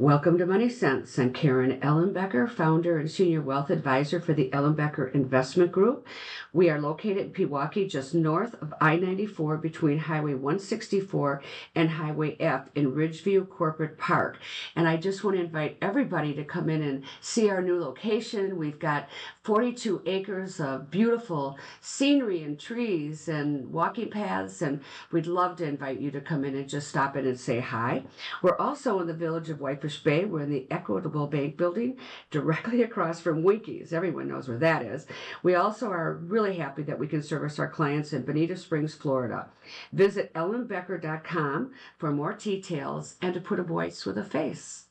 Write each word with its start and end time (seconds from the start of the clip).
Welcome 0.00 0.38
to 0.38 0.46
Money 0.46 0.70
Sense. 0.70 1.16
I'm 1.20 1.32
Karen 1.32 1.78
Ellenbecker, 1.78 2.50
founder 2.50 2.98
and 2.98 3.08
senior 3.08 3.40
wealth 3.40 3.70
advisor 3.70 4.18
for 4.18 4.32
the 4.32 4.50
Ellenbecker 4.50 5.14
Investment 5.14 5.70
Group. 5.70 6.04
We 6.52 6.68
are 6.68 6.80
located 6.80 7.18
in 7.18 7.30
Pewaukee, 7.30 7.88
just 7.88 8.12
north 8.12 8.60
of 8.60 8.74
I 8.80 8.96
94 8.96 9.56
between 9.58 9.98
Highway 9.98 10.34
164 10.34 11.42
and 11.76 11.90
Highway 11.90 12.36
F 12.40 12.70
in 12.74 12.92
Ridgeview 12.92 13.48
Corporate 13.48 13.96
Park. 13.96 14.38
And 14.74 14.88
I 14.88 14.96
just 14.96 15.22
want 15.22 15.36
to 15.36 15.44
invite 15.44 15.78
everybody 15.80 16.34
to 16.34 16.44
come 16.44 16.68
in 16.68 16.82
and 16.82 17.04
see 17.20 17.48
our 17.48 17.62
new 17.62 17.78
location. 17.78 18.56
We've 18.56 18.80
got 18.80 19.08
42 19.44 20.02
acres 20.06 20.58
of 20.58 20.90
beautiful 20.90 21.56
scenery 21.80 22.42
and 22.42 22.58
trees 22.58 23.28
and 23.28 23.72
walking 23.72 24.10
paths, 24.10 24.60
and 24.60 24.80
we'd 25.12 25.28
love 25.28 25.54
to 25.58 25.64
invite 25.64 26.00
you 26.00 26.10
to 26.10 26.20
come 26.20 26.44
in 26.44 26.56
and 26.56 26.68
just 26.68 26.88
stop 26.88 27.16
in 27.16 27.28
and 27.28 27.38
say 27.38 27.60
hi. 27.60 28.02
We're 28.42 28.58
also 28.58 28.98
in 28.98 29.06
the 29.06 29.14
village 29.14 29.50
of 29.50 29.60
White 29.60 29.83
Bay. 30.02 30.24
We're 30.24 30.42
in 30.42 30.50
the 30.50 30.66
Equitable 30.70 31.26
Bank 31.26 31.56
building 31.56 31.98
directly 32.30 32.82
across 32.82 33.20
from 33.20 33.42
Winkies. 33.42 33.92
Everyone 33.92 34.28
knows 34.28 34.48
where 34.48 34.58
that 34.58 34.82
is. 34.82 35.06
We 35.42 35.54
also 35.54 35.90
are 35.90 36.14
really 36.14 36.56
happy 36.56 36.82
that 36.84 36.98
we 36.98 37.06
can 37.06 37.22
service 37.22 37.58
our 37.58 37.68
clients 37.68 38.12
in 38.12 38.22
Bonita 38.22 38.56
Springs, 38.56 38.94
Florida. 38.94 39.48
Visit 39.92 40.32
ellenbecker.com 40.34 41.72
for 41.98 42.12
more 42.12 42.32
details 42.32 43.16
and 43.20 43.34
to 43.34 43.40
put 43.40 43.60
a 43.60 43.64
voice 43.64 44.06
with 44.06 44.18
a 44.18 44.24
face. 44.24 44.86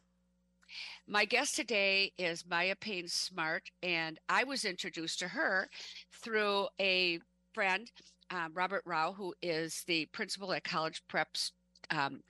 My 1.08 1.26
guest 1.26 1.56
today 1.56 2.14
is 2.18 2.46
Maya 2.50 2.76
Payne 2.76 3.10
Smart, 3.10 3.72
and 3.82 4.20
I 4.30 4.46
was 4.46 4.64
introduced 4.64 5.20
to 5.20 5.28
her 5.28 5.70
through 6.12 6.68
a 6.80 7.20
friend, 7.54 7.92
um, 8.30 8.54
Robert 8.54 8.86
Rauh, 8.86 9.14
who 9.16 9.34
is 9.42 9.84
the 9.86 10.06
principal 10.08 10.54
at 10.54 10.64
College 10.64 11.04
Preps 11.12 11.52
um, 11.94 12.22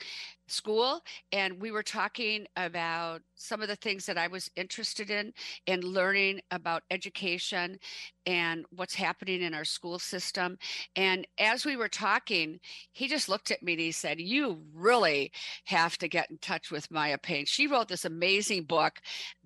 school 0.47 1.01
and 1.31 1.59
we 1.61 1.71
were 1.71 1.83
talking 1.83 2.45
about 2.57 3.21
some 3.35 3.61
of 3.61 3.67
the 3.67 3.75
things 3.77 4.05
that 4.05 4.17
I 4.17 4.27
was 4.27 4.51
interested 4.55 5.09
in 5.09 5.33
in 5.65 5.81
learning 5.81 6.41
about 6.51 6.83
education 6.91 7.79
and 8.25 8.65
what's 8.75 8.93
happening 8.95 9.41
in 9.41 9.53
our 9.53 9.65
school 9.65 9.99
system 9.99 10.57
and 10.95 11.25
as 11.39 11.65
we 11.65 11.75
were 11.75 11.87
talking 11.87 12.59
he 12.91 13.07
just 13.07 13.29
looked 13.29 13.51
at 13.51 13.63
me 13.63 13.73
and 13.73 13.81
he 13.81 13.91
said 13.91 14.19
you 14.19 14.61
really 14.73 15.31
have 15.65 15.97
to 15.97 16.07
get 16.07 16.29
in 16.29 16.37
touch 16.37 16.71
with 16.71 16.91
Maya 16.91 17.17
Payne. 17.17 17.45
She 17.45 17.67
wrote 17.67 17.87
this 17.87 18.05
amazing 18.05 18.63
book 18.63 18.99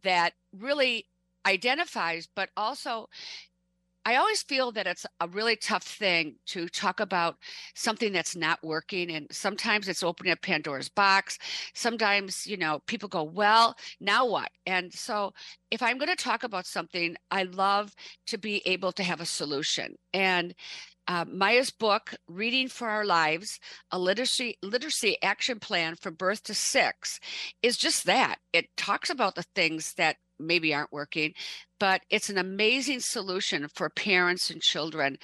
that 0.04 0.34
really 0.58 1.06
identifies 1.46 2.28
but 2.36 2.50
also 2.58 3.08
I 4.08 4.16
always 4.16 4.42
feel 4.42 4.72
that 4.72 4.88
it's 4.88 5.06
a 5.20 5.28
really 5.28 5.58
tough 5.58 5.84
thing 5.84 6.38
to 6.46 6.70
talk 6.70 7.02
about 7.02 7.36
something 7.76 8.14
that's 8.14 8.38
not 8.38 8.58
working. 8.64 9.12
And 9.12 9.28
sometimes 9.32 9.90
it's 9.90 10.02
opening 10.02 10.32
up 10.32 10.42
Pandora's 10.42 10.88
box. 10.88 11.38
Sometimes, 11.74 12.48
you 12.48 12.56
know, 12.56 12.80
people 12.88 13.10
go, 13.10 13.24
well, 13.24 13.76
now 14.00 14.26
what? 14.26 14.50
And 14.66 14.94
so 14.94 15.34
if 15.72 15.84
I'm 15.84 15.98
going 15.98 16.08
to 16.08 16.16
talk 16.16 16.46
about 16.46 16.66
something, 16.66 17.18
I 17.32 17.44
love 17.44 17.94
to 18.28 18.38
be 18.38 18.66
able 18.66 18.94
to 18.94 19.04
have 19.04 19.20
a 19.20 19.26
solution. 19.26 19.96
And 20.14 20.56
uh, 21.10 21.26
Maya's 21.28 21.72
book, 21.72 22.16
Reading 22.30 22.70
for 22.70 22.88
Our 22.88 23.04
Lives, 23.04 23.60
a 23.92 24.00
literacy 24.00 24.58
literacy 24.64 25.18
action 25.22 25.60
plan 25.60 25.96
from 25.96 26.14
birth 26.14 26.44
to 26.44 26.54
six, 26.54 27.20
is 27.62 27.76
just 27.76 28.06
that. 28.06 28.38
It 28.54 28.68
talks 28.78 29.10
about 29.10 29.36
the 29.36 29.46
things 29.54 29.96
that 29.96 30.16
maybe 30.40 30.74
aren't 30.74 30.92
working, 30.92 31.34
but 31.80 32.02
it's 32.10 32.30
an 32.30 32.38
amazing 32.38 33.00
solution 33.00 33.68
for 33.74 33.90
parents 33.90 34.50
and 34.50 34.62
children 34.62 35.18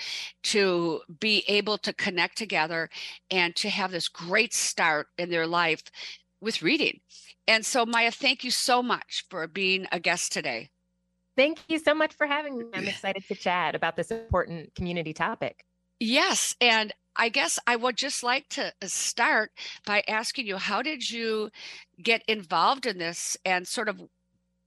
to 0.44 1.02
be 1.20 1.44
able 1.48 1.78
to 1.80 1.94
connect 1.94 2.38
together 2.38 2.90
and 3.32 3.56
to 3.56 3.70
have 3.70 3.92
this 3.92 4.08
great 4.08 4.54
start 4.54 5.08
in 5.18 5.30
their 5.30 5.48
life 5.48 5.84
with 6.42 6.62
reading. 6.62 7.00
And 7.48 7.66
so, 7.66 7.86
Maya, 7.86 8.12
thank 8.12 8.44
you 8.44 8.52
so 8.52 8.82
much 8.82 9.26
for 9.30 9.48
being 9.48 9.88
a 9.92 10.00
guest 10.00 10.32
today. 10.32 10.70
Thank 11.36 11.60
you 11.68 11.80
so 11.80 11.96
much 11.96 12.14
for 12.14 12.28
having 12.28 12.58
me. 12.58 12.66
I'm 12.74 12.88
excited 12.88 13.24
to 13.28 13.36
chat 13.36 13.76
about 13.76 13.96
this 13.96 14.12
important 14.12 14.76
community 14.76 15.14
topic. 15.14 15.66
Yes. 16.00 16.56
And 16.62 16.94
I 17.16 17.30
guess 17.30 17.60
I 17.68 17.76
would 17.76 17.98
just 17.98 18.24
like 18.24 18.50
to 18.50 18.68
uh, 18.68 18.88
start 18.88 19.52
by 19.86 20.04
asking 20.08 20.48
you 20.48 20.58
how 20.58 20.82
did 20.82 21.10
you 21.10 21.50
get 22.02 22.24
involved 22.28 22.86
in 22.86 22.98
this 22.98 23.38
and 23.46 23.68
sort 23.68 23.90
of 23.90 24.02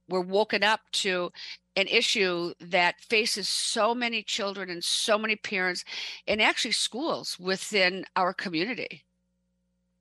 were 0.09 0.21
woken 0.21 0.63
up 0.63 0.81
to 0.91 1.31
an 1.75 1.87
issue 1.87 2.53
that 2.59 2.99
faces 3.01 3.47
so 3.47 3.93
many 3.93 4.23
children 4.23 4.69
and 4.69 4.83
so 4.83 5.17
many 5.17 5.35
parents 5.35 5.83
and 6.27 6.41
actually 6.41 6.71
schools 6.71 7.37
within 7.39 8.03
our 8.15 8.33
community. 8.33 9.03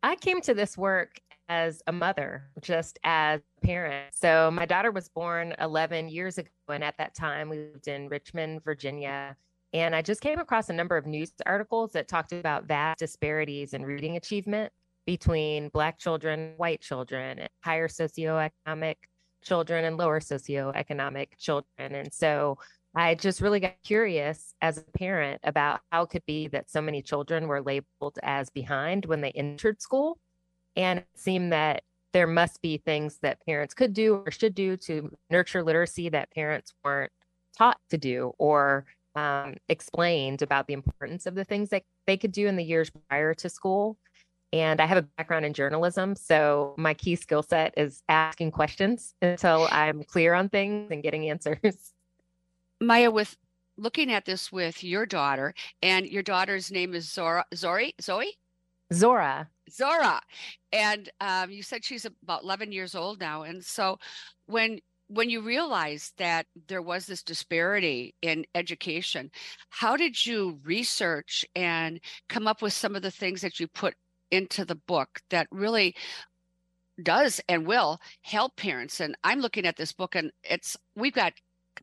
I 0.03 0.17
came 0.17 0.41
to 0.43 0.55
this 0.55 0.77
work 0.79 1.19
as 1.49 1.83
a 1.87 1.93
mother, 1.93 2.45
just 2.61 2.99
as 3.05 3.41
a 3.41 3.67
parent. 3.67 4.15
So 4.15 4.51
my 4.51 4.67
daughter 4.67 4.91
was 4.91 5.09
born 5.09 5.55
11 5.61 6.09
years 6.09 6.39
ago, 6.39 6.49
and 6.69 6.83
at 6.83 6.97
that 6.99 7.15
time 7.15 7.49
we 7.49 7.59
lived 7.59 7.89
in 7.89 8.09
Richmond, 8.09 8.65
Virginia. 8.65 9.37
And 9.73 9.95
I 9.95 10.03
just 10.03 10.21
came 10.21 10.39
across 10.39 10.71
a 10.71 10.73
number 10.73 10.97
of 10.97 11.07
news 11.07 11.33
articles 11.45 11.93
that 11.93 12.09
talked 12.09 12.33
about 12.33 12.65
vast 12.65 12.99
disparities 12.99 13.75
in 13.75 13.85
reading 13.85 14.17
achievement 14.17 14.73
between 15.07 15.69
Black 15.69 15.99
children, 15.99 16.55
white 16.57 16.81
children, 16.81 17.47
higher 17.63 17.89
socioeconomic 17.89 18.97
children 19.43 19.85
and 19.85 19.97
lower 19.97 20.21
socioeconomic 20.21 21.29
children. 21.39 21.95
And 21.95 22.13
so 22.13 22.59
I 22.95 23.15
just 23.15 23.41
really 23.41 23.61
got 23.61 23.75
curious 23.85 24.55
as 24.63 24.79
a 24.79 24.99
parent 24.99 25.41
about 25.45 25.81
how 25.93 26.03
it 26.03 26.11
could 26.11 26.25
be 26.27 26.49
that 26.49 26.71
so 26.71 26.81
many 26.81 27.03
children 27.03 27.47
were 27.47 27.61
labeled 27.61 28.19
as 28.23 28.49
behind 28.51 29.05
when 29.05 29.21
they 29.21 29.33
entered 29.33 29.83
school. 29.83 30.19
And 30.77 31.01
it 31.01 31.07
seemed 31.15 31.53
that 31.53 31.83
there 32.13 32.27
must 32.27 32.63
be 32.63 32.79
things 32.79 33.19
that 33.19 33.45
parents 33.45 33.75
could 33.75 33.93
do 33.93 34.23
or 34.25 34.31
should 34.31 34.55
do 34.55 34.77
to 34.79 35.11
nurture 35.31 35.63
literacy 35.63 36.09
that 36.09 36.31
parents 36.31 36.73
weren't 36.83 37.13
taught 37.57 37.79
to 37.91 37.99
do 37.99 38.33
or 38.39 38.87
um, 39.15 39.57
explained 39.69 40.43
about 40.43 40.67
the 40.67 40.75
importance 40.75 41.27
of 41.27 41.35
the 41.35 41.45
things 41.45 41.71
that 41.71 41.83
they 42.07 42.17
could 42.17 42.33
do 42.33 42.47
in 42.47 42.57
the 42.57 42.65
years 42.65 42.91
prior 43.09 43.35
to 43.35 43.49
school. 43.49 43.99
And 44.53 44.81
I 44.81 44.87
have 44.87 44.99
a 44.99 45.03
background 45.03 45.45
in 45.45 45.53
journalism. 45.53 46.15
So 46.15 46.75
my 46.79 46.95
key 46.95 47.17
skill 47.17 47.43
set 47.43 47.75
is 47.77 48.03
asking 48.09 48.53
questions 48.53 49.15
until 49.21 49.69
I'm 49.71 50.05
clear 50.05 50.35
on 50.35 50.49
things 50.49 50.91
and 50.91 51.03
getting 51.03 51.29
answers. 51.29 51.93
Maya, 52.81 53.11
with 53.11 53.37
looking 53.77 54.13
at 54.13 54.25
this 54.25 54.51
with 54.51 54.83
your 54.83 55.07
daughter, 55.07 55.55
and 55.83 56.07
your 56.07 56.23
daughter's 56.23 56.71
name 56.71 56.95
is 56.95 57.11
Zora, 57.11 57.45
Zori, 57.55 57.95
Zoe? 58.01 58.33
Zora. 58.93 59.49
Zora. 59.71 60.21
And 60.73 61.11
um, 61.21 61.51
you 61.51 61.63
said 61.63 61.85
she's 61.85 62.05
about 62.05 62.43
11 62.43 62.73
years 62.73 62.95
old 62.95 63.21
now. 63.21 63.43
And 63.43 63.65
so 63.65 63.99
when 64.47 64.81
when 65.09 65.31
you 65.31 65.41
realized 65.41 66.15
that 66.19 66.47
there 66.67 66.83
was 66.83 67.07
this 67.07 67.23
disparity 67.23 68.13
in 68.23 68.45
education, 68.57 69.31
how 69.71 69.97
did 69.97 70.27
you 70.27 70.59
research 70.65 71.45
and 71.55 72.01
come 72.29 72.49
up 72.49 72.61
with 72.61 72.73
some 72.73 72.97
of 72.97 73.03
the 73.03 73.11
things 73.11 73.41
that 73.41 73.61
you 73.61 73.69
put 73.69 73.95
into 74.31 74.65
the 74.65 74.75
book 74.75 75.21
that 75.31 75.47
really 75.51 75.95
does 77.03 77.41
and 77.49 77.67
will 77.67 77.99
help 78.23 78.57
parents 78.57 79.01
and 79.01 79.17
i'm 79.23 79.41
looking 79.41 79.67
at 79.67 79.77
this 79.77 79.93
book 79.93 80.15
and 80.15 80.31
it's 80.43 80.77
we've 80.95 81.13
got 81.13 81.33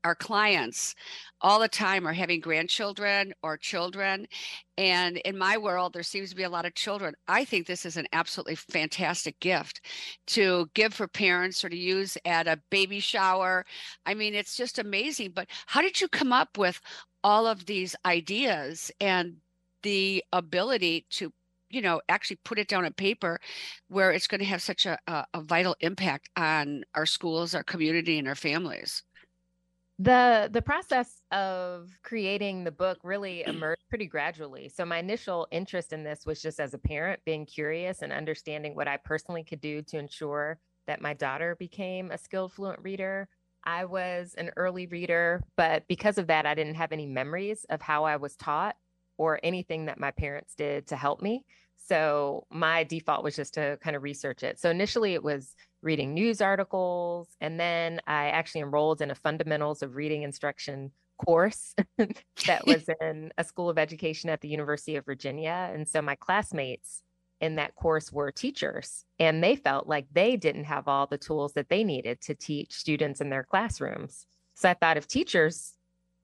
our 0.04 0.16
clients 0.16 0.96
all 1.42 1.60
the 1.60 1.68
time 1.68 2.08
are 2.08 2.14
having 2.14 2.40
grandchildren 2.40 3.34
or 3.44 3.58
children 3.58 4.26
and 4.78 5.18
in 5.18 5.38
my 5.38 5.58
world 5.58 5.94
there 5.94 6.04
seems 6.04 6.30
to 6.30 6.36
be 6.36 6.44
a 6.44 6.50
lot 6.50 6.66
of 6.66 6.74
children. 6.74 7.14
I 7.28 7.46
think 7.46 7.68
this 7.68 7.86
is 7.86 7.98
an 7.98 8.08
absolutely 8.12 8.56
fantastic 8.56 9.40
gift 9.40 9.82
to 10.28 10.70
give 10.74 10.94
for 10.94 11.08
parents 11.08 11.64
or 11.64 11.70
to 11.70 11.78
use 11.78 12.18
at 12.26 12.48
a 12.48 12.60
baby 12.70 13.00
shower. 13.00 13.66
I 14.06 14.14
mean 14.14 14.34
it's 14.34 14.58
just 14.58 14.80
amazing 14.80 15.32
but 15.34 15.48
how 15.68 15.82
did 15.82 16.02
you 16.02 16.08
come 16.08 16.34
up 16.34 16.58
with 16.58 16.80
all 17.24 17.48
of 17.48 17.66
these 17.66 17.96
ideas 18.06 18.92
and 19.00 19.36
the 19.84 20.24
ability 20.34 21.06
to 21.12 21.32
you 21.74 21.82
know 21.82 22.02
actually 22.08 22.40
put 22.46 22.60
it 22.60 22.68
down 22.68 22.86
on 22.86 22.94
paper 22.94 23.40
where 23.88 24.12
it's 24.12 24.28
going 24.28 24.40
to 24.40 24.46
have 24.46 24.62
such 24.62 24.86
a, 24.86 24.98
a, 25.08 25.26
a 25.34 25.42
vital 25.42 25.76
impact 25.82 26.30
on 26.38 26.84
our 26.96 27.06
schools 27.06 27.56
our 27.56 27.64
community 27.64 28.20
and 28.20 28.28
our 28.28 28.36
families. 28.36 29.04
The 30.00 30.50
the 30.52 30.62
process 30.62 31.22
of 31.32 31.90
creating 32.04 32.64
the 32.64 32.72
book 32.72 33.00
really 33.04 33.44
emerged 33.46 33.84
pretty 33.90 34.08
gradually. 34.08 34.70
So 34.70 34.86
my 34.86 34.98
initial 34.98 35.48
interest 35.52 35.94
in 35.94 36.04
this 36.04 36.26
was 36.26 36.42
just 36.42 36.60
as 36.60 36.74
a 36.74 36.80
parent 36.80 37.22
being 37.26 37.46
curious 37.46 38.02
and 38.02 38.12
understanding 38.12 38.76
what 38.76 38.88
i 38.88 38.98
personally 38.98 39.44
could 39.44 39.62
do 39.62 39.82
to 39.84 39.98
ensure 39.98 40.60
that 40.88 41.02
my 41.02 41.14
daughter 41.14 41.56
became 41.60 42.12
a 42.12 42.18
skilled 42.18 42.54
fluent 42.54 42.80
reader. 42.82 43.28
I 43.66 43.86
was 43.86 44.36
an 44.38 44.52
early 44.58 44.88
reader 44.88 45.42
but 45.56 45.88
because 45.88 46.18
of 46.18 46.28
that 46.28 46.46
i 46.46 46.54
didn't 46.54 46.76
have 46.76 46.92
any 46.92 47.06
memories 47.06 47.66
of 47.70 47.82
how 47.82 48.04
i 48.04 48.18
was 48.18 48.36
taught 48.36 48.76
or 49.18 49.40
anything 49.44 49.86
that 49.86 50.00
my 50.00 50.12
parents 50.12 50.54
did 50.56 50.88
to 50.88 50.98
help 50.98 51.22
me 51.22 51.46
so 51.86 52.46
my 52.50 52.84
default 52.84 53.24
was 53.24 53.36
just 53.36 53.56
to 53.56 53.78
kind 53.84 53.96
of 53.96 54.04
research 54.04 54.44
it. 54.44 54.60
So 54.60 54.70
initially 54.70 55.14
it 55.14 55.24
was 55.24 55.56
reading 55.82 56.14
news 56.14 56.42
articles, 56.42 57.28
and 57.42 57.60
then 57.60 58.00
I 58.08 58.30
actually 58.30 58.62
enrolled 58.62 59.02
in 59.02 59.12
a 59.12 59.16
fundamentals 59.16 59.82
of 59.82 59.96
reading 59.96 60.24
instruction 60.24 60.92
course 61.24 61.76
that 61.98 62.66
was 62.66 62.86
in 63.02 63.32
a 63.38 63.44
school 63.44 63.70
of 63.70 63.78
education 63.78 64.30
at 64.30 64.42
the 64.42 64.48
University 64.48 64.96
of 64.96 65.06
Virginia. 65.06 65.70
And 65.74 65.88
so 65.88 66.02
my 66.02 66.16
classmates 66.16 67.04
in 67.42 67.56
that 67.56 67.76
course 67.76 68.12
were 68.12 68.32
teachers, 68.32 69.04
and 69.20 69.44
they 69.44 69.58
felt 69.58 69.86
like 69.86 70.08
they 70.14 70.38
didn't 70.38 70.64
have 70.64 70.88
all 70.88 71.08
the 71.08 71.18
tools 71.18 71.54
that 71.54 71.68
they 71.68 71.84
needed 71.84 72.22
to 72.22 72.36
teach 72.36 72.74
students 72.74 73.20
in 73.20 73.30
their 73.30 73.44
classrooms. 73.44 74.26
So 74.56 74.70
I 74.70 74.74
thought 74.74 74.98
if 74.98 75.08
teachers 75.08 75.74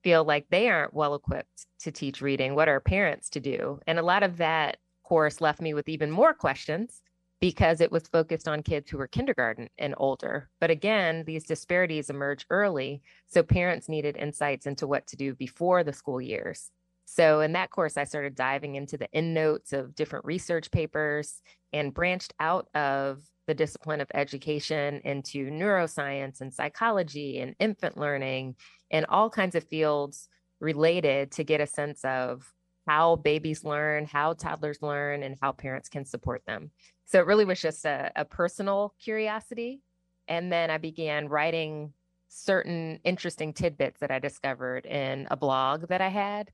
feel 0.02 0.24
like 0.24 0.46
they 0.48 0.70
aren't 0.70 0.94
well 0.94 1.14
equipped 1.14 1.66
to 1.80 1.92
teach 1.92 2.22
reading, 2.22 2.54
what 2.54 2.68
are 2.68 2.80
parents 2.80 3.28
to 3.30 3.40
do? 3.40 3.80
And 3.86 3.98
a 3.98 4.02
lot 4.02 4.22
of 4.22 4.38
that 4.38 4.78
course 5.10 5.40
left 5.40 5.60
me 5.60 5.74
with 5.74 5.88
even 5.88 6.08
more 6.08 6.32
questions 6.32 7.02
because 7.40 7.80
it 7.80 7.90
was 7.90 8.06
focused 8.06 8.46
on 8.46 8.62
kids 8.62 8.88
who 8.88 8.96
were 8.96 9.08
kindergarten 9.08 9.68
and 9.76 9.92
older. 9.96 10.48
But 10.60 10.70
again, 10.70 11.24
these 11.26 11.42
disparities 11.42 12.10
emerge 12.10 12.46
early. 12.48 13.02
So 13.26 13.42
parents 13.42 13.88
needed 13.88 14.16
insights 14.16 14.66
into 14.66 14.86
what 14.86 15.08
to 15.08 15.16
do 15.16 15.34
before 15.34 15.82
the 15.82 15.92
school 15.92 16.20
years. 16.20 16.70
So 17.06 17.40
in 17.40 17.54
that 17.54 17.72
course, 17.72 17.96
I 17.96 18.04
started 18.04 18.36
diving 18.36 18.76
into 18.76 18.96
the 18.96 19.12
endnotes 19.12 19.72
of 19.72 19.96
different 19.96 20.26
research 20.26 20.70
papers 20.70 21.42
and 21.72 21.92
branched 21.92 22.32
out 22.38 22.68
of 22.76 23.20
the 23.48 23.54
discipline 23.54 24.00
of 24.00 24.12
education 24.14 25.00
into 25.04 25.50
neuroscience 25.50 26.40
and 26.40 26.54
psychology 26.54 27.40
and 27.40 27.56
infant 27.58 27.98
learning 27.98 28.54
and 28.92 29.06
all 29.06 29.28
kinds 29.28 29.56
of 29.56 29.64
fields 29.64 30.28
related 30.60 31.32
to 31.32 31.42
get 31.42 31.60
a 31.60 31.66
sense 31.66 32.04
of 32.04 32.54
how 32.90 33.14
babies 33.14 33.62
learn, 33.62 34.04
how 34.04 34.32
toddlers 34.32 34.82
learn, 34.82 35.22
and 35.22 35.36
how 35.40 35.52
parents 35.52 35.88
can 35.88 36.04
support 36.04 36.42
them. 36.44 36.72
So 37.04 37.20
it 37.20 37.26
really 37.26 37.44
was 37.44 37.60
just 37.60 37.84
a, 37.84 38.10
a 38.16 38.24
personal 38.24 38.94
curiosity. 39.00 39.80
And 40.26 40.52
then 40.52 40.72
I 40.72 40.78
began 40.78 41.28
writing 41.28 41.92
certain 42.26 42.98
interesting 43.04 43.52
tidbits 43.52 44.00
that 44.00 44.10
I 44.10 44.18
discovered 44.18 44.86
in 44.86 45.28
a 45.30 45.36
blog 45.36 45.86
that 45.86 46.00
I 46.00 46.08
had. 46.08 46.50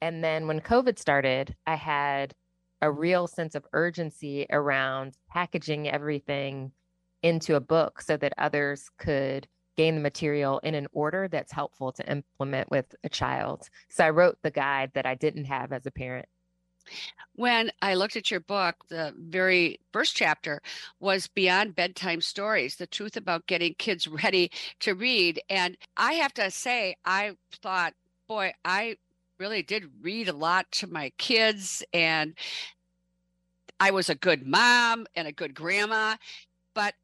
And 0.00 0.24
then 0.24 0.46
when 0.46 0.60
COVID 0.62 0.98
started, 0.98 1.54
I 1.66 1.74
had 1.74 2.32
a 2.80 2.90
real 2.90 3.26
sense 3.26 3.54
of 3.54 3.66
urgency 3.74 4.46
around 4.48 5.18
packaging 5.28 5.90
everything 5.90 6.72
into 7.22 7.54
a 7.54 7.60
book 7.60 8.00
so 8.00 8.16
that 8.16 8.32
others 8.38 8.88
could 8.96 9.46
gain 9.76 9.94
the 9.94 10.00
material 10.00 10.58
in 10.60 10.74
an 10.74 10.86
order 10.92 11.28
that's 11.28 11.52
helpful 11.52 11.92
to 11.92 12.10
implement 12.10 12.70
with 12.70 12.94
a 13.04 13.08
child. 13.08 13.68
So 13.88 14.04
I 14.04 14.10
wrote 14.10 14.38
the 14.42 14.50
guide 14.50 14.92
that 14.94 15.06
I 15.06 15.14
didn't 15.14 15.44
have 15.44 15.72
as 15.72 15.86
a 15.86 15.90
parent. 15.90 16.26
When 17.34 17.70
I 17.82 17.94
looked 17.94 18.16
at 18.16 18.30
your 18.30 18.40
book, 18.40 18.76
the 18.88 19.12
very 19.18 19.80
first 19.92 20.16
chapter 20.16 20.62
was 21.00 21.26
Beyond 21.26 21.74
Bedtime 21.74 22.20
Stories 22.20 22.76
The 22.76 22.86
Truth 22.86 23.16
About 23.16 23.46
Getting 23.46 23.74
Kids 23.74 24.06
Ready 24.08 24.50
to 24.80 24.94
Read. 24.94 25.40
And 25.50 25.76
I 25.96 26.14
have 26.14 26.32
to 26.34 26.50
say, 26.50 26.96
I 27.04 27.36
thought, 27.60 27.94
boy, 28.28 28.52
I 28.64 28.96
really 29.38 29.62
did 29.62 29.90
read 30.00 30.28
a 30.28 30.32
lot 30.32 30.70
to 30.72 30.86
my 30.86 31.12
kids 31.18 31.84
and 31.92 32.34
I 33.78 33.90
was 33.90 34.08
a 34.08 34.14
good 34.14 34.46
mom 34.46 35.06
and 35.14 35.28
a 35.28 35.32
good 35.32 35.54
grandma. 35.54 36.16
But 36.74 36.94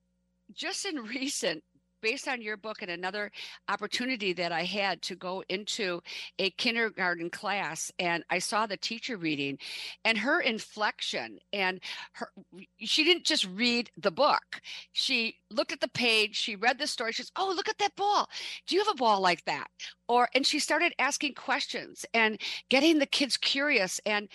just 0.54 0.86
in 0.86 0.96
recent 1.04 1.62
based 2.02 2.28
on 2.28 2.43
your 2.43 2.56
book 2.56 2.82
and 2.82 2.90
another 2.90 3.31
opportunity 3.69 4.32
that 4.34 4.52
I 4.52 4.64
had 4.64 5.00
to 5.02 5.16
go 5.16 5.43
into 5.49 6.02
a 6.38 6.50
kindergarten 6.50 7.31
class 7.31 7.90
and 7.99 8.25
I 8.28 8.40
saw 8.40 8.66
the 8.66 8.76
teacher 8.76 9.16
reading 9.16 9.58
and 10.04 10.19
her 10.19 10.40
inflection 10.40 11.38
and 11.52 11.81
her 12.12 12.31
she 12.78 13.04
didn't 13.04 13.25
just 13.25 13.46
read 13.46 13.90
the 13.96 14.10
book. 14.10 14.60
She 14.93 15.37
looked 15.50 15.72
at 15.72 15.81
the 15.81 15.88
page, 15.88 16.37
she 16.37 16.56
read 16.56 16.78
the 16.78 16.87
story, 16.87 17.12
she 17.12 17.22
says, 17.22 17.32
Oh, 17.37 17.52
look 17.54 17.69
at 17.69 17.78
that 17.78 17.96
ball. 17.96 18.28
Do 18.66 18.75
you 18.75 18.84
have 18.84 18.93
a 18.93 18.96
ball 18.96 19.20
like 19.20 19.44
that? 19.44 19.69
Or 20.08 20.28
and 20.34 20.46
she 20.46 20.58
started 20.58 20.94
asking 20.99 21.34
questions 21.34 22.04
and 22.12 22.40
getting 22.69 22.99
the 22.99 23.06
kids 23.06 23.37
curious 23.37 24.00
and 24.04 24.28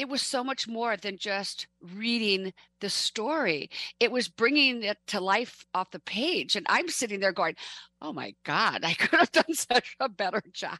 it 0.00 0.08
was 0.08 0.22
so 0.22 0.42
much 0.42 0.66
more 0.66 0.96
than 0.96 1.18
just 1.18 1.66
reading 1.94 2.54
the 2.80 2.88
story. 2.88 3.68
It 4.00 4.10
was 4.10 4.28
bringing 4.28 4.82
it 4.82 4.96
to 5.08 5.20
life 5.20 5.66
off 5.74 5.90
the 5.90 6.00
page. 6.00 6.56
And 6.56 6.64
I'm 6.70 6.88
sitting 6.88 7.20
there 7.20 7.32
going, 7.32 7.56
oh 8.00 8.14
my 8.14 8.34
God, 8.46 8.82
I 8.82 8.94
could 8.98 9.18
have 9.18 9.30
done 9.30 9.52
such 9.52 9.96
a 10.00 10.08
better 10.08 10.42
job. 10.54 10.78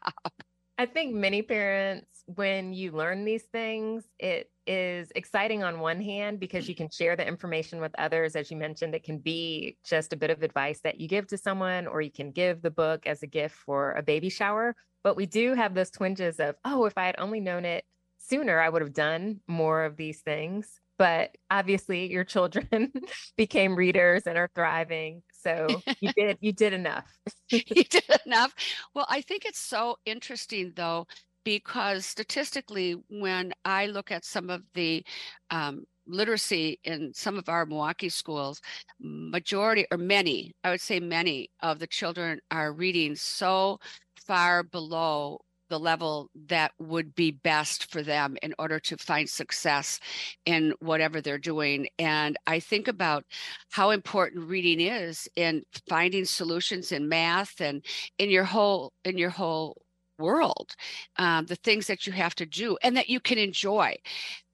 I 0.78 0.87
think 0.87 1.14
many 1.14 1.43
parents, 1.43 2.06
when 2.25 2.72
you 2.72 2.93
learn 2.93 3.26
these 3.26 3.43
things, 3.52 4.05
it 4.19 4.50
is 4.67 5.12
exciting 5.14 5.62
on 5.62 5.81
one 5.81 6.00
hand 6.00 6.40
because 6.40 6.67
you 6.67 6.75
can 6.75 6.88
share 6.88 7.14
the 7.14 7.28
information 7.28 7.78
with 7.78 7.93
others. 7.99 8.37
As 8.37 8.50
you 8.50 8.56
mentioned, 8.56 8.94
it 8.94 9.05
can 9.05 9.19
be 9.19 9.76
just 9.84 10.14
a 10.14 10.17
bit 10.17 10.31
of 10.31 10.43
advice 10.43 10.81
that 10.81 10.99
you 10.99 11.08
give 11.08 11.26
to 11.26 11.37
someone, 11.37 11.87
or 11.87 12.00
you 12.00 12.11
can 12.11 12.31
give 12.31 12.62
the 12.62 12.70
book 12.70 13.06
as 13.06 13.22
a 13.22 13.26
gift 13.26 13.56
for 13.56 13.93
a 13.93 14.02
baby 14.02 14.31
shower. 14.31 14.75
But 15.05 15.17
we 15.17 15.26
do 15.26 15.52
have 15.52 15.75
those 15.75 15.90
twinges 15.90 16.40
of, 16.40 16.55
oh, 16.64 16.87
if 16.87 16.96
I 16.96 17.05
had 17.05 17.17
only 17.19 17.40
known 17.40 17.67
it 17.67 17.84
sooner, 18.20 18.61
I 18.61 18.69
would 18.69 18.82
have 18.82 18.93
done 18.93 19.40
more 19.49 19.84
of 19.84 19.96
these 19.96 20.20
things. 20.20 20.81
But 20.99 21.34
obviously, 21.50 22.12
your 22.12 22.25
children 22.25 22.93
became 23.37 23.75
readers 23.75 24.26
and 24.26 24.37
are 24.37 24.50
thriving. 24.55 25.22
So 25.32 25.81
you 26.00 26.12
did 26.17 26.37
you 26.40 26.52
did 26.52 26.75
enough. 26.75 27.06
you 27.49 27.62
did 27.84 28.05
enough. 28.26 28.55
Well, 28.94 29.06
I 29.08 29.22
think 29.22 29.46
it's 29.46 29.58
so 29.58 29.96
interesting 30.05 30.72
though, 30.76 31.06
because 31.44 32.05
statistically, 32.05 32.96
when 33.08 33.52
I 33.64 33.87
look 33.87 34.11
at 34.11 34.26
some 34.26 34.50
of 34.50 34.62
the 34.75 35.02
um, 35.50 35.84
literacy 36.06 36.78
in 36.84 37.12
some 37.14 37.38
of 37.38 37.49
our 37.49 37.64
Milwaukee 37.64 38.11
schools, 38.11 38.61
majority 39.00 39.87
or 39.90 39.96
many, 39.96 40.52
I 40.62 40.70
would 40.70 40.82
say 40.82 41.00
many 41.00 41.49
of 41.62 41.78
the 41.78 41.87
children 41.87 42.40
are 42.50 42.72
reading 42.75 43.17
so 43.17 43.78
far 44.26 44.62
below 44.62 45.40
the 45.70 45.78
level 45.78 46.28
that 46.49 46.72
would 46.78 47.14
be 47.14 47.31
best 47.31 47.90
for 47.90 48.02
them 48.02 48.37
in 48.43 48.55
order 48.58 48.78
to 48.78 48.96
find 48.99 49.31
success 49.31 49.99
in 50.44 50.75
whatever 50.81 51.22
they're 51.22 51.38
doing. 51.38 51.88
And 51.99 52.37
I 52.46 52.61
think 52.61 52.88
about 52.88 53.25
how 53.70 53.90
important 53.90 54.49
reading 54.49 54.81
is 54.81 55.28
in 55.37 55.62
finding 55.88 56.26
solutions 56.26 56.93
in 56.93 57.08
math 57.08 57.61
and 57.61 57.82
in 58.19 58.28
your 58.28 58.44
whole 58.44 58.93
in 59.05 59.17
your 59.17 59.31
whole 59.31 59.81
world 60.19 60.75
um, 61.17 61.46
the 61.46 61.56
things 61.56 61.87
that 61.87 62.06
you 62.06 62.12
have 62.12 62.34
to 62.34 62.44
do 62.44 62.76
and 62.82 62.96
that 62.96 63.08
you 63.08 63.20
can 63.20 63.38
enjoy 63.38 63.96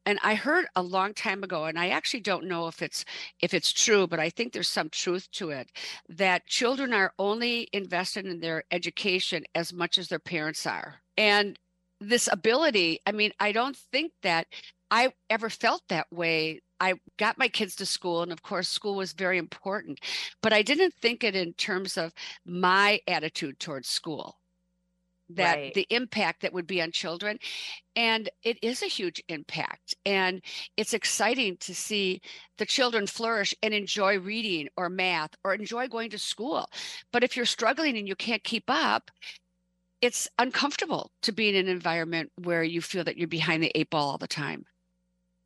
and 0.07 0.19
i 0.23 0.35
heard 0.35 0.67
a 0.77 0.83
long 0.83 1.13
time 1.13 1.43
ago 1.43 1.65
and 1.65 1.79
i 1.79 1.89
actually 1.89 2.21
don't 2.21 2.47
know 2.47 2.69
if 2.69 2.81
it's 2.81 3.05
if 3.43 3.53
it's 3.53 3.73
true 3.73 4.07
but 4.07 4.21
i 4.21 4.31
think 4.31 4.53
there's 4.53 4.69
some 4.69 4.89
truth 4.89 5.29
to 5.33 5.51
it 5.51 5.71
that 6.09 6.47
children 6.47 6.95
are 6.95 7.13
only 7.19 7.69
invested 7.73 8.25
in 8.27 8.41
their 8.41 8.65
education 8.71 9.45
as 9.55 9.73
much 9.73 9.99
as 9.99 10.09
their 10.09 10.19
parents 10.19 10.67
are. 10.67 10.97
And 11.17 11.59
this 12.01 12.29
ability 12.31 13.01
i 13.07 13.13
mean 13.13 13.33
i 13.41 13.53
don't 13.53 13.77
think 13.77 14.13
that 14.23 14.47
i 14.91 15.11
ever 15.31 15.49
felt 15.51 15.83
that 15.89 16.07
way. 16.13 16.61
I 16.79 16.95
got 17.19 17.39
my 17.39 17.49
kids 17.49 17.75
to 17.77 17.87
school 17.87 18.23
and 18.23 18.31
of 18.33 18.43
course 18.43 18.69
school 18.69 18.97
was 18.97 19.13
very 19.15 19.39
important 19.39 20.01
but 20.43 20.53
i 20.53 20.61
didn't 20.61 20.93
think 20.95 21.25
it 21.25 21.35
in 21.35 21.55
terms 21.55 21.97
of 21.97 22.13
my 22.45 23.01
attitude 23.09 23.59
towards 23.59 23.89
school 23.89 24.37
that 25.31 25.57
right. 25.57 25.75
the 25.75 25.87
impact 25.91 26.43
that 26.43 26.53
would 26.53 26.67
be 26.67 26.81
on 26.81 26.93
children 26.93 27.39
and 27.97 28.29
it 28.45 28.59
is 28.63 28.83
a 28.83 28.87
huge 28.87 29.23
impact 29.29 29.95
and 30.05 30.41
it's 30.77 30.95
exciting 30.95 31.57
to 31.59 31.75
see 31.75 32.21
the 32.59 32.67
children 32.67 33.07
flourish 33.07 33.55
and 33.63 33.75
enjoy 33.75 34.19
reading 34.19 34.69
or 34.77 34.89
math 34.89 35.31
or 35.45 35.53
enjoy 35.55 35.89
going 35.89 36.11
to 36.11 36.19
school 36.19 36.69
but 37.13 37.25
if 37.25 37.37
you're 37.37 37.45
struggling 37.45 37.97
and 37.97 38.07
you 38.07 38.15
can't 38.15 38.45
keep 38.45 38.65
up 38.69 39.11
it's 40.01 40.29
uncomfortable 40.39 41.11
to 41.23 41.33
be 41.33 41.49
in 41.49 41.55
an 41.55 41.69
environment 41.69 42.31
where 42.43 42.63
you 42.63 42.81
feel 42.81 43.05
that 43.05 43.17
you're 43.17 43.29
behind 43.29 43.63
the 43.63 43.73
eight 43.75 43.91
ball 43.91 44.11
all 44.11 44.19
the 44.19 44.27
time. 44.27 44.65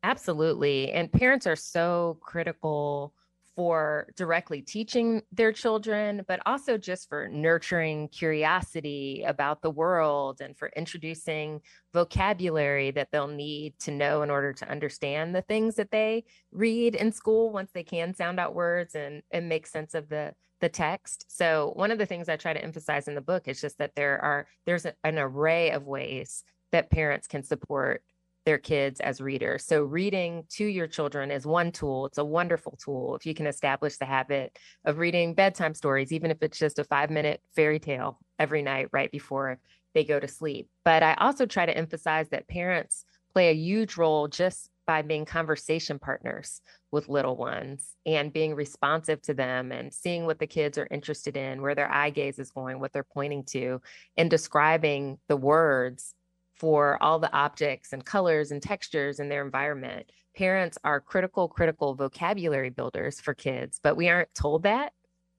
Absolutely. 0.03 0.91
And 0.91 1.11
parents 1.11 1.47
are 1.47 1.55
so 1.55 2.17
critical 2.21 3.13
for 3.55 4.07
directly 4.15 4.61
teaching 4.61 5.21
their 5.31 5.51
children, 5.51 6.23
but 6.27 6.39
also 6.45 6.77
just 6.77 7.09
for 7.09 7.27
nurturing 7.27 8.07
curiosity 8.09 9.23
about 9.25 9.61
the 9.61 9.69
world 9.69 10.41
and 10.41 10.57
for 10.57 10.71
introducing 10.75 11.61
vocabulary 11.93 12.91
that 12.91 13.09
they'll 13.11 13.27
need 13.27 13.77
to 13.79 13.91
know 13.91 14.21
in 14.21 14.29
order 14.29 14.53
to 14.53 14.69
understand 14.69 15.35
the 15.35 15.41
things 15.41 15.75
that 15.75 15.91
they 15.91 16.23
read 16.51 16.95
in 16.95 17.11
school 17.11 17.51
once 17.51 17.71
they 17.73 17.83
can 17.83 18.13
sound 18.13 18.39
out 18.39 18.55
words 18.55 18.95
and, 18.95 19.21
and 19.31 19.49
make 19.49 19.67
sense 19.67 19.93
of 19.93 20.09
the 20.09 20.33
the 20.61 20.69
text. 20.69 21.25
So 21.27 21.73
one 21.75 21.89
of 21.89 21.97
the 21.97 22.05
things 22.05 22.29
I 22.29 22.37
try 22.37 22.53
to 22.53 22.63
emphasize 22.63 23.07
in 23.07 23.15
the 23.15 23.21
book 23.21 23.47
is 23.47 23.59
just 23.59 23.79
that 23.79 23.95
there 23.95 24.23
are 24.23 24.47
there's 24.65 24.85
an 24.85 25.17
array 25.17 25.71
of 25.71 25.87
ways 25.87 26.43
that 26.71 26.91
parents 26.91 27.27
can 27.27 27.43
support 27.43 28.03
their 28.45 28.57
kids 28.57 28.99
as 28.99 29.21
readers. 29.21 29.65
So 29.65 29.83
reading 29.83 30.43
to 30.51 30.65
your 30.65 30.87
children 30.87 31.31
is 31.31 31.45
one 31.45 31.71
tool. 31.71 32.07
It's 32.07 32.17
a 32.17 32.25
wonderful 32.25 32.77
tool 32.83 33.15
if 33.15 33.25
you 33.25 33.33
can 33.33 33.47
establish 33.47 33.97
the 33.97 34.05
habit 34.05 34.57
of 34.85 34.97
reading 34.97 35.33
bedtime 35.33 35.75
stories 35.75 36.11
even 36.11 36.31
if 36.31 36.41
it's 36.41 36.57
just 36.57 36.79
a 36.79 36.83
5-minute 36.83 37.41
fairy 37.55 37.79
tale 37.79 38.19
every 38.39 38.63
night 38.63 38.87
right 38.91 39.11
before 39.11 39.59
they 39.93 40.03
go 40.03 40.19
to 40.19 40.27
sleep. 40.27 40.69
But 40.83 41.03
I 41.03 41.13
also 41.15 41.45
try 41.45 41.65
to 41.65 41.77
emphasize 41.77 42.29
that 42.29 42.47
parents 42.47 43.05
play 43.33 43.49
a 43.49 43.55
huge 43.55 43.97
role 43.97 44.27
just 44.27 44.69
by 44.87 45.01
being 45.03 45.25
conversation 45.25 45.99
partners 45.99 46.59
with 46.91 47.07
little 47.07 47.37
ones 47.37 47.95
and 48.05 48.33
being 48.33 48.55
responsive 48.55 49.21
to 49.21 49.33
them 49.33 49.71
and 49.71 49.93
seeing 49.93 50.25
what 50.25 50.39
the 50.39 50.47
kids 50.47 50.77
are 50.77 50.87
interested 50.89 51.37
in, 51.37 51.61
where 51.61 51.75
their 51.75 51.89
eye 51.89 52.09
gaze 52.09 52.39
is 52.39 52.51
going, 52.51 52.79
what 52.79 52.91
they're 52.91 53.03
pointing 53.03 53.43
to, 53.43 53.79
and 54.17 54.29
describing 54.29 55.17
the 55.29 55.37
words 55.37 56.13
for 56.61 57.01
all 57.01 57.17
the 57.17 57.33
objects 57.33 57.91
and 57.91 58.05
colors 58.05 58.51
and 58.51 58.61
textures 58.61 59.19
in 59.19 59.29
their 59.29 59.43
environment 59.43 60.05
parents 60.35 60.77
are 60.83 61.01
critical, 61.01 61.47
critical 61.47 61.95
vocabulary 61.95 62.69
builders 62.69 63.19
for 63.19 63.33
kids, 63.33 63.79
but 63.83 63.97
we 63.97 64.09
aren't 64.09 64.33
told 64.33 64.63
that. 64.63 64.93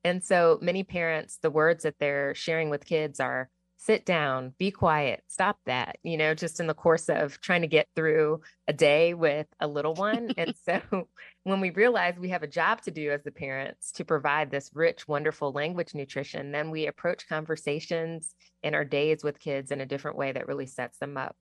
And 0.04 0.22
so 0.22 0.58
many 0.60 0.82
parents, 0.82 1.38
the 1.40 1.50
words 1.50 1.84
that 1.84 1.98
they're 1.98 2.34
sharing 2.34 2.70
with 2.70 2.84
kids 2.84 3.20
are 3.20 3.48
sit 3.84 4.06
down, 4.06 4.54
be 4.58 4.70
quiet, 4.70 5.24
stop 5.26 5.58
that, 5.66 5.98
you 6.04 6.16
know, 6.16 6.34
just 6.34 6.60
in 6.60 6.68
the 6.68 6.74
course 6.74 7.08
of 7.08 7.40
trying 7.40 7.62
to 7.62 7.66
get 7.66 7.88
through 7.96 8.40
a 8.68 8.72
day 8.72 9.12
with 9.12 9.48
a 9.58 9.66
little 9.66 9.94
one. 9.94 10.30
and 10.36 10.54
so 10.64 10.80
when 11.42 11.60
we 11.60 11.70
realize 11.70 12.14
we 12.16 12.28
have 12.28 12.44
a 12.44 12.48
job 12.48 12.80
to 12.80 12.92
do 12.92 13.10
as 13.10 13.24
the 13.24 13.32
parents 13.32 13.90
to 13.90 14.04
provide 14.04 14.50
this 14.50 14.70
rich, 14.72 15.08
wonderful 15.08 15.50
language 15.50 15.94
nutrition, 15.94 16.52
then 16.52 16.70
we 16.70 16.86
approach 16.86 17.28
conversations 17.28 18.36
in 18.62 18.76
our 18.76 18.84
days 18.84 19.24
with 19.24 19.40
kids 19.40 19.72
in 19.72 19.80
a 19.80 19.86
different 19.86 20.16
way 20.16 20.30
that 20.30 20.46
really 20.46 20.66
sets 20.66 20.98
them 20.98 21.16
up 21.16 21.34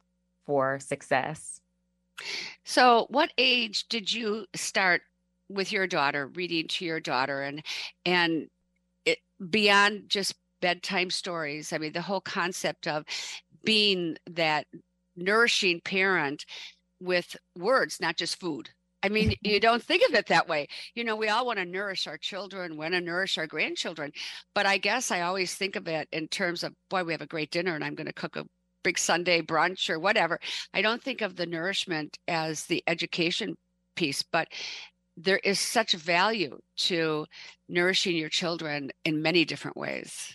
for 0.48 0.80
success. 0.80 1.62
So, 2.66 3.06
what 3.10 3.32
age 3.38 3.88
did 3.88 4.12
you 4.12 4.48
start 4.56 5.04
with 5.48 5.72
your 5.72 5.86
daughter 5.86 6.28
reading 6.28 6.68
to 6.70 6.86
your 6.86 7.00
daughter 7.00 7.42
and 7.42 7.64
and 8.06 8.48
it 9.06 9.20
beyond 9.50 10.04
just 10.08 10.34
bedtime 10.62 11.10
stories. 11.10 11.74
I 11.74 11.78
mean, 11.78 11.94
the 11.94 12.02
whole 12.02 12.22
concept 12.22 12.88
of 12.88 13.04
being 13.64 14.18
that 14.30 14.68
nourishing 15.16 15.82
parent 15.82 16.46
with 17.00 17.36
words, 17.58 18.00
not 18.00 18.18
just 18.18 18.40
food. 18.40 18.70
I 19.04 19.10
mean, 19.10 19.34
you 19.42 19.60
don't 19.60 19.82
think 19.82 20.08
of 20.08 20.16
it 20.16 20.28
that 20.28 20.48
way. 20.48 20.68
You 20.94 21.04
know, 21.04 21.16
we 21.16 21.28
all 21.30 21.46
want 21.46 21.58
to 21.58 21.66
nourish 21.66 22.06
our 22.06 22.18
children, 22.18 22.78
want 22.78 22.94
to 22.94 23.02
nourish 23.02 23.38
our 23.38 23.48
grandchildren. 23.48 24.12
But 24.54 24.68
I 24.68 24.78
guess 24.78 25.10
I 25.10 25.22
always 25.22 25.56
think 25.56 25.76
of 25.76 25.88
it 25.88 26.08
in 26.12 26.28
terms 26.28 26.64
of, 26.64 26.74
boy, 26.90 27.04
we 27.04 27.14
have 27.14 27.22
a 27.22 27.28
great 27.28 27.52
dinner 27.52 27.74
and 27.74 27.84
I'm 27.84 27.96
going 27.96 28.08
to 28.08 28.14
cook 28.14 28.36
a 28.36 28.46
big 28.84 29.00
Sunday 29.00 29.42
brunch 29.42 29.90
or 29.90 30.00
whatever. 30.00 30.40
I 30.74 30.82
don't 30.82 31.02
think 31.02 31.22
of 31.22 31.36
the 31.36 31.48
nourishment 31.48 32.20
as 32.28 32.66
the 32.66 32.84
education 32.86 33.56
piece, 33.96 34.24
but 34.24 34.48
there 35.18 35.40
is 35.44 35.60
such 35.60 35.94
value 35.94 36.60
to 36.78 37.26
nourishing 37.68 38.16
your 38.16 38.30
children 38.30 38.92
in 39.04 39.22
many 39.22 39.46
different 39.46 39.78
ways. 39.78 40.34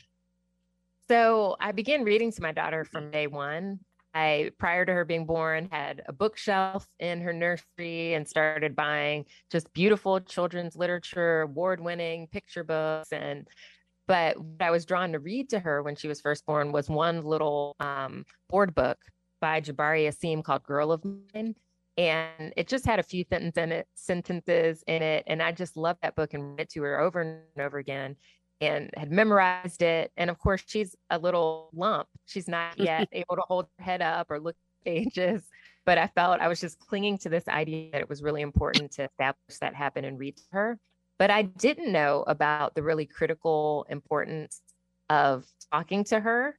So 1.08 1.56
I 1.60 1.72
began 1.72 2.04
reading 2.04 2.32
to 2.32 2.42
my 2.42 2.52
daughter 2.52 2.84
from 2.84 3.10
day 3.10 3.26
one. 3.26 3.78
I, 4.12 4.50
prior 4.58 4.84
to 4.84 4.92
her 4.92 5.04
being 5.04 5.26
born, 5.26 5.68
had 5.70 6.02
a 6.08 6.12
bookshelf 6.12 6.88
in 6.98 7.20
her 7.20 7.32
nursery 7.32 8.14
and 8.14 8.26
started 8.26 8.74
buying 8.74 9.26
just 9.52 9.72
beautiful 9.72 10.20
children's 10.20 10.74
literature, 10.74 11.42
award 11.42 11.80
winning 11.80 12.26
picture 12.28 12.64
books. 12.64 13.12
And, 13.12 13.46
but 14.08 14.40
what 14.40 14.62
I 14.62 14.70
was 14.70 14.86
drawn 14.86 15.12
to 15.12 15.18
read 15.18 15.50
to 15.50 15.58
her 15.58 15.82
when 15.82 15.96
she 15.96 16.08
was 16.08 16.20
first 16.20 16.46
born 16.46 16.72
was 16.72 16.88
one 16.88 17.22
little 17.22 17.76
um, 17.78 18.24
board 18.48 18.74
book 18.74 18.98
by 19.40 19.60
Jabari 19.60 20.08
Asim 20.08 20.42
called 20.42 20.62
Girl 20.62 20.92
of 20.92 21.04
Mine. 21.04 21.54
And 21.98 22.52
it 22.56 22.68
just 22.68 22.86
had 22.86 22.98
a 22.98 23.02
few 23.02 23.24
sentences 23.28 23.62
in 23.62 23.72
it, 23.72 23.86
sentences 23.94 24.82
in 24.86 25.02
it. 25.02 25.24
And 25.26 25.42
I 25.42 25.52
just 25.52 25.76
loved 25.76 26.00
that 26.02 26.16
book 26.16 26.32
and 26.32 26.52
read 26.52 26.60
it 26.60 26.70
to 26.70 26.82
her 26.82 27.00
over 27.00 27.20
and 27.20 27.62
over 27.62 27.78
again 27.78 28.16
and 28.60 28.90
had 28.96 29.10
memorized 29.10 29.82
it. 29.82 30.12
And 30.16 30.30
of 30.30 30.38
course, 30.38 30.62
she's 30.66 30.94
a 31.10 31.18
little 31.18 31.70
lump. 31.74 32.08
She's 32.26 32.48
not 32.48 32.78
yet 32.78 33.08
able 33.12 33.36
to 33.36 33.42
hold 33.42 33.66
her 33.78 33.84
head 33.84 34.02
up 34.02 34.30
or 34.30 34.40
look 34.40 34.56
at 34.56 34.84
pages. 34.84 35.42
But 35.84 35.98
I 35.98 36.08
felt 36.08 36.40
I 36.40 36.48
was 36.48 36.60
just 36.60 36.78
clinging 36.80 37.18
to 37.18 37.28
this 37.28 37.46
idea 37.46 37.90
that 37.92 38.00
it 38.00 38.08
was 38.08 38.22
really 38.22 38.42
important 38.42 38.92
to 38.92 39.04
establish 39.04 39.58
that 39.60 39.74
happen 39.74 40.04
and 40.04 40.18
read 40.18 40.38
her. 40.50 40.78
But 41.18 41.30
I 41.30 41.42
didn't 41.42 41.92
know 41.92 42.24
about 42.26 42.74
the 42.74 42.82
really 42.82 43.06
critical 43.06 43.86
importance 43.88 44.60
of 45.08 45.46
talking 45.72 46.04
to 46.04 46.20
her 46.20 46.58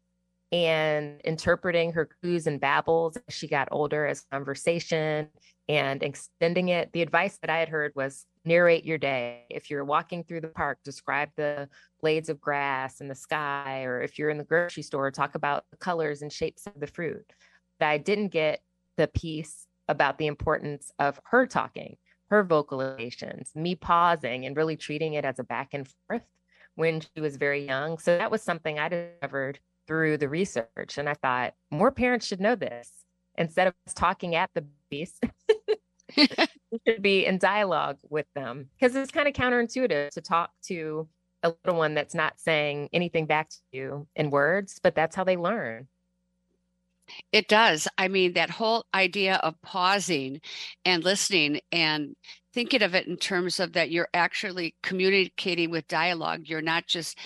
and 0.51 1.19
interpreting 1.21 1.91
her 1.91 2.09
coos 2.21 2.47
and 2.47 2.59
babbles 2.59 3.17
as 3.27 3.35
she 3.35 3.47
got 3.47 3.67
older 3.71 4.07
as 4.07 4.21
conversation 4.31 5.27
and 5.67 6.01
extending 6.01 6.69
it. 6.69 6.91
The 6.93 7.01
advice 7.01 7.37
that 7.41 7.49
I 7.49 7.57
had 7.57 7.69
heard 7.69 7.91
was 7.95 8.25
narrate 8.47 8.85
your 8.85 8.97
day. 8.97 9.43
If 9.49 9.69
you're 9.69 9.83
walking 9.83 10.23
through 10.23 10.41
the 10.41 10.47
park, 10.47 10.79
describe 10.83 11.29
the 11.35 11.69
blades 12.01 12.29
of 12.29 12.39
grass 12.39 13.01
and 13.01 13.11
the 13.11 13.15
sky, 13.15 13.83
or 13.83 14.01
if 14.01 14.17
you're 14.17 14.29
in 14.29 14.37
the 14.37 14.43
grocery 14.43 14.83
store, 14.83 15.11
talk 15.11 15.35
about 15.35 15.65
the 15.71 15.77
colors 15.77 16.21
and 16.21 16.31
shapes 16.31 16.65
of 16.65 16.79
the 16.79 16.87
fruit. 16.87 17.25
But 17.79 17.87
I 17.87 17.97
didn't 17.97 18.29
get 18.29 18.61
the 18.95 19.07
piece 19.07 19.67
about 19.87 20.17
the 20.17 20.27
importance 20.27 20.91
of 20.99 21.19
her 21.25 21.45
talking, 21.45 21.97
her 22.29 22.43
vocalizations, 22.43 23.55
me 23.55 23.75
pausing 23.75 24.45
and 24.45 24.55
really 24.55 24.75
treating 24.75 25.13
it 25.13 25.25
as 25.25 25.39
a 25.39 25.43
back 25.43 25.73
and 25.73 25.87
forth 25.87 26.23
when 26.75 27.01
she 27.01 27.21
was 27.21 27.37
very 27.37 27.65
young. 27.65 27.97
So 27.97 28.17
that 28.17 28.31
was 28.31 28.41
something 28.41 28.79
I 28.79 28.89
discovered 28.89 29.59
through 29.87 30.17
the 30.17 30.29
research. 30.29 30.97
And 30.97 31.09
I 31.09 31.13
thought 31.13 31.53
more 31.71 31.91
parents 31.91 32.25
should 32.25 32.41
know 32.41 32.55
this 32.55 32.91
instead 33.37 33.67
of 33.67 33.73
talking 33.95 34.35
at 34.35 34.49
the 34.53 34.65
base. 34.89 35.19
should 36.87 37.01
be 37.01 37.25
in 37.25 37.37
dialogue 37.37 37.97
with 38.09 38.25
them 38.33 38.69
because 38.79 38.95
it's 38.95 39.11
kind 39.11 39.27
of 39.27 39.33
counterintuitive 39.33 40.09
to 40.11 40.21
talk 40.21 40.51
to 40.63 41.07
a 41.43 41.53
little 41.65 41.77
one 41.77 41.93
that's 41.93 42.15
not 42.15 42.39
saying 42.39 42.89
anything 42.93 43.25
back 43.25 43.49
to 43.49 43.57
you 43.71 44.07
in 44.15 44.29
words, 44.29 44.79
but 44.81 44.95
that's 44.95 45.15
how 45.15 45.23
they 45.23 45.37
learn. 45.37 45.87
It 47.31 47.47
does. 47.47 47.87
I 47.97 48.07
mean, 48.09 48.33
that 48.33 48.49
whole 48.49 48.85
idea 48.93 49.35
of 49.35 49.61
pausing 49.61 50.41
and 50.83 51.03
listening 51.03 51.61
and 51.71 52.15
thinking 52.53 52.81
of 52.81 52.95
it 52.95 53.07
in 53.07 53.17
terms 53.17 53.59
of 53.59 53.73
that 53.73 53.91
you're 53.91 54.09
actually 54.13 54.75
communicating 54.83 55.69
with 55.69 55.87
dialogue. 55.87 56.41
You're 56.45 56.61
not 56.61 56.87
just 56.87 57.17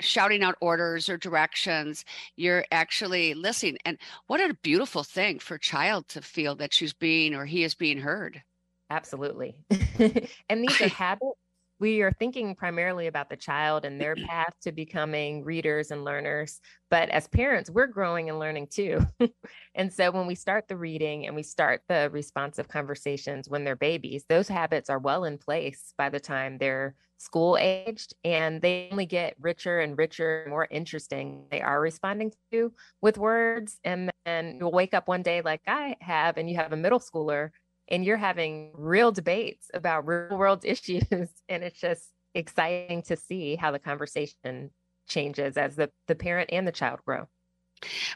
shouting 0.00 0.42
out 0.42 0.56
orders 0.60 1.08
or 1.08 1.16
directions 1.16 2.04
you're 2.36 2.64
actually 2.70 3.34
listening 3.34 3.78
and 3.84 3.98
what 4.26 4.40
a 4.40 4.54
beautiful 4.62 5.02
thing 5.04 5.38
for 5.38 5.54
a 5.54 5.60
child 5.60 6.08
to 6.08 6.20
feel 6.22 6.54
that 6.56 6.72
she's 6.72 6.92
being 6.92 7.34
or 7.34 7.44
he 7.44 7.64
is 7.64 7.74
being 7.74 7.98
heard. 7.98 8.42
Absolutely. 8.90 9.56
And 10.48 10.64
these 10.64 10.80
are 10.80 10.88
habits 10.88 11.36
we 11.80 12.02
are 12.02 12.12
thinking 12.12 12.54
primarily 12.54 13.06
about 13.06 13.30
the 13.30 13.36
child 13.36 13.84
and 13.84 14.00
their 14.00 14.14
path 14.28 14.54
to 14.60 14.70
becoming 14.70 15.42
readers 15.42 15.90
and 15.90 16.04
learners. 16.04 16.60
But 16.90 17.08
as 17.08 17.26
parents, 17.26 17.70
we're 17.70 17.86
growing 17.86 18.28
and 18.28 18.38
learning 18.38 18.68
too. 18.70 19.00
and 19.74 19.92
so 19.92 20.10
when 20.10 20.26
we 20.26 20.34
start 20.34 20.68
the 20.68 20.76
reading 20.76 21.26
and 21.26 21.34
we 21.34 21.42
start 21.42 21.82
the 21.88 22.10
responsive 22.12 22.68
conversations 22.68 23.48
when 23.48 23.64
they're 23.64 23.76
babies, 23.76 24.24
those 24.28 24.46
habits 24.46 24.90
are 24.90 24.98
well 24.98 25.24
in 25.24 25.38
place 25.38 25.94
by 25.96 26.10
the 26.10 26.20
time 26.20 26.58
they're 26.58 26.94
school 27.16 27.58
aged 27.58 28.14
and 28.24 28.62
they 28.62 28.88
only 28.90 29.04
get 29.04 29.34
richer 29.38 29.80
and 29.80 29.98
richer, 29.98 30.46
more 30.48 30.66
interesting 30.70 31.44
they 31.50 31.60
are 31.60 31.80
responding 31.80 32.32
to 32.50 32.72
with 33.00 33.18
words. 33.18 33.78
And 33.84 34.10
then 34.24 34.56
you'll 34.58 34.72
wake 34.72 34.94
up 34.94 35.08
one 35.08 35.22
day 35.22 35.42
like 35.42 35.62
I 35.66 35.96
have, 36.00 36.36
and 36.36 36.48
you 36.48 36.56
have 36.56 36.72
a 36.72 36.76
middle 36.76 37.00
schooler 37.00 37.50
and 37.90 38.04
you're 38.04 38.16
having 38.16 38.72
real 38.74 39.12
debates 39.12 39.70
about 39.74 40.06
real 40.06 40.36
world 40.36 40.64
issues. 40.64 41.02
and 41.48 41.64
it's 41.64 41.80
just 41.80 42.08
exciting 42.34 43.02
to 43.02 43.16
see 43.16 43.56
how 43.56 43.70
the 43.70 43.78
conversation 43.78 44.70
changes 45.08 45.56
as 45.56 45.76
the, 45.76 45.90
the 46.06 46.14
parent 46.14 46.50
and 46.52 46.66
the 46.66 46.72
child 46.72 47.00
grow. 47.04 47.26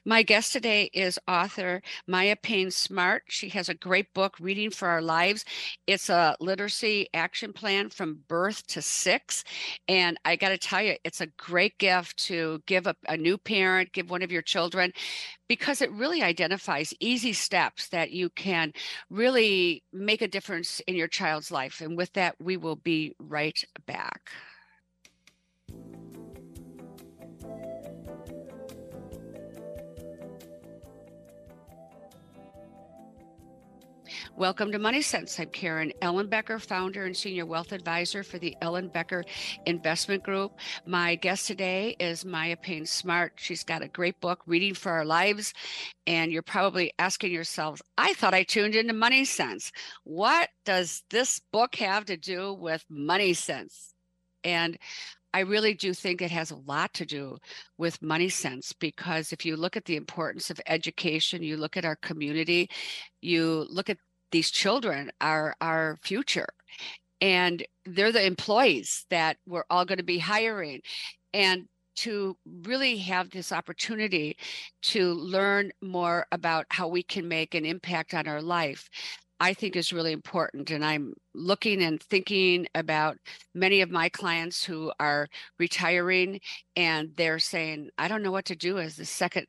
My 0.04 0.22
guest 0.22 0.52
today 0.52 0.90
is 0.92 1.18
author 1.26 1.82
Maya 2.06 2.36
Payne 2.36 2.70
Smart. 2.70 3.22
She 3.28 3.48
has 3.50 3.68
a 3.68 3.74
great 3.74 4.12
book, 4.14 4.36
Reading 4.40 4.70
for 4.70 4.88
Our 4.88 5.02
Lives. 5.02 5.44
It's 5.86 6.08
a 6.08 6.36
literacy 6.40 7.08
action 7.14 7.52
plan 7.52 7.90
from 7.90 8.20
birth 8.28 8.66
to 8.68 8.82
six. 8.82 9.44
And 9.88 10.18
I 10.24 10.36
got 10.36 10.50
to 10.50 10.58
tell 10.58 10.82
you, 10.82 10.96
it's 11.04 11.20
a 11.20 11.26
great 11.38 11.78
gift 11.78 12.18
to 12.26 12.62
give 12.66 12.86
a, 12.86 12.94
a 13.08 13.16
new 13.16 13.38
parent, 13.38 13.92
give 13.92 14.10
one 14.10 14.22
of 14.22 14.32
your 14.32 14.42
children, 14.42 14.92
because 15.48 15.80
it 15.80 15.92
really 15.92 16.22
identifies 16.22 16.94
easy 17.00 17.32
steps 17.32 17.88
that 17.88 18.10
you 18.10 18.30
can 18.30 18.72
really 19.10 19.82
make 19.92 20.22
a 20.22 20.28
difference 20.28 20.80
in 20.86 20.94
your 20.94 21.08
child's 21.08 21.50
life. 21.50 21.80
And 21.80 21.96
with 21.96 22.12
that, 22.14 22.34
we 22.40 22.56
will 22.56 22.76
be 22.76 23.14
right 23.18 23.62
back. 23.86 24.30
Welcome 34.36 34.72
to 34.72 34.80
Money 34.80 35.00
Sense. 35.00 35.38
I'm 35.38 35.48
Karen 35.50 35.92
Ellenbecker, 36.02 36.60
founder 36.60 37.04
and 37.04 37.16
senior 37.16 37.46
wealth 37.46 37.70
advisor 37.70 38.24
for 38.24 38.40
the 38.40 38.56
Ellenbecker 38.60 39.22
Investment 39.64 40.24
Group. 40.24 40.58
My 40.84 41.14
guest 41.14 41.46
today 41.46 41.94
is 42.00 42.24
Maya 42.24 42.56
Payne 42.56 42.84
Smart. 42.84 43.34
She's 43.36 43.62
got 43.62 43.82
a 43.82 43.88
great 43.88 44.20
book, 44.20 44.40
Reading 44.44 44.74
for 44.74 44.90
Our 44.90 45.04
Lives. 45.04 45.54
And 46.08 46.32
you're 46.32 46.42
probably 46.42 46.92
asking 46.98 47.30
yourselves, 47.30 47.80
I 47.96 48.14
thought 48.14 48.34
I 48.34 48.42
tuned 48.42 48.74
into 48.74 48.92
Money 48.92 49.24
Sense. 49.24 49.70
What 50.02 50.48
does 50.64 51.04
this 51.10 51.40
book 51.52 51.76
have 51.76 52.04
to 52.06 52.16
do 52.16 52.54
with 52.54 52.84
Money 52.90 53.34
Sense? 53.34 53.94
And 54.42 54.76
I 55.32 55.40
really 55.40 55.74
do 55.74 55.94
think 55.94 56.20
it 56.20 56.32
has 56.32 56.50
a 56.50 56.56
lot 56.66 56.92
to 56.94 57.06
do 57.06 57.38
with 57.76 58.00
money 58.00 58.28
sense 58.28 58.72
because 58.72 59.32
if 59.32 59.44
you 59.44 59.56
look 59.56 59.76
at 59.76 59.84
the 59.84 59.96
importance 59.96 60.48
of 60.48 60.60
education, 60.68 61.42
you 61.42 61.56
look 61.56 61.76
at 61.76 61.84
our 61.84 61.96
community, 61.96 62.70
you 63.20 63.66
look 63.68 63.90
at 63.90 63.98
these 64.34 64.50
children 64.50 65.12
are 65.20 65.54
our 65.60 65.96
future 66.02 66.48
and 67.20 67.64
they're 67.86 68.10
the 68.10 68.26
employees 68.26 69.06
that 69.08 69.36
we're 69.46 69.62
all 69.70 69.84
going 69.84 69.98
to 69.98 70.02
be 70.02 70.18
hiring 70.18 70.80
and 71.32 71.66
to 71.94 72.36
really 72.64 72.96
have 72.96 73.30
this 73.30 73.52
opportunity 73.52 74.36
to 74.82 75.12
learn 75.12 75.70
more 75.80 76.26
about 76.32 76.66
how 76.70 76.88
we 76.88 77.00
can 77.00 77.28
make 77.28 77.54
an 77.54 77.64
impact 77.64 78.12
on 78.12 78.26
our 78.26 78.42
life 78.42 78.90
I 79.40 79.52
think 79.52 79.74
is 79.76 79.92
really 79.92 80.12
important. 80.12 80.70
And 80.70 80.84
I'm 80.84 81.12
looking 81.34 81.82
and 81.82 82.00
thinking 82.00 82.66
about 82.74 83.18
many 83.54 83.80
of 83.80 83.90
my 83.90 84.08
clients 84.08 84.64
who 84.64 84.92
are 85.00 85.28
retiring 85.58 86.40
and 86.76 87.10
they're 87.16 87.40
saying, 87.40 87.90
I 87.98 88.06
don't 88.08 88.22
know 88.22 88.30
what 88.30 88.44
to 88.46 88.56
do 88.56 88.78
as 88.78 88.96
the 88.96 89.04
second 89.04 89.46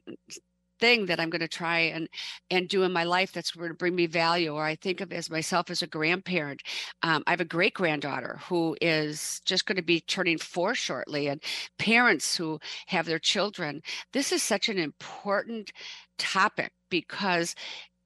thing 0.79 1.05
that 1.07 1.19
I'm 1.19 1.29
going 1.29 1.41
to 1.41 1.47
try 1.47 1.79
and 1.79 2.07
and 2.49 2.67
do 2.67 2.83
in 2.83 2.91
my 2.91 3.03
life 3.03 3.31
that's 3.31 3.51
going 3.51 3.69
to 3.69 3.75
bring 3.75 3.95
me 3.95 4.07
value. 4.07 4.53
Or 4.53 4.63
I 4.63 4.75
think 4.75 5.01
of 5.01 5.11
as 5.11 5.29
myself 5.29 5.69
as 5.69 5.81
a 5.81 5.87
grandparent. 5.87 6.61
Um, 7.03 7.23
I 7.27 7.31
have 7.31 7.41
a 7.41 7.45
great 7.45 7.73
granddaughter 7.73 8.39
who 8.47 8.75
is 8.81 9.41
just 9.45 9.65
going 9.65 9.77
to 9.77 9.81
be 9.81 10.01
turning 10.01 10.37
four 10.37 10.75
shortly, 10.75 11.27
and 11.27 11.41
parents 11.79 12.35
who 12.35 12.59
have 12.87 13.05
their 13.05 13.19
children. 13.19 13.81
This 14.13 14.31
is 14.31 14.43
such 14.43 14.69
an 14.69 14.77
important 14.77 15.71
topic 16.17 16.71
because 16.89 17.55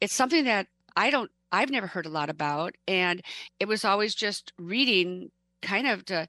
it's 0.02 0.14
something 0.14 0.46
that 0.46 0.68
I 0.96 1.10
don't. 1.10 1.32
I've 1.52 1.72
never 1.72 1.88
heard 1.88 2.06
a 2.06 2.10
lot 2.10 2.30
about, 2.30 2.76
and 2.88 3.22
it 3.60 3.68
was 3.68 3.84
always 3.84 4.14
just 4.14 4.54
reading 4.60 5.32
kind 5.62 5.88
of 5.88 6.06
to 6.06 6.28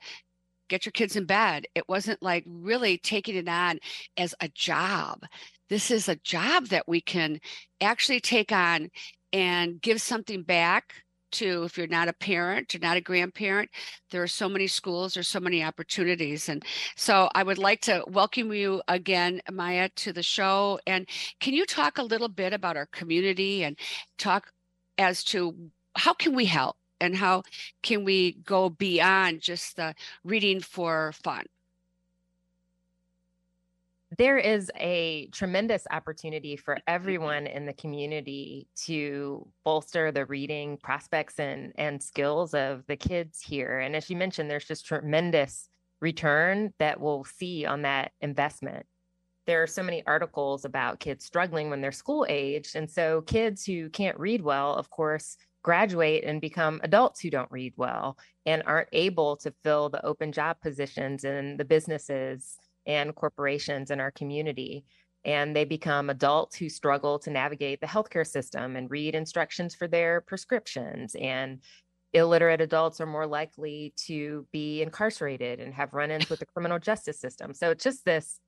get 0.68 0.87
your 0.87 0.92
kids 0.92 1.16
in 1.16 1.26
bed. 1.26 1.66
It 1.75 1.88
wasn't 1.88 2.23
like 2.23 2.44
really 2.47 2.97
taking 2.97 3.37
it 3.37 3.49
on 3.49 3.80
as 4.16 4.35
a 4.40 4.49
job 4.49 5.25
this 5.71 5.91
is 5.91 6.09
a 6.09 6.17
job 6.17 6.67
that 6.67 6.87
we 6.87 7.00
can 7.00 7.41
actually 7.81 8.21
take 8.21 8.53
on 8.53 8.91
and 9.33 9.81
give 9.81 10.03
something 10.03 10.43
back 10.43 10.93
to 11.31 11.62
if 11.62 11.79
you're 11.79 11.87
not 11.87 12.09
a 12.09 12.12
parent 12.12 12.75
or 12.75 12.81
not 12.81 12.97
a 12.97 13.00
grandparent 13.00 13.71
there 14.11 14.21
are 14.21 14.27
so 14.27 14.49
many 14.49 14.67
schools 14.67 15.15
there's 15.15 15.29
so 15.29 15.39
many 15.41 15.62
opportunities. 15.62 16.49
And 16.49 16.65
so 16.97 17.31
i 17.35 17.43
would 17.43 17.59
like 17.59 17.81
to 17.83 18.05
welcome 18.09 18.53
you 18.53 18.83
again 18.89 19.41
maya 19.50 19.89
to 19.97 20.12
the 20.12 20.23
show. 20.23 20.81
And 20.87 21.09
can 21.41 21.55
you 21.55 21.65
talk 21.65 21.99
a 21.99 22.03
little 22.03 22.29
bit 22.29 22.53
about 22.53 22.77
our 22.77 22.87
community 22.87 23.65
and 23.65 23.79
talk 24.19 24.50
as 24.99 25.25
to 25.25 25.55
how 25.97 26.12
can 26.15 26.35
we 26.35 26.45
help 26.47 26.77
and 27.00 27.17
how 27.17 27.43
can 27.83 28.05
we 28.05 28.33
go 28.45 28.69
beyond 28.69 29.41
just 29.41 29.77
the 29.77 29.95
reading 30.25 30.61
for 30.61 31.12
fun 31.25 31.45
there 34.19 34.38
is 34.38 34.71
a 34.76 35.29
tremendous 35.29 35.87
opportunity 35.90 36.57
for 36.57 36.75
mm-hmm. 36.75 36.95
everyone 36.95 37.47
in 37.47 37.67
the 37.67 37.73
community 37.73 38.67
to 38.87 39.47
bolster 39.64 40.11
the 40.11 40.26
reading 40.26 40.76
prospects 40.79 41.38
and, 41.38 41.73
and 41.76 42.02
skills 42.02 42.55
of 42.55 42.85
the 42.87 42.97
kids 42.97 43.40
here. 43.40 43.79
And 43.79 43.95
as 43.95 44.11
you 44.11 44.17
mentioned, 44.17 44.50
there's 44.50 44.67
just 44.67 44.87
tremendous 44.87 45.69
return 46.00 46.73
that 46.79 47.00
we'll 47.00 47.25
see 47.25 47.67
on 47.67 47.83
that 47.83 48.12
investment. 48.21 48.87
There 49.47 49.62
are 49.62 49.69
so 49.69 49.83
many 49.83 50.05
articles 50.07 50.64
about 50.64 51.00
kids 51.00 51.25
struggling 51.25 51.71
when 51.71 51.81
they're 51.81 51.93
school 51.93 52.26
aged. 52.29 52.76
And 52.76 52.90
so 52.90 53.23
kids 53.23 53.64
who 53.64 53.90
can't 53.90 54.19
read 54.19 54.43
well, 54.43 54.75
of 54.75 54.90
course, 54.90 55.37
graduate 55.62 56.25
and 56.25 56.40
become 56.40 56.81
adults 56.83 57.21
who 57.21 57.31
don't 57.31 57.50
read 57.50 57.75
well 57.76 58.17
and 58.47 58.62
aren't 58.64 58.88
able 58.93 59.37
to 59.37 59.52
fill 59.62 59.88
the 59.88 60.05
open 60.05 60.33
job 60.33 60.57
positions 60.62 61.25
in 61.25 61.57
the 61.59 61.64
businesses 61.64 62.57
and 62.87 63.15
corporations 63.15 63.91
in 63.91 64.01
our 64.01 64.11
community. 64.11 64.85
And 65.25 65.55
they 65.55 65.65
become 65.65 66.09
adults 66.09 66.57
who 66.57 66.69
struggle 66.69 67.19
to 67.21 67.31
navigate 67.31 67.81
the 67.81 67.87
healthcare 67.87 68.27
system 68.27 68.77
and 68.77 68.91
read 68.91 69.15
instructions 69.15 69.75
for 69.75 69.87
their 69.87 70.23
prescriptions. 70.23 71.15
And 71.21 71.61
illiterate 72.13 72.61
adults 72.61 73.01
are 73.01 73.07
more 73.07 73.27
likely 73.27 73.93
to 74.07 74.47
be 74.53 74.83
incarcerated 74.83 75.61
and 75.61 75.75
have 75.75 75.93
run 75.93 76.11
ins 76.11 76.31
with 76.31 76.41
the 76.41 76.47
criminal 76.47 76.79
justice 76.79 77.21
system. 77.21 77.55
So 77.55 77.71
it's 77.71 77.85
just 77.85 78.05
this 78.05 78.41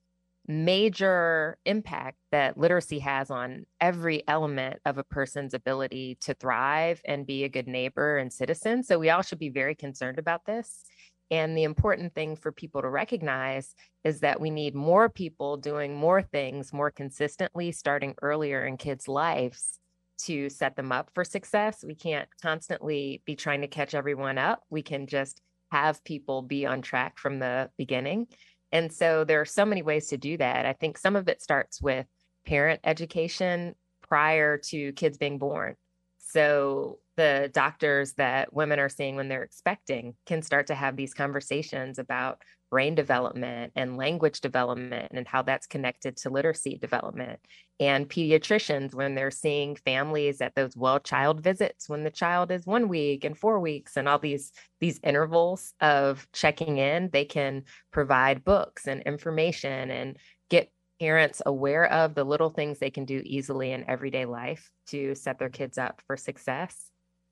major 0.45 1.57
impact 1.65 2.17
that 2.31 2.57
literacy 2.57 2.99
has 2.99 3.31
on 3.31 3.65
every 3.79 4.27
element 4.27 4.79
of 4.85 4.97
a 4.97 5.03
person's 5.03 5.53
ability 5.53 6.17
to 6.21 6.33
thrive 6.33 7.01
and 7.05 7.25
be 7.25 7.45
a 7.45 7.49
good 7.49 7.67
neighbor 7.67 8.17
and 8.17 8.33
citizen. 8.33 8.83
So 8.83 8.99
we 8.99 9.09
all 9.09 9.21
should 9.21 9.39
be 9.39 9.49
very 9.49 9.75
concerned 9.75 10.19
about 10.19 10.45
this. 10.45 10.83
And 11.31 11.57
the 11.57 11.63
important 11.63 12.13
thing 12.13 12.35
for 12.35 12.51
people 12.51 12.81
to 12.81 12.89
recognize 12.89 13.73
is 14.03 14.19
that 14.19 14.39
we 14.39 14.49
need 14.49 14.75
more 14.75 15.09
people 15.09 15.57
doing 15.57 15.95
more 15.95 16.21
things 16.21 16.73
more 16.73 16.91
consistently, 16.91 17.71
starting 17.71 18.13
earlier 18.21 18.65
in 18.65 18.77
kids' 18.77 19.07
lives 19.07 19.79
to 20.25 20.49
set 20.49 20.75
them 20.75 20.91
up 20.91 21.09
for 21.13 21.23
success. 21.23 21.83
We 21.85 21.95
can't 21.95 22.29
constantly 22.41 23.21
be 23.25 23.35
trying 23.35 23.61
to 23.61 23.67
catch 23.67 23.95
everyone 23.95 24.37
up. 24.37 24.61
We 24.69 24.81
can 24.81 25.07
just 25.07 25.41
have 25.71 26.03
people 26.03 26.43
be 26.43 26.65
on 26.65 26.81
track 26.81 27.17
from 27.17 27.39
the 27.39 27.69
beginning. 27.77 28.27
And 28.71 28.91
so 28.91 29.23
there 29.23 29.41
are 29.41 29.45
so 29.45 29.65
many 29.65 29.81
ways 29.81 30.07
to 30.07 30.17
do 30.17 30.37
that. 30.37 30.65
I 30.65 30.73
think 30.73 30.97
some 30.97 31.15
of 31.15 31.27
it 31.27 31.41
starts 31.41 31.81
with 31.81 32.05
parent 32.45 32.81
education 32.83 33.75
prior 34.01 34.57
to 34.57 34.91
kids 34.93 35.17
being 35.17 35.39
born. 35.39 35.75
So 36.19 36.99
the 37.15 37.49
doctors 37.53 38.13
that 38.13 38.53
women 38.53 38.79
are 38.79 38.89
seeing 38.89 39.15
when 39.15 39.29
they're 39.29 39.43
expecting 39.43 40.15
can 40.25 40.41
start 40.41 40.67
to 40.67 40.75
have 40.75 40.95
these 40.95 41.13
conversations 41.13 41.99
about 41.99 42.41
brain 42.73 42.95
development 42.95 43.71
and 43.75 43.97
language 43.97 44.41
development 44.41 45.11
and 45.13 45.27
how 45.27 45.43
that's 45.43 45.67
connected 45.67 46.17
to 46.17 46.31
literacy 46.31 46.75
development. 46.79 47.39
And 47.79 48.09
pediatricians 48.09 48.95
when 48.95 49.13
they're 49.13 49.29
seeing 49.29 49.75
families 49.75 50.41
at 50.41 50.55
those 50.55 50.75
well 50.75 50.99
child 50.99 51.43
visits 51.43 51.87
when 51.87 52.03
the 52.03 52.09
child 52.09 52.49
is 52.49 52.65
one 52.65 52.87
week 52.87 53.25
and 53.25 53.37
four 53.37 53.59
weeks 53.59 53.95
and 53.95 54.09
all 54.09 54.17
these 54.17 54.51
these 54.79 54.99
intervals 55.03 55.73
of 55.81 56.27
checking 56.33 56.79
in 56.79 57.11
they 57.13 57.25
can 57.25 57.63
provide 57.91 58.43
books 58.43 58.87
and 58.87 59.03
information 59.03 59.91
and 59.91 60.17
get 60.49 60.71
parents 60.99 61.43
aware 61.45 61.85
of 61.91 62.15
the 62.15 62.23
little 62.23 62.49
things 62.49 62.79
they 62.79 62.89
can 62.89 63.05
do 63.05 63.21
easily 63.23 63.71
in 63.71 63.87
everyday 63.87 64.25
life 64.25 64.71
to 64.87 65.13
set 65.13 65.37
their 65.37 65.49
kids 65.49 65.77
up 65.77 66.01
for 66.07 66.17
success 66.17 66.89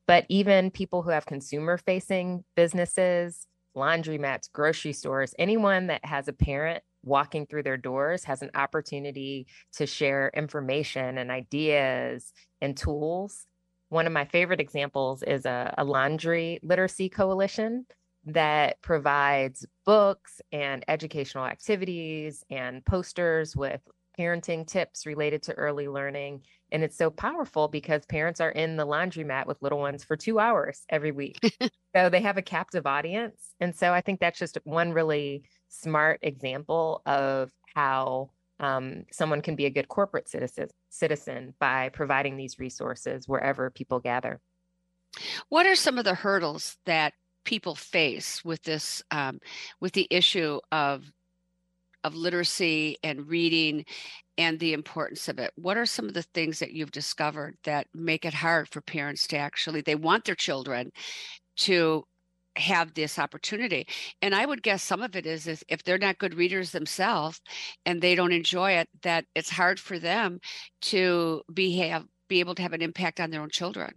but 0.07 0.25
even 0.29 0.71
people 0.71 1.01
who 1.01 1.09
have 1.09 1.25
consumer 1.25 1.77
facing 1.77 2.43
businesses, 2.55 3.47
laundromats, 3.75 4.51
grocery 4.51 4.93
stores, 4.93 5.33
anyone 5.39 5.87
that 5.87 6.03
has 6.05 6.27
a 6.27 6.33
parent 6.33 6.83
walking 7.03 7.45
through 7.45 7.63
their 7.63 7.77
doors 7.77 8.23
has 8.23 8.41
an 8.41 8.51
opportunity 8.55 9.47
to 9.73 9.85
share 9.85 10.31
information 10.35 11.17
and 11.17 11.31
ideas 11.31 12.33
and 12.61 12.77
tools. 12.77 13.45
One 13.89 14.07
of 14.07 14.13
my 14.13 14.25
favorite 14.25 14.59
examples 14.59 15.23
is 15.23 15.45
a, 15.45 15.73
a 15.77 15.83
laundry 15.83 16.59
literacy 16.63 17.09
coalition 17.09 17.85
that 18.25 18.81
provides 18.81 19.65
books 19.85 20.41
and 20.51 20.85
educational 20.87 21.45
activities 21.45 22.43
and 22.49 22.85
posters 22.85 23.55
with 23.55 23.81
parenting 24.17 24.67
tips 24.67 25.05
related 25.05 25.41
to 25.43 25.53
early 25.53 25.87
learning. 25.87 26.41
And 26.71 26.83
it's 26.83 26.97
so 26.97 27.09
powerful 27.09 27.67
because 27.67 28.05
parents 28.05 28.39
are 28.39 28.49
in 28.49 28.77
the 28.77 28.85
laundromat 28.85 29.45
with 29.45 29.61
little 29.61 29.79
ones 29.79 30.03
for 30.03 30.15
two 30.15 30.39
hours 30.39 30.83
every 30.89 31.11
week. 31.11 31.37
so 31.95 32.09
they 32.09 32.21
have 32.21 32.37
a 32.37 32.41
captive 32.41 32.87
audience. 32.87 33.53
And 33.59 33.75
so 33.75 33.93
I 33.93 34.01
think 34.01 34.19
that's 34.19 34.39
just 34.39 34.57
one 34.63 34.93
really 34.93 35.43
smart 35.69 36.19
example 36.21 37.01
of 37.05 37.51
how 37.75 38.31
um, 38.59 39.03
someone 39.11 39.41
can 39.41 39.55
be 39.55 39.65
a 39.65 39.71
good 39.71 39.87
corporate 39.87 40.29
citizen, 40.29 40.67
citizen 40.89 41.53
by 41.59 41.89
providing 41.89 42.37
these 42.37 42.59
resources 42.59 43.27
wherever 43.27 43.69
people 43.69 43.99
gather. 43.99 44.39
What 45.49 45.65
are 45.65 45.75
some 45.75 45.97
of 45.97 46.05
the 46.05 46.15
hurdles 46.15 46.77
that 46.85 47.13
people 47.43 47.75
face 47.75 48.45
with 48.45 48.61
this, 48.63 49.03
um, 49.11 49.39
with 49.79 49.93
the 49.93 50.07
issue 50.09 50.59
of 50.71 51.03
of 52.03 52.15
literacy 52.15 52.97
and 53.03 53.27
reading 53.27 53.85
and 54.37 54.59
the 54.59 54.73
importance 54.73 55.27
of 55.27 55.39
it. 55.39 55.51
What 55.55 55.77
are 55.77 55.85
some 55.85 56.07
of 56.07 56.13
the 56.13 56.23
things 56.23 56.59
that 56.59 56.71
you've 56.71 56.91
discovered 56.91 57.57
that 57.63 57.87
make 57.93 58.25
it 58.25 58.33
hard 58.33 58.69
for 58.69 58.81
parents 58.81 59.27
to 59.27 59.37
actually 59.37 59.81
they 59.81 59.95
want 59.95 60.25
their 60.25 60.35
children 60.35 60.91
to 61.57 62.03
have 62.57 62.93
this 62.93 63.19
opportunity? 63.19 63.87
And 64.21 64.33
i 64.33 64.45
would 64.45 64.63
guess 64.63 64.83
some 64.83 65.01
of 65.01 65.15
it 65.15 65.25
is, 65.25 65.47
is 65.47 65.63
if 65.69 65.83
they're 65.83 65.97
not 65.97 66.17
good 66.17 66.33
readers 66.33 66.71
themselves 66.71 67.41
and 67.85 68.01
they 68.01 68.15
don't 68.15 68.33
enjoy 68.33 68.71
it 68.71 68.89
that 69.03 69.25
it's 69.35 69.49
hard 69.49 69.79
for 69.79 69.99
them 69.99 70.39
to 70.83 71.41
be 71.53 71.77
have 71.77 72.05
be 72.27 72.39
able 72.39 72.55
to 72.55 72.61
have 72.61 72.73
an 72.73 72.81
impact 72.81 73.19
on 73.19 73.29
their 73.29 73.41
own 73.41 73.49
children. 73.49 73.91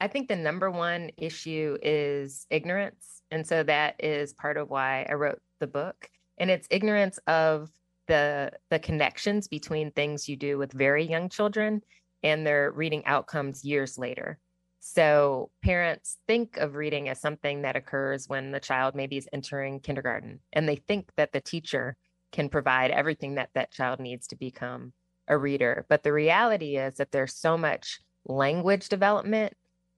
I 0.00 0.08
think 0.08 0.26
the 0.28 0.36
number 0.36 0.70
one 0.70 1.10
issue 1.18 1.76
is 1.82 2.46
ignorance. 2.48 3.22
And 3.30 3.46
so 3.46 3.62
that 3.62 3.94
is 4.02 4.32
part 4.32 4.56
of 4.56 4.70
why 4.70 5.06
i 5.08 5.12
wrote 5.12 5.38
the 5.60 5.66
book 5.66 6.08
and 6.42 6.50
it's 6.50 6.66
ignorance 6.70 7.18
of 7.28 7.70
the 8.08 8.50
the 8.68 8.80
connections 8.80 9.46
between 9.46 9.92
things 9.92 10.28
you 10.28 10.36
do 10.36 10.58
with 10.58 10.72
very 10.72 11.08
young 11.08 11.28
children 11.28 11.80
and 12.24 12.44
their 12.44 12.72
reading 12.72 13.06
outcomes 13.06 13.64
years 13.64 13.96
later. 13.96 14.40
So 14.80 15.50
parents 15.62 16.18
think 16.26 16.56
of 16.56 16.74
reading 16.74 17.08
as 17.08 17.20
something 17.20 17.62
that 17.62 17.76
occurs 17.76 18.28
when 18.28 18.50
the 18.50 18.58
child 18.58 18.96
maybe 18.96 19.16
is 19.16 19.28
entering 19.32 19.78
kindergarten 19.78 20.40
and 20.52 20.68
they 20.68 20.82
think 20.88 21.10
that 21.16 21.30
the 21.32 21.40
teacher 21.40 21.96
can 22.32 22.48
provide 22.48 22.90
everything 22.90 23.36
that 23.36 23.50
that 23.54 23.70
child 23.70 24.00
needs 24.00 24.26
to 24.26 24.36
become 24.36 24.92
a 25.28 25.38
reader. 25.38 25.86
But 25.88 26.02
the 26.02 26.12
reality 26.12 26.76
is 26.76 26.96
that 26.96 27.12
there's 27.12 27.36
so 27.36 27.56
much 27.56 28.00
language 28.26 28.88
development 28.88 29.52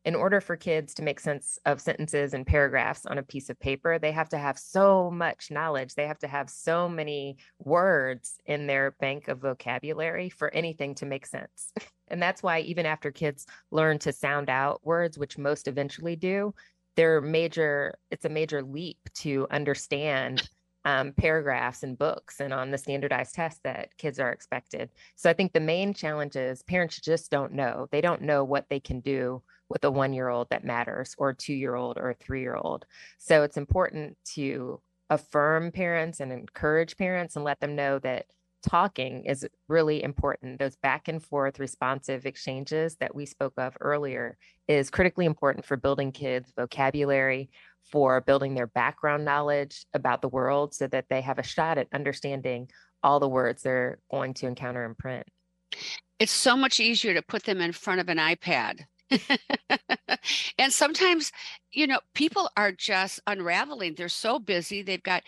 in 0.05 0.15
order 0.15 0.41
for 0.41 0.57
kids 0.57 0.95
to 0.95 1.03
make 1.03 1.19
sense 1.19 1.59
of 1.65 1.81
sentences 1.81 2.35
and 2.35 2.47
paragraphs 2.47 3.07
on 3.07 3.19
a 3.19 3.23
piece 3.23 3.49
of 3.49 3.59
paper, 3.59 3.99
they 3.99 4.13
have 4.13 4.29
to 4.29 4.39
have 4.39 4.59
so 4.59 5.11
much 5.11 5.51
knowledge. 5.51 5.95
They 5.95 6.07
have 6.07 6.19
to 6.19 6.29
have 6.29 6.51
so 6.51 6.89
many 6.89 7.39
words 7.59 8.39
in 8.45 8.67
their 8.67 8.93
bank 9.01 9.29
of 9.29 9.39
vocabulary 9.39 10.29
for 10.29 10.53
anything 10.53 10.95
to 10.97 11.07
make 11.07 11.27
sense. 11.27 11.73
And 12.09 12.23
that's 12.23 12.43
why 12.43 12.61
even 12.61 12.85
after 12.85 13.11
kids 13.11 13.47
learn 13.71 13.99
to 14.01 14.13
sound 14.13 14.51
out 14.51 14.85
words, 14.85 15.17
which 15.17 15.39
most 15.39 15.67
eventually 15.67 16.17
do, 16.17 16.55
they're 16.97 17.23
major, 17.23 17.95
it's 18.11 18.27
a 18.27 18.29
major 18.29 18.63
leap 18.63 18.99
to 19.21 19.47
understand 19.51 20.47
um, 20.85 21.13
paragraphs 21.13 21.83
and 21.83 21.99
books 21.99 22.41
and 22.41 22.53
on 22.53 22.71
the 22.71 22.79
standardized 22.79 23.35
tests 23.35 23.61
that 23.65 23.97
kids 23.97 24.19
are 24.19 24.31
expected. 24.31 24.91
So 25.17 25.31
I 25.31 25.33
think 25.33 25.53
the 25.53 25.61
main 25.61 25.95
challenge 25.95 26.37
is 26.37 26.63
parents 26.63 27.01
just 27.01 27.31
don't 27.31 27.53
know. 27.53 27.89
They 27.91 28.01
don't 28.01 28.23
know 28.23 28.45
what 28.45 28.69
they 28.69 28.81
can 28.81 29.01
do 29.01 29.43
with 29.69 29.85
a 29.85 29.91
one 29.91 30.13
year 30.13 30.29
old 30.29 30.51
that 30.51 30.65
matters, 30.65 31.15
or 31.17 31.31
a 31.31 31.35
two 31.35 31.55
year 31.55 31.75
old, 31.75 31.97
or 31.97 32.11
a 32.11 32.15
three 32.15 32.43
year 32.43 32.57
old. 32.57 32.85
So 33.19 33.43
it's 33.43 33.57
important 33.57 34.17
to 34.35 34.81
affirm 35.11 35.73
parents 35.73 36.21
and 36.21 36.33
encourage 36.33 36.97
parents 36.97 37.37
and 37.37 37.45
let 37.45 37.61
them 37.61 37.77
know 37.77 37.99
that 38.01 38.27
talking 38.65 39.25
is 39.25 39.47
really 39.69 40.03
important. 40.03 40.59
Those 40.59 40.77
back 40.77 41.09
and 41.09 41.23
forth 41.23 41.59
responsive 41.59 42.27
exchanges 42.27 42.97
that 42.97 43.15
we 43.15 43.27
spoke 43.27 43.55
of 43.59 43.77
earlier 43.81 44.39
is 44.69 44.91
critically 44.91 45.27
important 45.27 45.65
for 45.65 45.77
building 45.77 46.13
kids' 46.13 46.53
vocabulary, 46.57 47.51
for 47.91 48.21
building 48.21 48.55
their 48.55 48.67
background 48.67 49.25
knowledge 49.25 49.87
about 49.95 50.23
the 50.23 50.29
world 50.29 50.75
so 50.75 50.87
that 50.89 51.07
they 51.09 51.21
have 51.21 51.39
a 51.39 51.43
shot 51.43 51.79
at 51.79 51.89
understanding 51.93 52.69
all 53.03 53.21
the 53.21 53.29
words 53.29 53.63
they're 53.63 53.99
going 54.11 54.35
to 54.35 54.47
encounter 54.47 54.85
in 54.85 54.95
print. 54.95 55.27
It's 56.19 56.33
so 56.33 56.57
much 56.57 56.81
easier 56.81 57.15
to 57.15 57.23
put 57.23 57.45
them 57.45 57.61
in 57.61 57.73
front 57.73 58.01
of 58.01 58.09
an 58.09 58.19
iPad. 58.19 58.81
and 60.59 60.73
sometimes, 60.73 61.31
you 61.71 61.87
know, 61.87 62.01
people 62.15 62.49
are 62.57 62.73
just 62.73 63.21
unraveling. 63.27 63.95
They're 63.95 64.09
so 64.09 64.39
busy. 64.39 64.83
They've 64.83 65.03
got 65.03 65.23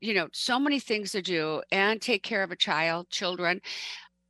you 0.00 0.14
know 0.14 0.28
so 0.32 0.58
many 0.58 0.80
things 0.80 1.12
to 1.12 1.22
do 1.22 1.62
and 1.70 2.00
take 2.00 2.22
care 2.22 2.42
of 2.42 2.50
a 2.50 2.56
child 2.56 3.08
children 3.10 3.60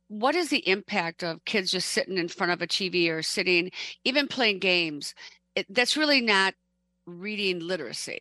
what 0.09 0.35
is 0.35 0.49
the 0.49 0.67
impact 0.67 1.23
of 1.23 1.43
kids 1.45 1.71
just 1.71 1.87
sitting 1.87 2.17
in 2.17 2.27
front 2.27 2.51
of 2.51 2.61
a 2.61 2.67
tv 2.67 3.09
or 3.09 3.23
sitting 3.23 3.71
even 4.03 4.27
playing 4.27 4.59
games 4.59 5.15
it, 5.55 5.65
that's 5.69 5.97
really 5.97 6.21
not 6.21 6.53
reading 7.05 7.59
literacy 7.59 8.19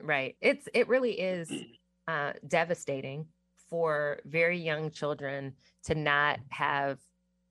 right 0.00 0.36
it's 0.40 0.68
it 0.74 0.88
really 0.88 1.12
is 1.12 1.50
uh, 2.08 2.32
devastating 2.46 3.26
for 3.70 4.18
very 4.24 4.58
young 4.58 4.90
children 4.90 5.54
to 5.84 5.94
not 5.94 6.38
have 6.48 6.98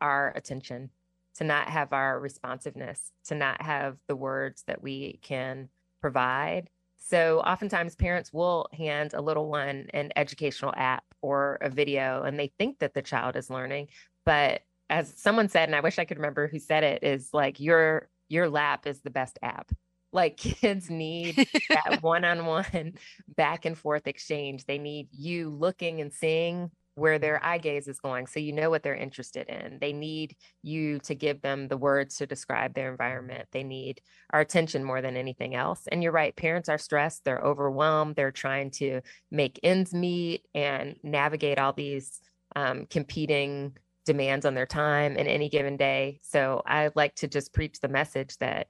our 0.02 0.34
attention 0.36 0.90
to 1.36 1.44
not 1.44 1.68
have 1.70 1.94
our 1.94 2.20
responsiveness 2.20 3.12
to 3.26 3.36
not 3.36 3.62
have 3.62 3.98
the 4.08 4.16
words 4.16 4.64
that 4.68 4.84
we 4.84 5.20
can 5.24 5.70
provide 6.02 6.70
so 6.98 7.40
oftentimes 7.40 7.96
parents 7.96 8.32
will 8.32 8.68
hand 8.74 9.14
a 9.14 9.22
little 9.22 9.50
one 9.50 9.88
an 9.94 10.12
educational 10.16 10.74
app 10.78 11.04
or 11.22 11.58
a 11.62 11.70
video 11.70 12.24
and 12.24 12.40
they 12.40 12.52
think 12.60 12.80
that 12.80 12.94
the 12.94 13.02
child 13.02 13.36
is 13.36 13.50
learning. 13.50 13.88
But 14.26 14.62
as 14.90 15.14
someone 15.18 15.50
said, 15.50 15.68
and 15.68 15.76
I 15.76 15.82
wish 15.82 16.00
I 16.00 16.06
could 16.06 16.18
remember 16.18 16.48
who 16.48 16.60
said 16.60 16.84
it, 16.84 17.04
is 17.04 17.30
like 17.34 17.60
your 17.60 18.10
your 18.30 18.50
lap 18.50 18.88
is 18.88 19.02
the 19.02 19.10
best 19.10 19.40
app. 19.42 19.72
Like 20.12 20.38
kids 20.38 20.90
need 20.90 21.36
that 21.70 22.00
one-on-one 22.02 22.94
back 23.36 23.66
and 23.66 23.78
forth 23.78 24.08
exchange. 24.08 24.66
They 24.66 24.78
need 24.78 25.10
you 25.12 25.50
looking 25.50 26.02
and 26.02 26.14
seeing 26.14 26.72
where 26.96 27.20
their 27.20 27.44
eye 27.44 27.58
gaze 27.58 27.88
is 27.88 28.00
going 28.00 28.28
so 28.28 28.40
you 28.40 28.52
know 28.52 28.70
what 28.70 28.84
they're 28.84 28.96
interested 28.96 29.48
in. 29.48 29.78
They 29.80 29.94
need 29.94 30.36
you 30.62 31.00
to 31.00 31.16
give 31.16 31.42
them 31.42 31.68
the 31.68 31.78
words 31.78 32.18
to 32.18 32.28
describe 32.28 32.74
their 32.74 32.92
environment. 32.92 33.48
They 33.52 33.64
need 33.64 34.02
our 34.32 34.42
attention 34.42 34.84
more 34.84 35.02
than 35.02 35.16
anything 35.16 35.56
else. 35.56 35.88
And 35.92 36.04
you're 36.04 36.12
right 36.12 36.36
parents 36.36 36.70
are 36.70 36.78
stressed 36.78 37.24
they're 37.24 37.40
overwhelmed 37.40 38.16
they're 38.16 38.32
trying 38.32 38.72
to 38.72 39.02
make 39.32 39.60
ends 39.64 39.94
meet 39.94 40.46
and 40.54 40.96
navigate 41.02 41.60
all 41.60 41.74
these 41.74 42.20
um, 42.56 42.86
competing 42.90 43.78
demands 44.06 44.46
on 44.46 44.56
their 44.56 44.66
time 44.66 45.16
in 45.16 45.28
any 45.28 45.48
given 45.48 45.78
day. 45.78 46.20
So 46.24 46.62
i 46.66 46.90
like 46.96 47.16
to 47.16 47.28
just 47.28 47.54
preach 47.54 47.80
the 47.80 47.88
message 47.88 48.38
that 48.40 48.68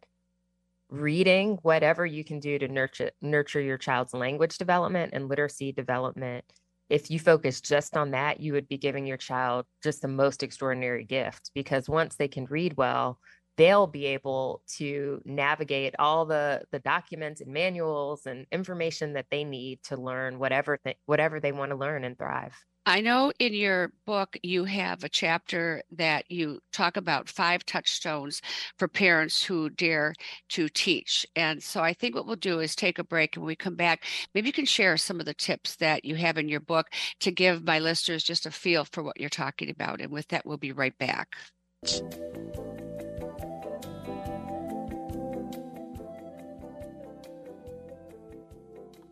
reading 0.91 1.57
whatever 1.63 2.05
you 2.05 2.23
can 2.23 2.39
do 2.39 2.59
to 2.59 2.67
nurture 2.67 3.11
nurture 3.21 3.61
your 3.61 3.77
child's 3.77 4.13
language 4.13 4.57
development 4.57 5.11
and 5.13 5.29
literacy 5.29 5.71
development 5.71 6.45
if 6.91 7.09
you 7.09 7.19
focus 7.19 7.61
just 7.61 7.95
on 7.95 8.11
that, 8.11 8.41
you 8.41 8.51
would 8.51 8.67
be 8.67 8.77
giving 8.77 9.05
your 9.05 9.15
child 9.15 9.65
just 9.81 10.01
the 10.01 10.09
most 10.09 10.43
extraordinary 10.43 11.05
gift 11.05 11.49
because 11.55 11.87
once 11.87 12.17
they 12.17 12.27
can 12.27 12.43
read 12.45 12.75
well, 12.75 13.17
they'll 13.55 13.87
be 13.87 14.07
able 14.07 14.61
to 14.75 15.21
navigate 15.23 15.95
all 15.99 16.25
the 16.25 16.63
the 16.71 16.79
documents 16.79 17.39
and 17.39 17.53
manuals 17.53 18.25
and 18.25 18.45
information 18.51 19.13
that 19.13 19.27
they 19.31 19.45
need 19.45 19.81
to 19.83 19.95
learn 19.95 20.37
whatever 20.37 20.77
th- 20.83 20.97
whatever 21.05 21.39
they 21.39 21.53
want 21.53 21.71
to 21.71 21.77
learn 21.77 22.03
and 22.03 22.17
thrive. 22.17 22.57
I 22.85 23.01
know 23.01 23.31
in 23.37 23.53
your 23.53 23.91
book 24.05 24.37
you 24.41 24.65
have 24.65 25.03
a 25.03 25.09
chapter 25.09 25.83
that 25.91 26.29
you 26.31 26.59
talk 26.73 26.97
about 26.97 27.29
five 27.29 27.63
touchstones 27.65 28.41
for 28.77 28.87
parents 28.87 29.43
who 29.43 29.69
dare 29.69 30.15
to 30.49 30.67
teach. 30.67 31.25
And 31.35 31.61
so 31.61 31.81
I 31.81 31.93
think 31.93 32.15
what 32.15 32.25
we'll 32.25 32.35
do 32.37 32.59
is 32.59 32.75
take 32.75 32.97
a 32.97 33.03
break 33.03 33.35
and 33.35 33.45
we 33.45 33.55
come 33.55 33.75
back, 33.75 34.05
maybe 34.33 34.47
you 34.47 34.53
can 34.53 34.65
share 34.65 34.97
some 34.97 35.19
of 35.19 35.27
the 35.27 35.33
tips 35.35 35.75
that 35.75 36.05
you 36.05 36.15
have 36.15 36.39
in 36.39 36.49
your 36.49 36.59
book 36.59 36.87
to 37.19 37.31
give 37.31 37.63
my 37.63 37.77
listeners 37.77 38.23
just 38.23 38.47
a 38.47 38.51
feel 38.51 38.85
for 38.85 39.03
what 39.03 39.19
you're 39.19 39.29
talking 39.29 39.69
about. 39.69 40.01
And 40.01 40.11
with 40.11 40.27
that, 40.29 40.45
we'll 40.45 40.57
be 40.57 40.71
right 40.71 40.97
back. 40.97 41.35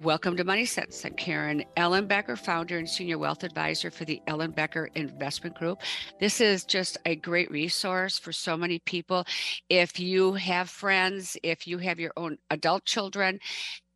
Welcome 0.01 0.37
to 0.37 0.45
Money 0.45 0.63
Sense. 0.63 1.03
I'm 1.03 1.11
Karen 1.15 1.65
Ellenbecker, 1.75 2.37
founder 2.37 2.77
and 2.77 2.89
senior 2.89 3.17
wealth 3.17 3.43
advisor 3.43 3.91
for 3.91 4.05
the 4.05 4.21
Ellenbecker 4.29 4.87
Investment 4.95 5.57
Group. 5.57 5.81
This 6.21 6.39
is 6.39 6.63
just 6.63 6.97
a 7.05 7.17
great 7.17 7.51
resource 7.51 8.17
for 8.17 8.31
so 8.31 8.55
many 8.55 8.79
people. 8.79 9.25
If 9.67 9.99
you 9.99 10.35
have 10.35 10.69
friends, 10.69 11.35
if 11.43 11.67
you 11.67 11.79
have 11.79 11.99
your 11.99 12.13
own 12.15 12.37
adult 12.49 12.85
children, 12.85 13.39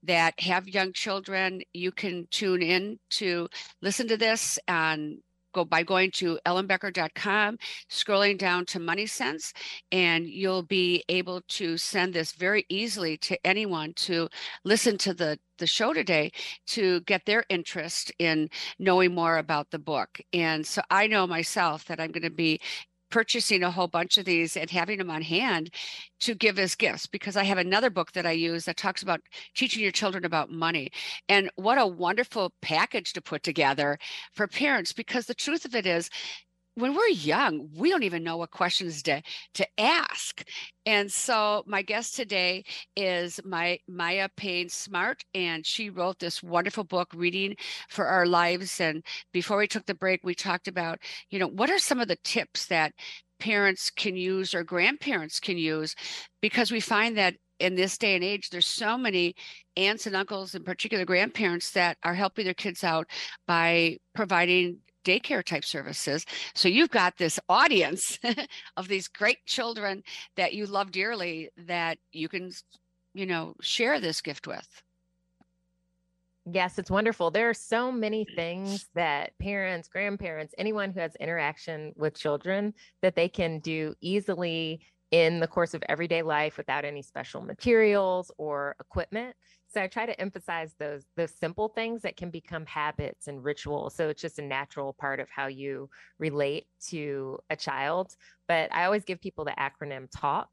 that 0.03 0.37
have 0.41 0.67
young 0.67 0.91
children, 0.91 1.61
you 1.71 1.93
can 1.93 2.27
tune 2.31 2.61
in 2.61 2.99
to 3.11 3.47
listen 3.81 4.05
to 4.09 4.17
this 4.17 4.59
and 4.67 5.19
go 5.53 5.63
by 5.65 5.83
going 5.83 6.11
to 6.11 6.39
ellenbecker.com, 6.45 7.57
scrolling 7.89 8.37
down 8.37 8.65
to 8.65 8.79
Money 8.79 9.05
Sense, 9.05 9.53
and 9.91 10.27
you'll 10.27 10.63
be 10.63 11.03
able 11.09 11.41
to 11.49 11.77
send 11.77 12.13
this 12.13 12.33
very 12.33 12.65
easily 12.69 13.17
to 13.17 13.37
anyone 13.45 13.93
to 13.93 14.27
listen 14.63 14.97
to 14.99 15.13
the 15.13 15.39
the 15.59 15.67
show 15.67 15.93
today 15.93 16.31
to 16.65 16.99
get 17.01 17.25
their 17.25 17.45
interest 17.47 18.11
in 18.17 18.49
knowing 18.79 19.13
more 19.13 19.37
about 19.37 19.69
the 19.69 19.79
book. 19.79 20.19
And 20.33 20.65
so 20.65 20.81
I 20.89 21.05
know 21.07 21.27
myself 21.27 21.85
that 21.85 21.99
I'm 21.99 22.11
going 22.11 22.23
to 22.23 22.31
be 22.31 22.59
purchasing 23.13 23.61
a 23.61 23.69
whole 23.69 23.87
bunch 23.87 24.17
of 24.17 24.25
these 24.25 24.57
and 24.57 24.71
having 24.71 24.97
them 24.97 25.11
on 25.11 25.21
hand 25.21 25.69
to 26.19 26.33
give 26.33 26.57
as 26.57 26.73
gifts 26.73 27.05
because 27.05 27.37
I 27.37 27.43
have 27.43 27.59
another 27.59 27.91
book 27.91 28.11
that 28.13 28.25
I 28.25 28.31
use 28.31 28.65
that 28.65 28.75
talks 28.75 29.03
about 29.03 29.21
teaching 29.53 29.83
your 29.83 29.91
children 29.91 30.25
about 30.25 30.49
money. 30.49 30.89
And 31.29 31.51
what 31.55 31.77
a 31.77 31.85
wonderful 31.85 32.53
package 32.63 33.13
to 33.13 33.21
put 33.21 33.43
together 33.43 33.99
for 34.33 34.47
parents 34.47 34.93
because 34.93 35.27
the 35.27 35.35
truth 35.35 35.63
of 35.63 35.75
it 35.75 35.85
is 35.85 36.09
when 36.75 36.95
we're 36.95 37.07
young, 37.07 37.69
we 37.75 37.89
don't 37.89 38.03
even 38.03 38.23
know 38.23 38.37
what 38.37 38.51
questions 38.51 39.03
to, 39.03 39.21
to 39.53 39.67
ask. 39.77 40.43
And 40.85 41.11
so 41.11 41.63
my 41.67 41.81
guest 41.81 42.15
today 42.15 42.63
is 42.95 43.39
my 43.45 43.79
Maya 43.87 44.29
Payne 44.35 44.69
Smart, 44.69 45.23
and 45.33 45.65
she 45.65 45.89
wrote 45.89 46.19
this 46.19 46.41
wonderful 46.41 46.83
book, 46.83 47.11
Reading 47.15 47.55
for 47.89 48.07
Our 48.07 48.25
Lives. 48.25 48.81
And 48.81 49.03
before 49.31 49.57
we 49.57 49.67
took 49.67 49.85
the 49.85 49.93
break, 49.93 50.21
we 50.23 50.35
talked 50.35 50.67
about, 50.67 50.99
you 51.29 51.39
know, 51.39 51.47
what 51.47 51.69
are 51.69 51.79
some 51.79 51.99
of 51.99 52.07
the 52.07 52.17
tips 52.23 52.65
that 52.67 52.93
parents 53.39 53.89
can 53.89 54.15
use 54.15 54.55
or 54.55 54.63
grandparents 54.63 55.39
can 55.39 55.57
use 55.57 55.95
because 56.41 56.71
we 56.71 56.79
find 56.79 57.17
that 57.17 57.35
in 57.59 57.75
this 57.75 57.97
day 57.97 58.15
and 58.15 58.23
age 58.23 58.49
there's 58.49 58.65
so 58.65 58.97
many 58.97 59.35
aunts 59.75 60.07
and 60.07 60.15
uncles 60.15 60.55
in 60.55 60.63
particular 60.63 61.03
grandparents 61.03 61.71
that 61.71 61.97
are 62.03 62.13
helping 62.13 62.45
their 62.45 62.53
kids 62.53 62.83
out 62.83 63.05
by 63.45 63.97
providing 64.15 64.77
daycare 65.03 65.43
type 65.43 65.65
services. 65.65 66.25
So 66.55 66.67
you've 66.67 66.89
got 66.89 67.17
this 67.17 67.39
audience 67.49 68.19
of 68.77 68.87
these 68.87 69.07
great 69.07 69.45
children 69.45 70.03
that 70.35 70.53
you 70.53 70.65
love 70.65 70.91
dearly 70.91 71.49
that 71.57 71.97
you 72.11 72.29
can, 72.29 72.51
you 73.13 73.25
know, 73.25 73.55
share 73.61 73.99
this 73.99 74.21
gift 74.21 74.47
with. 74.47 74.67
Yes, 76.45 76.77
it's 76.77 76.91
wonderful. 76.91 77.31
There 77.31 77.49
are 77.49 77.53
so 77.53 77.89
many 77.91 78.25
mm. 78.25 78.35
things 78.35 78.87
that 78.95 79.31
parents, 79.39 79.87
grandparents, 79.87 80.53
anyone 80.57 80.91
who 80.91 80.99
has 80.99 81.15
interaction 81.15 81.93
with 81.95 82.17
children 82.17 82.73
that 83.01 83.15
they 83.15 83.29
can 83.29 83.59
do 83.59 83.95
easily 84.01 84.81
in 85.13 85.39
the 85.39 85.47
course 85.47 85.75
of 85.75 85.83
everyday 85.87 86.23
life 86.23 86.57
without 86.57 86.83
any 86.83 87.03
special 87.03 87.39
materials 87.39 88.31
or 88.39 88.75
equipment. 88.79 89.35
So 89.71 89.79
I 89.79 89.85
try 89.85 90.07
to 90.07 90.19
emphasize 90.19 90.73
those 90.79 91.05
those 91.15 91.29
simple 91.29 91.67
things 91.67 92.01
that 92.01 92.17
can 92.17 92.31
become 92.31 92.65
habits 92.65 93.27
and 93.27 93.43
rituals. 93.43 93.93
So 93.93 94.09
it's 94.09 94.23
just 94.23 94.39
a 94.39 94.43
natural 94.43 94.91
part 94.91 95.19
of 95.19 95.29
how 95.29 95.45
you 95.45 95.87
relate 96.17 96.65
to 96.87 97.37
a 97.51 97.55
child. 97.55 98.15
But 98.47 98.73
I 98.73 98.85
always 98.85 99.03
give 99.03 99.21
people 99.21 99.45
the 99.45 99.51
acronym 99.51 100.07
TALK. 100.11 100.49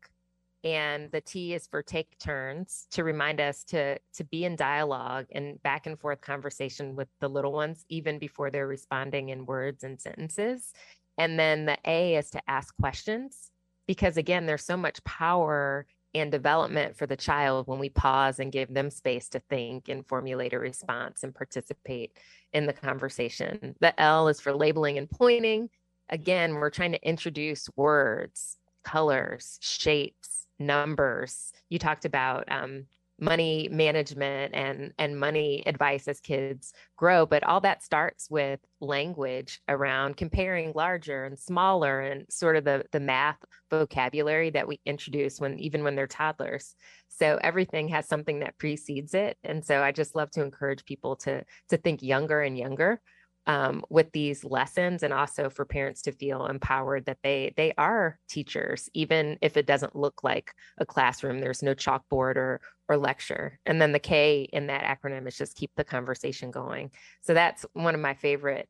And 0.62 1.11
the 1.11 1.23
T 1.23 1.55
is 1.55 1.66
for 1.66 1.83
take 1.83 2.18
turns 2.18 2.87
to 2.90 3.03
remind 3.03 3.40
us 3.40 3.64
to 3.64 3.99
to 4.12 4.25
be 4.25 4.44
in 4.44 4.57
dialogue 4.57 5.25
and 5.33 5.62
back 5.62 5.87
and 5.87 5.99
forth 5.99 6.20
conversation 6.20 6.96
with 6.96 7.09
the 7.20 7.29
little 7.29 7.53
ones, 7.53 7.87
even 7.88 8.18
before 8.18 8.51
they're 8.51 8.68
responding 8.68 9.31
in 9.31 9.46
words 9.46 9.85
and 9.85 9.99
sentences. 9.99 10.75
And 11.16 11.38
then 11.38 11.64
the 11.64 11.79
A 11.87 12.16
is 12.16 12.29
to 12.31 12.42
ask 12.46 12.77
questions 12.77 13.51
because, 13.90 14.16
again, 14.16 14.46
there's 14.46 14.64
so 14.64 14.76
much 14.76 15.03
power 15.03 15.85
and 16.14 16.31
development 16.31 16.96
for 16.96 17.09
the 17.09 17.16
child 17.16 17.66
when 17.66 17.81
we 17.81 17.88
pause 17.88 18.38
and 18.38 18.53
give 18.53 18.72
them 18.72 18.88
space 18.88 19.29
to 19.29 19.40
think 19.50 19.88
and 19.88 20.07
formulate 20.07 20.53
a 20.53 20.61
response 20.61 21.24
and 21.24 21.35
participate 21.35 22.12
in 22.53 22.66
the 22.66 22.72
conversation. 22.72 23.74
The 23.81 24.00
L 24.00 24.29
is 24.29 24.40
for 24.40 24.55
labeling 24.55 24.96
and 24.96 25.11
pointing. 25.11 25.70
Again, 26.09 26.55
we're 26.55 26.70
trying 26.70 26.92
to 26.92 27.05
introduce 27.05 27.68
words, 27.74 28.59
colors, 28.85 29.59
shapes, 29.61 30.46
numbers. 30.61 31.53
You 31.68 31.81
talked 31.81 32.05
about 32.05 32.44
um, 32.48 32.85
money 33.20 33.68
management 33.70 34.54
and 34.54 34.92
and 34.98 35.18
money 35.18 35.62
advice 35.66 36.09
as 36.09 36.20
kids 36.20 36.72
grow 36.96 37.26
but 37.26 37.44
all 37.44 37.61
that 37.61 37.83
starts 37.83 38.28
with 38.30 38.61
language 38.80 39.61
around 39.68 40.16
comparing 40.16 40.72
larger 40.74 41.24
and 41.24 41.38
smaller 41.38 42.00
and 42.00 42.26
sort 42.30 42.56
of 42.56 42.64
the 42.64 42.85
the 42.92 43.00
math 43.00 43.38
vocabulary 43.70 44.50
that 44.50 44.66
we 44.66 44.80
introduce 44.85 45.40
when 45.40 45.59
even 45.59 45.85
when 45.85 45.94
they're 45.94 46.06
toddlers. 46.06 46.74
So 47.09 47.38
everything 47.42 47.88
has 47.88 48.09
something 48.09 48.40
that 48.40 48.59
precedes 48.59 49.14
it. 49.14 49.37
And 49.44 49.64
so 49.64 49.83
i 49.83 49.92
just 49.92 50.16
love 50.16 50.30
to 50.33 50.42
encourage 50.42 50.85
people 50.85 51.16
to 51.16 51.44
to 51.68 51.76
think 51.76 52.02
younger 52.02 52.40
and 52.40 52.56
younger 52.59 53.00
um, 53.46 53.83
with 53.88 54.12
these 54.12 54.44
lessons 54.44 55.03
and 55.03 55.12
also 55.12 55.48
for 55.50 55.64
parents 55.64 56.03
to 56.03 56.12
feel 56.12 56.46
empowered 56.46 57.07
that 57.07 57.18
they 57.22 57.53
they 57.57 57.72
are 57.79 58.18
teachers 58.29 58.88
even 58.94 59.38
if 59.40 59.57
it 59.57 59.66
doesn't 59.66 59.96
look 59.96 60.22
like 60.22 60.53
a 60.79 60.87
classroom 60.87 61.40
there's 61.40 61.62
no 61.62 61.74
chalkboard 61.74 62.37
or 62.37 62.61
or 62.90 62.96
lecture. 62.96 63.59
And 63.64 63.81
then 63.81 63.92
the 63.92 64.00
k 64.00 64.48
in 64.53 64.66
that 64.66 64.83
acronym 64.83 65.29
is 65.29 65.38
just 65.38 65.57
keep 65.57 65.70
the 65.76 65.85
conversation 65.85 66.50
going. 66.50 66.90
So 67.20 67.35
that's 67.35 67.64
one 67.72 67.94
of 67.94 68.00
my 68.00 68.14
favorite 68.14 68.68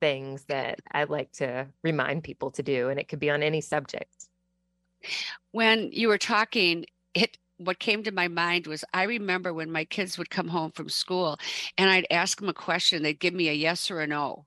things 0.00 0.44
that 0.46 0.80
i 0.90 1.04
like 1.04 1.30
to 1.30 1.64
remind 1.84 2.24
people 2.24 2.50
to 2.50 2.60
do 2.60 2.88
and 2.88 2.98
it 2.98 3.06
could 3.06 3.20
be 3.20 3.30
on 3.30 3.42
any 3.42 3.60
subject. 3.62 4.28
When 5.52 5.90
you 5.92 6.08
were 6.08 6.18
talking 6.18 6.84
it 7.14 7.38
what 7.66 7.78
came 7.78 8.02
to 8.04 8.12
my 8.12 8.28
mind 8.28 8.66
was 8.66 8.84
I 8.92 9.04
remember 9.04 9.52
when 9.52 9.70
my 9.70 9.84
kids 9.84 10.18
would 10.18 10.30
come 10.30 10.48
home 10.48 10.72
from 10.72 10.88
school 10.88 11.38
and 11.78 11.90
I'd 11.90 12.06
ask 12.10 12.38
them 12.38 12.48
a 12.48 12.54
question, 12.54 13.02
they'd 13.02 13.20
give 13.20 13.34
me 13.34 13.48
a 13.48 13.52
yes 13.52 13.90
or 13.90 14.00
a 14.00 14.06
no. 14.06 14.46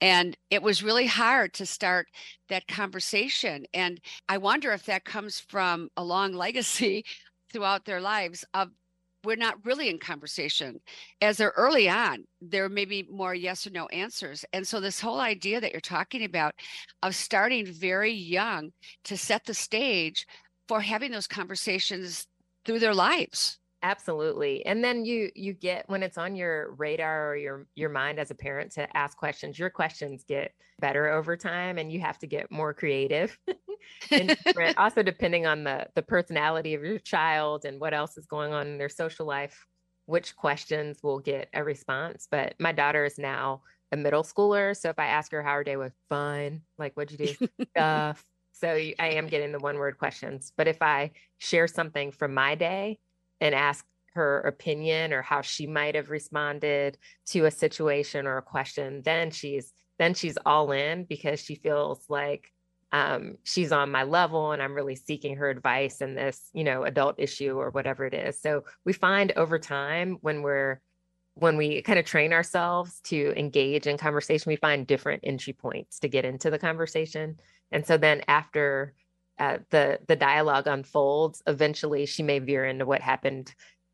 And 0.00 0.36
it 0.50 0.62
was 0.62 0.82
really 0.82 1.06
hard 1.06 1.54
to 1.54 1.66
start 1.66 2.08
that 2.48 2.66
conversation. 2.68 3.64
And 3.72 4.00
I 4.28 4.38
wonder 4.38 4.72
if 4.72 4.84
that 4.86 5.04
comes 5.04 5.40
from 5.40 5.88
a 5.96 6.04
long 6.04 6.32
legacy 6.34 7.04
throughout 7.52 7.84
their 7.84 8.00
lives 8.00 8.44
of 8.54 8.70
we're 9.24 9.36
not 9.36 9.64
really 9.64 9.88
in 9.88 9.98
conversation 9.98 10.80
as 11.22 11.38
they're 11.38 11.54
early 11.56 11.88
on 11.88 12.24
there 12.42 12.68
may 12.68 12.84
be 12.84 13.06
more 13.10 13.34
yes 13.34 13.66
or 13.66 13.70
no 13.70 13.86
answers 13.86 14.44
and 14.52 14.66
so 14.66 14.80
this 14.80 15.00
whole 15.00 15.20
idea 15.20 15.60
that 15.60 15.72
you're 15.72 15.80
talking 15.80 16.24
about 16.24 16.54
of 17.02 17.14
starting 17.14 17.64
very 17.64 18.12
young 18.12 18.70
to 19.04 19.16
set 19.16 19.44
the 19.46 19.54
stage 19.54 20.26
for 20.68 20.80
having 20.80 21.10
those 21.10 21.26
conversations 21.26 22.26
through 22.64 22.80
their 22.80 22.94
lives. 22.94 23.58
Absolutely. 23.84 24.64
And 24.64 24.82
then 24.82 25.04
you 25.04 25.30
you 25.34 25.52
get 25.52 25.86
when 25.90 26.02
it's 26.02 26.16
on 26.16 26.36
your 26.36 26.72
radar 26.72 27.32
or 27.32 27.36
your 27.36 27.66
your 27.74 27.90
mind 27.90 28.18
as 28.18 28.30
a 28.30 28.34
parent 28.34 28.72
to 28.72 28.96
ask 28.96 29.14
questions 29.14 29.58
your 29.58 29.68
questions 29.68 30.24
get 30.26 30.52
better 30.80 31.10
over 31.10 31.36
time 31.36 31.76
and 31.76 31.92
you 31.92 32.00
have 32.00 32.18
to 32.20 32.26
get 32.26 32.50
more 32.50 32.72
creative 32.72 33.38
and 34.10 34.36
also 34.78 35.02
depending 35.02 35.44
on 35.44 35.64
the 35.64 35.86
the 35.96 36.02
personality 36.02 36.72
of 36.72 36.82
your 36.82 36.98
child 36.98 37.66
and 37.66 37.78
what 37.78 37.92
else 37.92 38.16
is 38.16 38.24
going 38.24 38.54
on 38.54 38.66
in 38.66 38.78
their 38.78 38.88
social 38.88 39.26
life 39.26 39.66
which 40.06 40.34
questions 40.34 41.02
will 41.02 41.18
get 41.18 41.48
a 41.54 41.62
response. 41.62 42.26
But 42.30 42.54
my 42.58 42.72
daughter 42.72 43.04
is 43.04 43.18
now 43.18 43.62
a 43.92 43.96
middle 43.96 44.22
schooler. 44.22 44.74
So 44.76 44.88
if 44.88 44.98
i 44.98 45.06
ask 45.06 45.30
her 45.32 45.42
how 45.42 45.52
her 45.54 45.64
day 45.64 45.76
was 45.76 45.92
fine 46.08 46.62
like 46.78 46.94
what'd 46.94 47.18
you 47.20 47.36
do? 47.36 47.48
Stuff 47.76 48.24
so 48.54 48.68
I 48.68 48.94
am 48.98 49.26
getting 49.26 49.52
the 49.52 49.58
one 49.58 49.78
word 49.78 49.98
questions. 49.98 50.52
But 50.56 50.68
if 50.68 50.80
I 50.80 51.10
share 51.38 51.66
something 51.66 52.12
from 52.12 52.34
my 52.34 52.54
day 52.54 52.98
and 53.40 53.54
ask 53.54 53.84
her 54.14 54.40
opinion 54.42 55.12
or 55.12 55.22
how 55.22 55.40
she 55.40 55.66
might 55.66 55.96
have 55.96 56.08
responded 56.08 56.96
to 57.26 57.46
a 57.46 57.50
situation 57.50 58.26
or 58.26 58.38
a 58.38 58.42
question, 58.42 59.02
then 59.04 59.30
she's 59.30 59.72
then 59.98 60.14
she's 60.14 60.38
all 60.44 60.72
in 60.72 61.04
because 61.04 61.40
she 61.40 61.54
feels 61.56 62.04
like 62.08 62.50
um, 62.90 63.38
she's 63.42 63.72
on 63.72 63.90
my 63.90 64.04
level 64.04 64.52
and 64.52 64.62
I'm 64.62 64.74
really 64.74 64.96
seeking 64.96 65.36
her 65.36 65.50
advice 65.50 66.00
in 66.00 66.14
this, 66.14 66.48
you 66.52 66.62
know, 66.62 66.84
adult 66.84 67.16
issue 67.18 67.58
or 67.58 67.70
whatever 67.70 68.06
it 68.06 68.14
is. 68.14 68.40
So 68.40 68.64
we 68.84 68.92
find 68.92 69.32
over 69.36 69.58
time 69.58 70.18
when 70.20 70.42
we're 70.42 70.80
when 71.34 71.56
we 71.56 71.82
kind 71.82 71.98
of 71.98 72.04
train 72.04 72.32
ourselves 72.32 73.00
to 73.04 73.32
engage 73.36 73.86
in 73.86 73.98
conversation, 73.98 74.50
we 74.50 74.56
find 74.56 74.86
different 74.86 75.20
entry 75.24 75.52
points 75.52 75.98
to 76.00 76.08
get 76.08 76.24
into 76.24 76.50
the 76.50 76.58
conversation. 76.58 77.38
And 77.72 77.86
so 77.86 77.96
then 77.96 78.22
after 78.28 78.94
uh, 79.38 79.58
the 79.70 79.98
the 80.06 80.14
dialogue 80.14 80.68
unfolds, 80.68 81.42
eventually 81.46 82.06
she 82.06 82.22
may 82.22 82.38
veer 82.38 82.64
into 82.64 82.86
what 82.86 83.00
happened, 83.00 83.52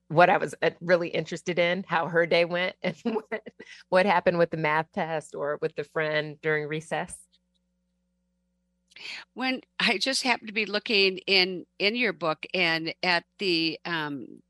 what 0.08 0.28
I 0.28 0.36
was 0.36 0.54
uh, 0.60 0.70
really 0.82 1.08
interested 1.08 1.58
in, 1.58 1.84
how 1.88 2.08
her 2.08 2.26
day 2.26 2.44
went, 2.44 2.76
and 2.82 2.96
what, 3.04 3.42
what 3.88 4.06
happened 4.06 4.36
with 4.36 4.50
the 4.50 4.58
math 4.58 4.92
test 4.92 5.34
or 5.34 5.58
with 5.62 5.74
the 5.76 5.84
friend 5.84 6.36
during 6.42 6.68
recess. 6.68 7.16
When 9.32 9.62
I 9.78 9.96
just 9.96 10.24
happened 10.24 10.48
to 10.48 10.54
be 10.54 10.66
looking 10.66 11.18
in 11.26 11.64
in 11.78 11.96
your 11.96 12.12
book 12.12 12.44
and 12.52 12.92
at 13.02 13.24
the 13.38 13.78
um, 13.86 14.42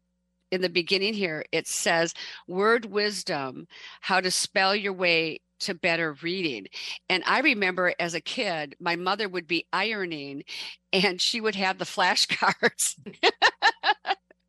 in 0.51 0.61
the 0.61 0.69
beginning 0.69 1.15
here, 1.15 1.45
it 1.53 1.67
says 1.67 2.15
word 2.47 2.87
wisdom, 2.87 3.67
how 4.01 4.21
to 4.21 4.31
spell 4.31 4.75
your 4.75 4.93
way 4.93 5.41
to 5.61 5.75
better 5.75 6.17
reading. 6.23 6.67
And 7.09 7.23
I 7.27 7.41
remember 7.41 7.95
as 7.99 8.15
a 8.15 8.21
kid, 8.21 8.77
my 8.81 8.97
mother 8.97 9.29
would 9.29 9.47
be 9.47 9.67
ironing 9.73 10.45
and 10.93 11.21
she 11.21 11.41
would 11.41 11.55
have 11.55 11.79
the 11.79 11.85
flashcards. 11.85 12.97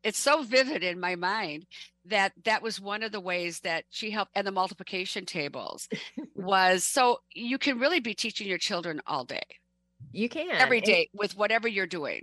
it's 0.02 0.18
so 0.18 0.42
vivid 0.42 0.82
in 0.82 0.98
my 0.98 1.14
mind 1.16 1.66
that 2.06 2.32
that 2.44 2.62
was 2.62 2.80
one 2.80 3.02
of 3.02 3.12
the 3.12 3.20
ways 3.20 3.60
that 3.60 3.84
she 3.90 4.10
helped 4.10 4.32
and 4.34 4.46
the 4.46 4.52
multiplication 4.52 5.24
tables 5.24 5.88
was 6.34 6.84
so 6.84 7.18
you 7.34 7.58
can 7.58 7.78
really 7.78 8.00
be 8.00 8.14
teaching 8.14 8.48
your 8.48 8.58
children 8.58 9.00
all 9.06 9.24
day 9.24 9.40
you 10.10 10.28
can 10.28 10.50
every 10.50 10.80
day 10.80 11.08
with 11.14 11.36
whatever 11.36 11.68
you're 11.68 11.86
doing 11.86 12.22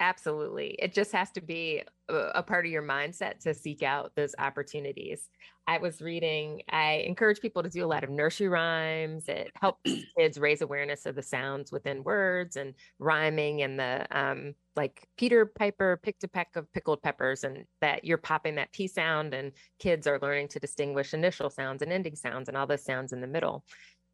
Absolutely. 0.00 0.76
It 0.78 0.92
just 0.92 1.10
has 1.12 1.32
to 1.32 1.40
be 1.40 1.82
a, 2.08 2.42
part 2.42 2.64
of 2.64 2.70
your 2.70 2.84
mindset 2.84 3.40
to 3.40 3.52
seek 3.52 3.82
out 3.82 4.12
those 4.14 4.32
opportunities. 4.38 5.28
I 5.66 5.78
was 5.78 6.00
reading, 6.00 6.62
I 6.70 7.04
encourage 7.06 7.40
people 7.40 7.64
to 7.64 7.68
do 7.68 7.84
a 7.84 7.86
lot 7.88 8.04
of 8.04 8.10
nursery 8.10 8.48
rhymes. 8.48 9.28
It 9.28 9.50
helps 9.60 9.80
kids 10.18 10.38
raise 10.38 10.62
awareness 10.62 11.04
of 11.04 11.16
the 11.16 11.22
sounds 11.22 11.72
within 11.72 12.04
words 12.04 12.56
and 12.56 12.74
rhyming 13.00 13.62
and 13.62 13.78
the 13.78 14.06
um, 14.16 14.54
like 14.76 15.06
Peter 15.18 15.44
Piper 15.44 15.98
picked 16.00 16.22
a 16.22 16.28
peck 16.28 16.54
of 16.54 16.72
pickled 16.72 17.02
peppers 17.02 17.42
and 17.42 17.64
that 17.80 18.04
you're 18.04 18.18
popping 18.18 18.54
that 18.54 18.72
P 18.72 18.86
sound 18.86 19.34
and 19.34 19.50
kids 19.80 20.06
are 20.06 20.20
learning 20.22 20.46
to 20.48 20.60
distinguish 20.60 21.12
initial 21.12 21.50
sounds 21.50 21.82
and 21.82 21.92
ending 21.92 22.14
sounds 22.14 22.48
and 22.48 22.56
all 22.56 22.68
those 22.68 22.84
sounds 22.84 23.12
in 23.12 23.20
the 23.20 23.26
middle. 23.26 23.64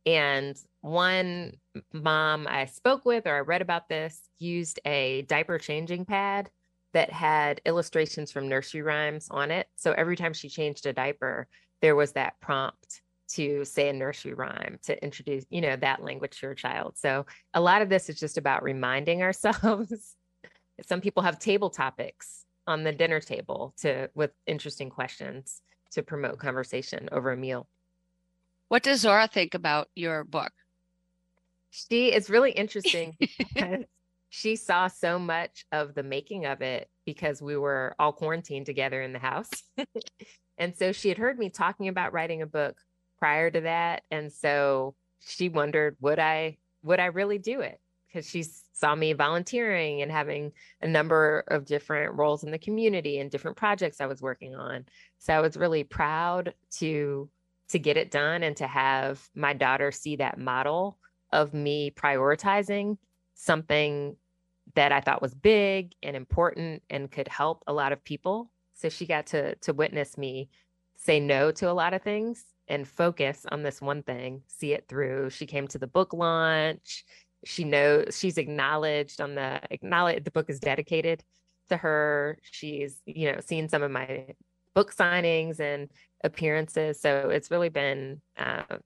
And 0.07 0.57
one 0.83 1.55
mom 1.93 2.47
I 2.47 2.67
spoke 2.67 3.05
with 3.05 3.27
or 3.27 3.37
I 3.37 3.41
read 3.41 3.63
about 3.63 3.89
this 3.89 4.21
used 4.39 4.81
a 4.85 5.23
diaper 5.23 5.59
changing 5.59 6.05
pad 6.05 6.51
that 6.93 7.11
had 7.11 7.61
illustrations 7.65 8.31
from 8.31 8.49
nursery 8.49 8.83
rhymes 8.83 9.29
on 9.31 9.51
it. 9.51 9.67
So 9.77 9.93
every 9.93 10.17
time 10.17 10.33
she 10.33 10.49
changed 10.49 10.87
a 10.87 10.93
diaper, 10.93 11.49
there 11.81 11.97
was 11.97 12.13
that 12.13 12.39
prompt 12.41 13.03
to 13.31 13.65
say 13.65 13.89
a 13.89 13.93
nursery 13.93 14.35
rhyme 14.35 14.79
to 14.85 15.03
introduce, 15.03 15.45
you 15.51 15.61
know, 15.61 15.77
that 15.77 16.03
language 16.03 16.39
to 16.41 16.47
your 16.47 16.55
child. 16.55 16.97
So 16.97 17.27
a 17.53 17.61
lot 17.61 17.83
of 17.83 17.89
this 17.89 18.09
is 18.09 18.19
just 18.19 18.39
about 18.39 18.63
reminding 18.63 19.23
ourselves. 19.25 20.15
Some 20.87 21.01
people 21.01 21.23
have 21.23 21.39
table 21.39 21.71
topics 21.71 22.45
on 22.67 22.85
the 22.85 22.93
dinner 22.93 23.21
table 23.21 23.75
to 23.79 24.11
with 24.15 24.31
interesting 24.47 24.91
questions 24.91 25.61
to 25.93 26.03
promote 26.03 26.39
conversation 26.39 27.09
over 27.13 27.33
a 27.33 27.37
meal. 27.37 27.69
What 28.69 28.83
does 28.83 29.01
Zora 29.01 29.29
think 29.29 29.55
about 29.55 29.89
your 29.95 30.25
book? 30.25 30.53
She 31.71 32.13
is 32.13 32.31
really 32.31 32.53
interesting 32.53 33.17
she 34.35 34.57
saw 34.57 34.89
so 34.89 35.17
much 35.17 35.65
of 35.71 35.95
the 35.95 36.03
making 36.03 36.45
of 36.45 36.61
it 36.61 36.89
because 37.07 37.41
we 37.41 37.57
were 37.57 37.95
all 38.01 38.13
quarantined 38.13 38.67
together 38.67 39.01
in 39.01 39.13
the 39.13 39.19
house. 39.21 39.49
and 40.59 40.77
so 40.77 40.91
she 40.91 41.09
had 41.09 41.19
heard 41.19 41.39
me 41.39 41.51
talking 41.51 41.87
about 41.87 42.13
writing 42.13 42.43
a 42.43 42.47
book 42.47 42.77
prior 43.21 43.49
to 43.49 43.61
that. 43.61 44.03
And 44.11 44.33
so 44.33 44.97
she 45.21 45.49
wondered, 45.49 45.97
would 46.01 46.19
I 46.19 46.57
would 46.83 46.99
I 46.99 47.07
really 47.07 47.39
do 47.39 47.61
it? 47.61 47.81
Because 48.09 48.29
she 48.29 48.45
saw 48.73 48.97
me 48.97 49.13
volunteering 49.13 50.03
and 50.03 50.11
having 50.11 50.51
a 50.83 50.89
number 50.89 51.45
of 51.47 51.65
different 51.65 52.15
roles 52.15 52.43
in 52.43 52.51
the 52.51 52.59
community 52.59 53.21
and 53.21 53.31
different 53.31 53.57
projects 53.57 54.01
I 54.01 54.07
was 54.07 54.21
working 54.21 54.57
on. 54.57 54.85
So 55.21 55.33
I 55.33 55.41
was 55.41 55.57
really 55.57 55.85
proud 55.85 56.55
to 56.79 57.29
to 57.69 57.79
get 57.79 57.97
it 57.97 58.11
done 58.11 58.43
and 58.43 58.57
to 58.57 58.67
have 58.67 59.29
my 59.35 59.53
daughter 59.53 59.91
see 59.91 60.17
that 60.17 60.39
model 60.39 60.99
of 61.33 61.55
me 61.55 61.91
prioritizing 61.91 62.97
something 63.35 64.17
that 64.75 64.93
I 64.93 65.01
thought 65.01 65.23
was 65.23 65.35
big 65.35 65.93
and 66.03 66.17
important 66.17 66.83
and 66.89 67.11
could 67.11 67.29
help 67.29 67.63
a 67.67 67.73
lot 67.73 67.93
of 67.93 68.05
people. 68.05 68.51
So 68.75 68.89
she 68.89 69.07
got 69.07 69.27
to 69.29 69.55
to 69.57 69.73
witness 69.73 70.17
me 70.19 70.49
say 70.97 71.21
no 71.21 71.51
to 71.53 71.71
a 71.71 71.73
lot 71.73 71.95
of 71.95 72.03
things 72.03 72.45
and 72.69 72.89
focus 72.89 73.45
on 73.51 73.63
this 73.63 73.81
one 73.81 74.03
thing, 74.03 74.43
see 74.47 74.73
it 74.73 74.89
through. 74.89 75.31
She 75.31 75.47
came 75.47 75.69
to 75.69 75.79
the 75.79 75.87
book 75.87 76.13
launch. 76.13 77.05
She 77.45 77.65
knows 77.65 78.19
she's 78.19 78.39
acknowledged 78.39 79.21
on 79.21 79.35
the 79.35 79.61
acknowledge 79.71 80.25
the 80.25 80.31
book 80.31 80.49
is 80.49 80.61
dedicated 80.61 81.23
to 81.69 81.77
her. 81.77 82.39
She's, 82.43 83.01
you 83.07 83.33
know, 83.33 83.41
seen 83.41 83.69
some 83.69 83.83
of 83.83 83.91
my 83.91 84.35
book 84.75 84.95
signings 84.95 85.61
and 85.61 85.89
appearances. 86.23 87.01
So 87.01 87.31
it's 87.31 87.51
really 87.51 87.69
been 87.69 88.21
uh, 88.37 88.79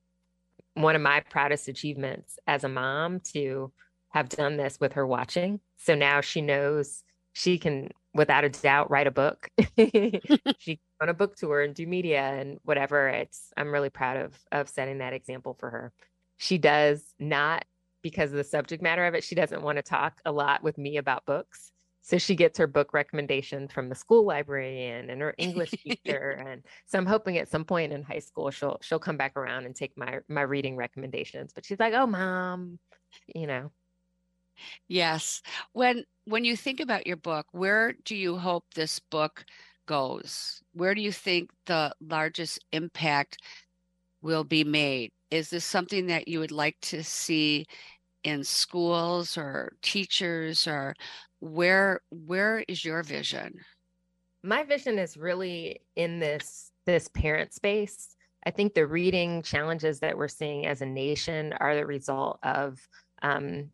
one 0.75 0.97
of 0.97 1.03
my 1.03 1.21
proudest 1.21 1.69
achievements 1.69 2.39
as 2.47 2.65
a 2.65 2.69
mom 2.69 3.21
to 3.33 3.73
have 4.11 4.29
done 4.29 4.57
this 4.57 4.79
with 4.81 4.95
her 4.95 5.07
watching. 5.07 5.61
So 5.77 5.95
now 5.95 6.21
she 6.21 6.41
knows 6.41 7.03
she 7.33 7.59
can, 7.59 7.91
without 8.15 8.45
a 8.45 8.49
doubt, 8.49 8.91
write 8.91 9.07
a 9.07 9.13
book. 9.13 9.49
she 9.79 10.77
can 10.77 10.79
on 11.01 11.09
a 11.09 11.15
book 11.15 11.37
tour 11.37 11.61
and 11.61 11.75
do 11.75 11.87
media 11.87 12.21
and 12.21 12.59
whatever. 12.65 13.09
It's 13.09 13.53
I'm 13.57 13.73
really 13.73 13.91
proud 13.91 14.17
of 14.17 14.39
of 14.51 14.69
setting 14.69 14.99
that 14.99 15.13
example 15.13 15.57
for 15.59 15.71
her. 15.71 15.93
She 16.37 16.59
does 16.59 17.03
not 17.19 17.65
because 18.03 18.31
of 18.31 18.37
the 18.37 18.45
subject 18.45 18.83
matter 18.83 19.07
of 19.07 19.15
it. 19.15 19.25
She 19.25 19.35
doesn't 19.35 19.63
want 19.63 19.77
to 19.77 19.83
talk 19.83 20.21
a 20.25 20.33
lot 20.33 20.63
with 20.63 20.79
me 20.79 20.97
about 20.97 21.27
books. 21.27 21.73
So 22.09 22.17
she 22.17 22.35
gets 22.35 22.57
her 22.57 22.67
book 22.67 22.95
recommendations 22.95 23.71
from 23.71 23.91
the 23.91 23.95
school 23.95 24.25
librarian 24.25 25.11
and 25.11 25.21
her 25.21 25.35
English 25.37 25.73
teacher. 25.85 26.43
and 26.49 26.63
so 26.87 26.97
I'm 26.97 27.05
hoping 27.05 27.37
at 27.37 27.51
some 27.51 27.67
point 27.67 27.93
in 27.93 28.03
high 28.03 28.21
school 28.21 28.51
she'll 28.51 28.79
she'll 28.81 28.99
come 28.99 29.19
back 29.19 29.37
around 29.37 29.67
and 29.67 29.77
take 29.77 29.93
my 29.95 30.21
my 30.27 30.41
reading 30.41 30.75
recommendations. 30.75 31.53
But 31.53 31.67
she's 31.67 31.79
like, 31.79 31.93
oh 31.93 32.07
mom, 32.07 32.79
you 33.35 33.47
know. 33.47 33.73
Yes. 34.89 35.43
When 35.75 36.05
when 36.25 36.47
you 36.47 36.57
think 36.57 36.81
about 36.81 37.07
your 37.07 37.19
book, 37.19 37.47
where 37.53 37.93
do 38.07 38.17
you 38.17 38.39
hope 38.39 38.65
this 38.75 39.01
book 39.11 39.45
goes? 39.85 40.63
Where 40.73 40.95
do 40.95 41.03
you 41.03 41.13
think 41.13 41.51
the 41.67 41.95
largest 42.01 42.65
impact 42.73 43.37
will 44.23 44.45
be 44.45 44.65
made? 44.65 45.13
Is 45.31 45.51
this 45.51 45.67
something 45.67 46.07
that 46.07 46.27
you 46.27 46.41
would 46.41 46.53
like 46.53 46.79
to 46.85 47.05
see 47.05 47.67
in 48.25 48.45
schools 48.45 49.37
or 49.37 49.73
teachers 49.83 50.67
or 50.67 50.95
where 51.41 52.01
where 52.11 52.65
is 52.69 52.85
your 52.85 53.03
vision? 53.03 53.55
My 54.43 54.65
vision 54.65 54.99
is 54.99 55.17
really 55.17 55.81
in 55.97 56.21
this 56.21 56.71
this 56.87 57.09
parent 57.09 57.53
space. 57.53 58.17
I 58.47 58.51
think 58.51 58.75
the 58.75 58.87
reading 58.87 59.43
challenges 59.43 60.01
that 60.01 60.17
we're 60.17 60.29
seeing 60.29 60.67
as 60.67 60.81
a 60.81 60.87
nation 60.87 61.53
are 61.61 61.75
the 61.75 61.85
result 61.85 62.39
of 62.43 62.79
um, 63.21 63.71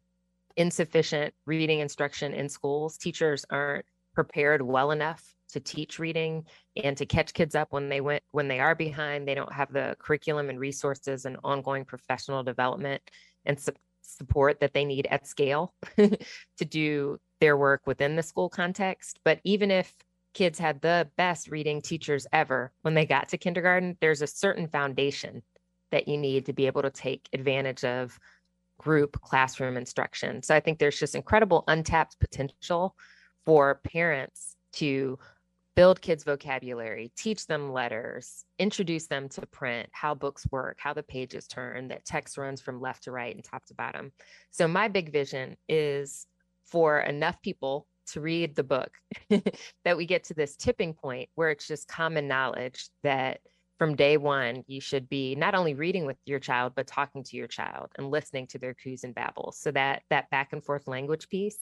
insufficient 0.57 1.35
reading 1.47 1.81
instruction 1.81 2.33
in 2.33 2.49
schools. 2.49 2.97
Teachers 2.97 3.45
aren't 3.51 3.85
prepared 4.15 4.63
well 4.63 4.91
enough 4.91 5.23
to 5.51 5.61
teach 5.61 5.99
reading 5.99 6.45
and 6.83 6.97
to 6.97 7.07
catch 7.07 7.35
kids 7.35 7.55
up 7.55 7.73
when 7.73 7.89
they 7.89 8.01
went 8.01 8.23
when 8.33 8.49
they 8.49 8.61
are 8.61 8.75
behind. 8.75 9.29
They 9.29 9.35
don't 9.35 9.53
have 9.53 9.73
the 9.73 9.97
curriculum 9.99 10.51
and 10.51 10.59
resources 10.59 11.25
and 11.25 11.37
ongoing 11.45 11.85
professional 11.85 12.43
development 12.43 13.03
and 13.45 13.59
su- 13.59 13.73
support 14.03 14.61
that 14.61 14.75
they 14.75 14.85
need 14.85 15.07
at 15.11 15.27
scale 15.27 15.75
to 15.97 16.65
do 16.65 17.19
their 17.45 17.59
work 17.59 17.83
within 17.87 18.17
the 18.17 18.23
school 18.23 18.49
context. 18.49 19.21
But 19.23 19.39
even 19.45 19.71
if 19.71 19.95
kids 20.33 20.59
had 20.59 20.81
the 20.81 21.11
best 21.19 21.51
reading 21.51 21.83
teachers 21.83 22.27
ever 22.33 22.73
when 22.81 22.95
they 22.95 23.05
got 23.05 23.29
to 23.29 23.37
kindergarten, 23.37 23.99
there's 24.01 24.23
a 24.23 24.27
certain 24.27 24.67
foundation 24.67 25.43
that 25.91 26.09
you 26.09 26.17
need 26.17 26.47
to 26.47 26.55
be 26.55 26.67
able 26.67 26.81
to 26.81 26.91
take 26.91 27.29
advantage 27.35 27.85
of 27.85 28.19
group 28.79 29.21
classroom 29.21 29.77
instruction. 29.77 30.43
So 30.43 30.55
I 30.55 30.61
think 30.61 30.79
there's 30.79 30.99
just 30.99 31.15
incredible 31.15 31.65
untapped 31.69 32.19
potential 32.19 32.97
for 33.45 33.75
parents 33.85 34.57
to 34.77 35.19
build 35.77 36.01
kids 36.01 36.23
vocabulary 36.23 37.11
teach 37.17 37.49
them 37.49 37.73
letters 37.73 38.45
introduce 38.61 39.09
them 39.09 39.29
to 39.29 39.45
print 39.49 39.89
how 39.91 40.15
books 40.15 40.47
work 40.53 40.79
how 40.79 40.95
the 40.95 41.03
pages 41.03 41.49
turn 41.49 41.89
that 41.89 42.05
text 42.05 42.39
runs 42.39 42.61
from 42.61 42.81
left 42.81 43.03
to 43.03 43.11
right 43.11 43.35
and 43.35 43.43
top 43.43 43.65
to 43.65 43.75
bottom 43.75 44.13
so 44.53 44.69
my 44.69 44.87
big 44.87 45.11
vision 45.11 45.57
is 45.69 46.29
for 46.67 47.01
enough 47.01 47.41
people 47.43 47.87
to 48.07 48.21
read 48.21 48.55
the 48.55 48.65
book 48.65 48.91
that 49.85 49.97
we 49.97 50.07
get 50.07 50.25
to 50.25 50.35
this 50.35 50.57
tipping 50.57 50.95
point 50.95 51.29
where 51.35 51.51
it's 51.51 51.67
just 51.67 51.89
common 51.89 52.29
knowledge 52.29 52.89
that 53.03 53.41
from 53.79 53.97
day 53.97 54.17
one 54.17 54.63
you 54.67 54.81
should 54.81 55.09
be 55.09 55.35
not 55.35 55.55
only 55.55 55.75
reading 55.75 56.05
with 56.05 56.19
your 56.27 56.39
child 56.39 56.73
but 56.77 56.87
talking 56.87 57.25
to 57.25 57.37
your 57.37 57.49
child 57.49 57.89
and 57.97 58.11
listening 58.11 58.47
to 58.47 58.59
their 58.59 58.75
coos 58.75 59.05
and 59.05 59.15
babbles. 59.15 59.59
So 59.59 59.71
that 59.73 60.03
that 60.11 60.31
back 60.31 60.53
and 60.53 60.63
forth 60.63 60.87
language 60.87 61.29
piece. 61.29 61.59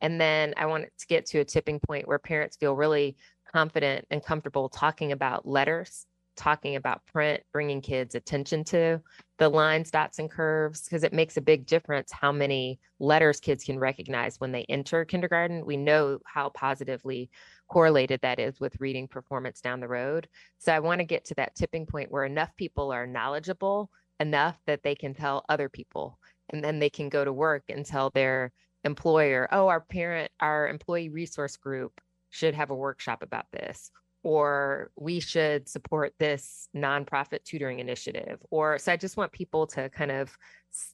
And 0.00 0.20
then 0.20 0.54
i 0.56 0.66
want 0.66 0.84
to 0.84 1.06
get 1.06 1.26
to 1.26 1.40
a 1.40 1.44
tipping 1.44 1.80
point 1.80 2.06
where 2.06 2.18
parents 2.18 2.56
feel 2.56 2.76
really 2.76 3.16
confident 3.52 4.04
and 4.10 4.24
comfortable 4.24 4.68
talking 4.68 5.12
about 5.12 5.46
letters 5.46 6.06
talking 6.38 6.76
about 6.76 7.04
print, 7.06 7.42
bringing 7.52 7.82
kids 7.82 8.14
attention 8.14 8.64
to 8.64 9.02
the 9.38 9.48
lines, 9.48 9.90
dots, 9.90 10.18
and 10.18 10.30
curves, 10.30 10.82
because 10.82 11.04
it 11.04 11.12
makes 11.12 11.36
a 11.36 11.40
big 11.40 11.64
difference 11.64 12.10
how 12.10 12.32
many 12.32 12.80
letters 12.98 13.38
kids 13.38 13.64
can 13.64 13.78
recognize 13.78 14.40
when 14.40 14.50
they 14.50 14.64
enter 14.68 15.04
kindergarten. 15.04 15.64
We 15.64 15.76
know 15.76 16.18
how 16.24 16.50
positively 16.50 17.30
correlated 17.68 18.20
that 18.22 18.40
is 18.40 18.58
with 18.58 18.80
reading 18.80 19.06
performance 19.06 19.60
down 19.60 19.80
the 19.80 19.88
road. 19.88 20.28
So 20.58 20.72
I 20.72 20.80
want 20.80 21.00
to 21.00 21.04
get 21.04 21.24
to 21.26 21.34
that 21.36 21.54
tipping 21.54 21.86
point 21.86 22.10
where 22.10 22.24
enough 22.24 22.54
people 22.56 22.92
are 22.92 23.06
knowledgeable 23.06 23.90
enough 24.18 24.58
that 24.66 24.82
they 24.82 24.96
can 24.96 25.14
tell 25.14 25.44
other 25.48 25.68
people, 25.68 26.18
and 26.50 26.64
then 26.64 26.80
they 26.80 26.90
can 26.90 27.08
go 27.08 27.24
to 27.24 27.32
work 27.32 27.62
and 27.68 27.86
tell 27.86 28.10
their 28.10 28.52
employer, 28.82 29.48
oh, 29.52 29.68
our 29.68 29.80
parent, 29.80 30.32
our 30.40 30.68
employee 30.68 31.10
resource 31.10 31.56
group 31.56 32.00
should 32.30 32.54
have 32.54 32.70
a 32.70 32.74
workshop 32.74 33.22
about 33.22 33.46
this 33.52 33.90
or 34.22 34.90
we 34.96 35.20
should 35.20 35.68
support 35.68 36.12
this 36.18 36.68
nonprofit 36.74 37.44
tutoring 37.44 37.78
initiative 37.78 38.38
or 38.50 38.78
so 38.78 38.92
i 38.92 38.96
just 38.96 39.16
want 39.16 39.30
people 39.32 39.66
to 39.66 39.88
kind 39.90 40.10
of 40.10 40.36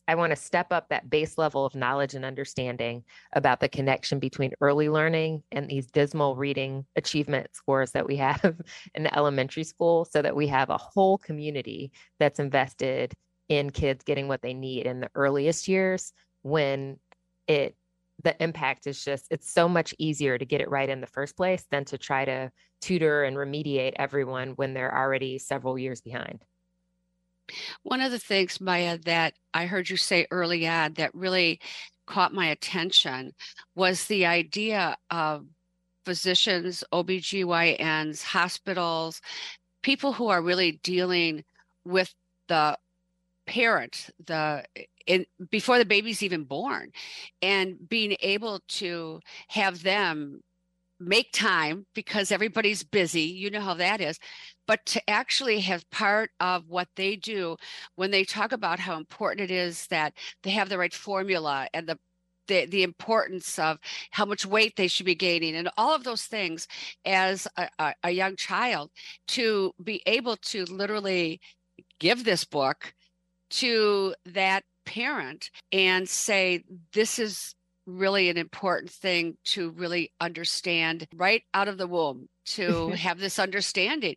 i 0.07 0.15
want 0.15 0.31
to 0.31 0.37
step 0.37 0.67
up 0.71 0.89
that 0.89 1.09
base 1.09 1.39
level 1.39 1.65
of 1.65 1.75
knowledge 1.75 2.15
and 2.15 2.25
understanding 2.25 3.03
about 3.33 3.61
the 3.61 3.69
connection 3.69 4.19
between 4.19 4.53
early 4.61 4.89
learning 4.89 5.43
and 5.53 5.69
these 5.69 5.87
dismal 5.87 6.37
reading 6.37 6.85
achievement 6.97 7.49
scores 7.53 7.93
that 7.93 8.07
we 8.07 8.17
have 8.19 8.61
in 8.95 9.15
elementary 9.15 9.65
school 9.65 10.05
so 10.05 10.21
that 10.21 10.37
we 10.37 10.47
have 10.47 10.71
a 10.71 10.79
whole 10.79 11.19
community 11.19 11.91
that's 12.19 12.39
invested 12.39 13.13
in 13.49 13.71
kids 13.71 14.05
getting 14.05 14.29
what 14.29 14.43
they 14.43 14.55
need 14.55 14.87
in 14.87 15.01
the 15.01 15.11
earliest 15.15 15.69
years 15.69 16.13
when 16.43 16.99
it 17.47 17.75
the 18.23 18.43
impact 18.43 18.87
is 18.87 19.03
just 19.03 19.27
it's 19.31 19.53
so 19.53 19.69
much 19.69 19.95
easier 19.99 20.39
to 20.39 20.45
get 20.45 20.61
it 20.61 20.71
right 20.71 20.89
in 20.89 21.01
the 21.01 21.07
first 21.07 21.37
place 21.37 21.65
than 21.71 21.85
to 21.85 21.99
try 21.99 22.25
to 22.25 22.51
tutor 22.85 23.25
and 23.25 23.37
remediate 23.37 23.95
everyone 23.97 24.51
when 24.51 24.75
they're 24.75 24.97
already 24.97 25.39
several 25.39 25.79
years 25.79 26.03
behind. 26.03 26.45
One 27.83 28.01
of 28.01 28.11
the 28.11 28.19
things 28.19 28.61
maya 28.61 28.99
that 29.05 29.35
i 29.53 29.67
heard 29.67 29.89
you 29.89 29.97
say 29.97 30.27
early 30.31 30.67
on 30.67 30.95
that 30.95 31.15
really 31.15 31.61
caught 32.07 32.33
my 32.33 32.47
attention 32.47 33.33
was 33.75 34.07
the 34.07 34.27
idea 34.27 34.97
of 35.11 35.47
physicians 36.05 36.85
obgyns 36.93 38.23
hospitals 38.23 39.21
people 39.83 40.13
who 40.13 40.29
are 40.29 40.43
really 40.43 40.81
dealing 40.83 41.45
with 41.85 42.15
the 42.49 42.77
parent 43.47 44.11
the 44.27 44.65
in 45.07 45.27
before 45.51 45.79
the 45.79 45.85
baby's 45.85 46.23
even 46.23 46.45
born 46.45 46.91
and 47.43 47.89
being 47.89 48.17
able 48.21 48.61
to 48.69 49.21
have 49.49 49.83
them 49.83 50.43
make 51.07 51.33
time 51.33 51.87
because 51.95 52.33
everybody's 52.33 52.83
busy 52.83 53.23
you 53.23 53.51
know 53.51 53.61
how 53.61 53.75
that 53.75 54.01
is 54.01 54.19
but 54.67 54.85
to 54.87 55.11
actually 55.11 55.61
have 55.61 55.89
part 55.91 56.31
of 56.41 56.69
what 56.69 56.89
they 56.97 57.17
do 57.17 57.57
when 57.97 58.11
they 58.11 58.25
talk 58.25 58.53
about 58.53 58.79
how 58.79 58.97
important 58.97 59.41
it 59.41 59.55
is 59.55 59.87
that 59.89 60.15
they 60.43 60.51
have 60.51 60.69
the 60.69 60.79
right 60.79 60.95
formula 60.95 61.69
and 61.75 61.87
the 61.87 61.99
the, 62.47 62.67
the 62.67 62.83
importance 62.83 63.59
of 63.59 63.79
how 64.11 64.27
much 64.27 64.45
weight 64.45 64.77
they 64.77 64.87
should 64.87 65.07
be 65.07 65.15
gaining 65.15 65.57
and 65.57 65.71
all 65.79 65.95
of 65.95 66.05
those 66.05 66.25
things 66.25 66.69
as 67.07 67.49
a, 67.57 67.69
a, 67.79 67.95
a 68.05 68.11
young 68.11 68.37
child 68.37 68.91
to 69.27 69.73
be 69.83 70.03
able 70.05 70.37
to 70.37 70.65
literally 70.67 71.41
give 71.99 72.25
this 72.25 72.45
book 72.45 72.93
to 73.51 74.15
that 74.27 74.63
parent 74.85 75.51
and 75.73 76.09
say, 76.09 76.65
this 76.93 77.19
is 77.19 77.55
really 77.87 78.29
an 78.29 78.37
important 78.37 78.91
thing 78.91 79.37
to 79.45 79.71
really 79.71 80.13
understand 80.21 81.07
right 81.15 81.43
out 81.53 81.69
of 81.69 81.79
the 81.79 81.87
womb 81.87 82.29
to 82.47 82.89
have 82.91 83.19
this 83.19 83.39
understanding 83.39 84.17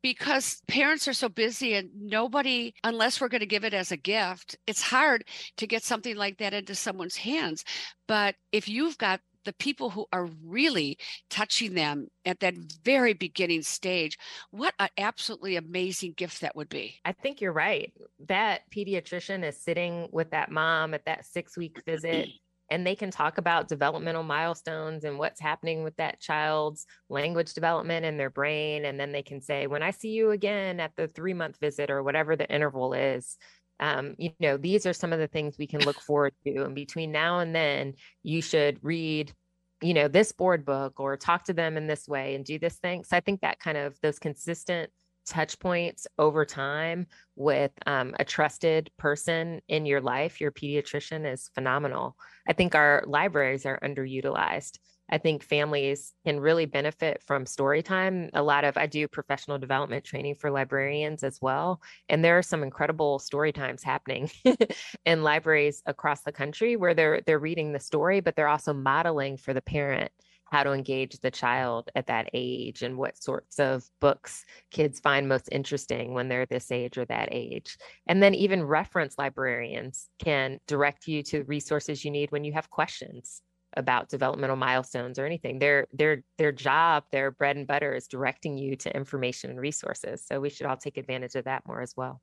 because 0.00 0.62
parents 0.68 1.08
are 1.08 1.12
so 1.12 1.28
busy 1.28 1.74
and 1.74 1.90
nobody 1.94 2.72
unless 2.84 3.20
we're 3.20 3.28
going 3.28 3.40
to 3.40 3.46
give 3.46 3.64
it 3.64 3.74
as 3.74 3.90
a 3.90 3.96
gift 3.96 4.56
it's 4.66 4.82
hard 4.82 5.24
to 5.56 5.66
get 5.66 5.82
something 5.82 6.16
like 6.16 6.38
that 6.38 6.54
into 6.54 6.74
someone's 6.74 7.16
hands 7.16 7.64
but 8.06 8.34
if 8.52 8.68
you've 8.68 8.98
got 8.98 9.20
the 9.44 9.52
people 9.54 9.88
who 9.88 10.06
are 10.12 10.28
really 10.44 10.98
touching 11.30 11.72
them 11.72 12.08
at 12.26 12.40
that 12.40 12.54
very 12.84 13.14
beginning 13.14 13.62
stage, 13.62 14.18
what 14.50 14.74
an 14.78 14.90
absolutely 14.98 15.56
amazing 15.56 16.12
gift 16.12 16.42
that 16.42 16.54
would 16.54 16.68
be. 16.68 16.96
I 17.02 17.12
think 17.12 17.40
you're 17.40 17.52
right. 17.52 17.90
That 18.26 18.62
pediatrician 18.70 19.44
is 19.44 19.56
sitting 19.56 20.08
with 20.12 20.32
that 20.32 20.50
mom 20.50 20.92
at 20.92 21.06
that 21.06 21.24
six 21.24 21.56
week 21.56 21.82
visit 21.86 22.28
and 22.70 22.86
they 22.86 22.94
can 22.94 23.10
talk 23.10 23.38
about 23.38 23.68
developmental 23.68 24.22
milestones 24.22 25.04
and 25.04 25.18
what's 25.18 25.40
happening 25.40 25.84
with 25.84 25.96
that 25.96 26.20
child's 26.20 26.86
language 27.08 27.54
development 27.54 28.04
and 28.04 28.20
their 28.20 28.30
brain. 28.30 28.84
And 28.84 29.00
then 29.00 29.12
they 29.12 29.22
can 29.22 29.40
say, 29.40 29.66
when 29.66 29.82
I 29.82 29.90
see 29.90 30.10
you 30.10 30.30
again 30.32 30.80
at 30.80 30.92
the 30.96 31.08
three 31.08 31.34
month 31.34 31.58
visit 31.60 31.90
or 31.90 32.02
whatever 32.02 32.36
the 32.36 32.48
interval 32.48 32.92
is, 32.92 33.36
um, 33.80 34.14
you 34.18 34.32
know, 34.40 34.56
these 34.56 34.86
are 34.86 34.92
some 34.92 35.12
of 35.12 35.18
the 35.18 35.28
things 35.28 35.56
we 35.58 35.66
can 35.66 35.80
look 35.80 36.00
forward 36.00 36.34
to. 36.44 36.64
And 36.64 36.74
between 36.74 37.12
now 37.12 37.38
and 37.38 37.54
then, 37.54 37.94
you 38.22 38.42
should 38.42 38.78
read, 38.82 39.32
you 39.80 39.94
know, 39.94 40.08
this 40.08 40.32
board 40.32 40.64
book 40.64 41.00
or 41.00 41.16
talk 41.16 41.44
to 41.44 41.54
them 41.54 41.76
in 41.76 41.86
this 41.86 42.08
way 42.08 42.34
and 42.34 42.44
do 42.44 42.58
this 42.58 42.76
thing. 42.78 43.04
So 43.04 43.16
I 43.16 43.20
think 43.20 43.40
that 43.40 43.60
kind 43.60 43.78
of 43.78 43.96
those 44.02 44.18
consistent 44.18 44.90
touch 45.28 45.58
points 45.58 46.06
over 46.18 46.44
time 46.44 47.06
with 47.36 47.72
um, 47.86 48.14
a 48.18 48.24
trusted 48.24 48.90
person 48.96 49.60
in 49.68 49.86
your 49.86 50.00
life, 50.00 50.40
your 50.40 50.52
pediatrician 50.52 51.30
is 51.30 51.50
phenomenal. 51.54 52.16
I 52.48 52.52
think 52.52 52.74
our 52.74 53.04
libraries 53.06 53.66
are 53.66 53.78
underutilized. 53.80 54.78
I 55.10 55.18
think 55.18 55.42
families 55.42 56.12
can 56.26 56.38
really 56.38 56.66
benefit 56.66 57.22
from 57.22 57.46
story 57.46 57.82
time. 57.82 58.28
A 58.34 58.42
lot 58.42 58.64
of 58.64 58.76
I 58.76 58.86
do 58.86 59.08
professional 59.08 59.58
development 59.58 60.04
training 60.04 60.34
for 60.34 60.50
librarians 60.50 61.22
as 61.22 61.38
well, 61.40 61.80
and 62.08 62.22
there 62.22 62.36
are 62.36 62.42
some 62.42 62.62
incredible 62.62 63.18
story 63.18 63.52
times 63.52 63.82
happening 63.82 64.30
in 65.06 65.22
libraries 65.22 65.82
across 65.86 66.22
the 66.22 66.32
country 66.32 66.76
where 66.76 66.92
they're 66.92 67.22
they're 67.26 67.38
reading 67.38 67.72
the 67.72 67.80
story, 67.80 68.20
but 68.20 68.36
they're 68.36 68.48
also 68.48 68.74
modeling 68.74 69.38
for 69.38 69.54
the 69.54 69.62
parent 69.62 70.12
how 70.50 70.62
to 70.62 70.72
engage 70.72 71.18
the 71.20 71.30
child 71.30 71.90
at 71.94 72.06
that 72.06 72.30
age 72.32 72.82
and 72.82 72.96
what 72.96 73.22
sorts 73.22 73.58
of 73.58 73.84
books 74.00 74.44
kids 74.70 75.00
find 75.00 75.28
most 75.28 75.48
interesting 75.52 76.14
when 76.14 76.28
they're 76.28 76.46
this 76.46 76.70
age 76.70 76.96
or 76.98 77.04
that 77.06 77.28
age. 77.32 77.76
And 78.06 78.22
then 78.22 78.34
even 78.34 78.62
reference 78.62 79.16
librarians 79.18 80.08
can 80.18 80.58
direct 80.66 81.06
you 81.06 81.22
to 81.24 81.44
resources 81.44 82.04
you 82.04 82.10
need 82.10 82.32
when 82.32 82.44
you 82.44 82.52
have 82.52 82.70
questions 82.70 83.42
about 83.76 84.08
developmental 84.08 84.56
milestones 84.56 85.18
or 85.18 85.26
anything. 85.26 85.58
Their 85.58 85.86
their 85.92 86.24
their 86.38 86.52
job, 86.52 87.04
their 87.12 87.30
bread 87.30 87.56
and 87.56 87.66
butter 87.66 87.94
is 87.94 88.08
directing 88.08 88.56
you 88.56 88.76
to 88.76 88.96
information 88.96 89.50
and 89.50 89.60
resources. 89.60 90.24
So 90.26 90.40
we 90.40 90.48
should 90.48 90.66
all 90.66 90.76
take 90.76 90.96
advantage 90.96 91.34
of 91.34 91.44
that 91.44 91.66
more 91.66 91.82
as 91.82 91.94
well 91.96 92.20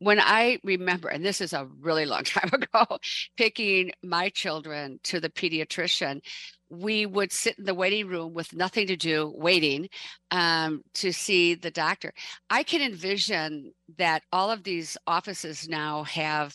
when 0.00 0.20
I 0.20 0.60
remember, 0.62 1.08
and 1.08 1.24
this 1.24 1.40
is 1.40 1.52
a 1.52 1.68
really 1.80 2.06
long 2.06 2.22
time 2.24 2.50
ago, 2.52 2.98
picking 3.36 3.92
my 4.02 4.28
children 4.30 5.00
to 5.04 5.20
the 5.20 5.30
pediatrician, 5.30 6.20
we 6.70 7.06
would 7.06 7.32
sit 7.32 7.58
in 7.58 7.64
the 7.64 7.74
waiting 7.74 8.06
room 8.06 8.34
with 8.34 8.54
nothing 8.54 8.86
to 8.88 8.96
do, 8.96 9.32
waiting 9.36 9.88
um, 10.30 10.82
to 10.94 11.12
see 11.12 11.54
the 11.54 11.70
doctor. 11.70 12.12
I 12.50 12.62
can 12.62 12.82
envision 12.82 13.72
that 13.96 14.22
all 14.32 14.50
of 14.50 14.64
these 14.64 14.96
offices 15.06 15.68
now 15.68 16.04
have 16.04 16.54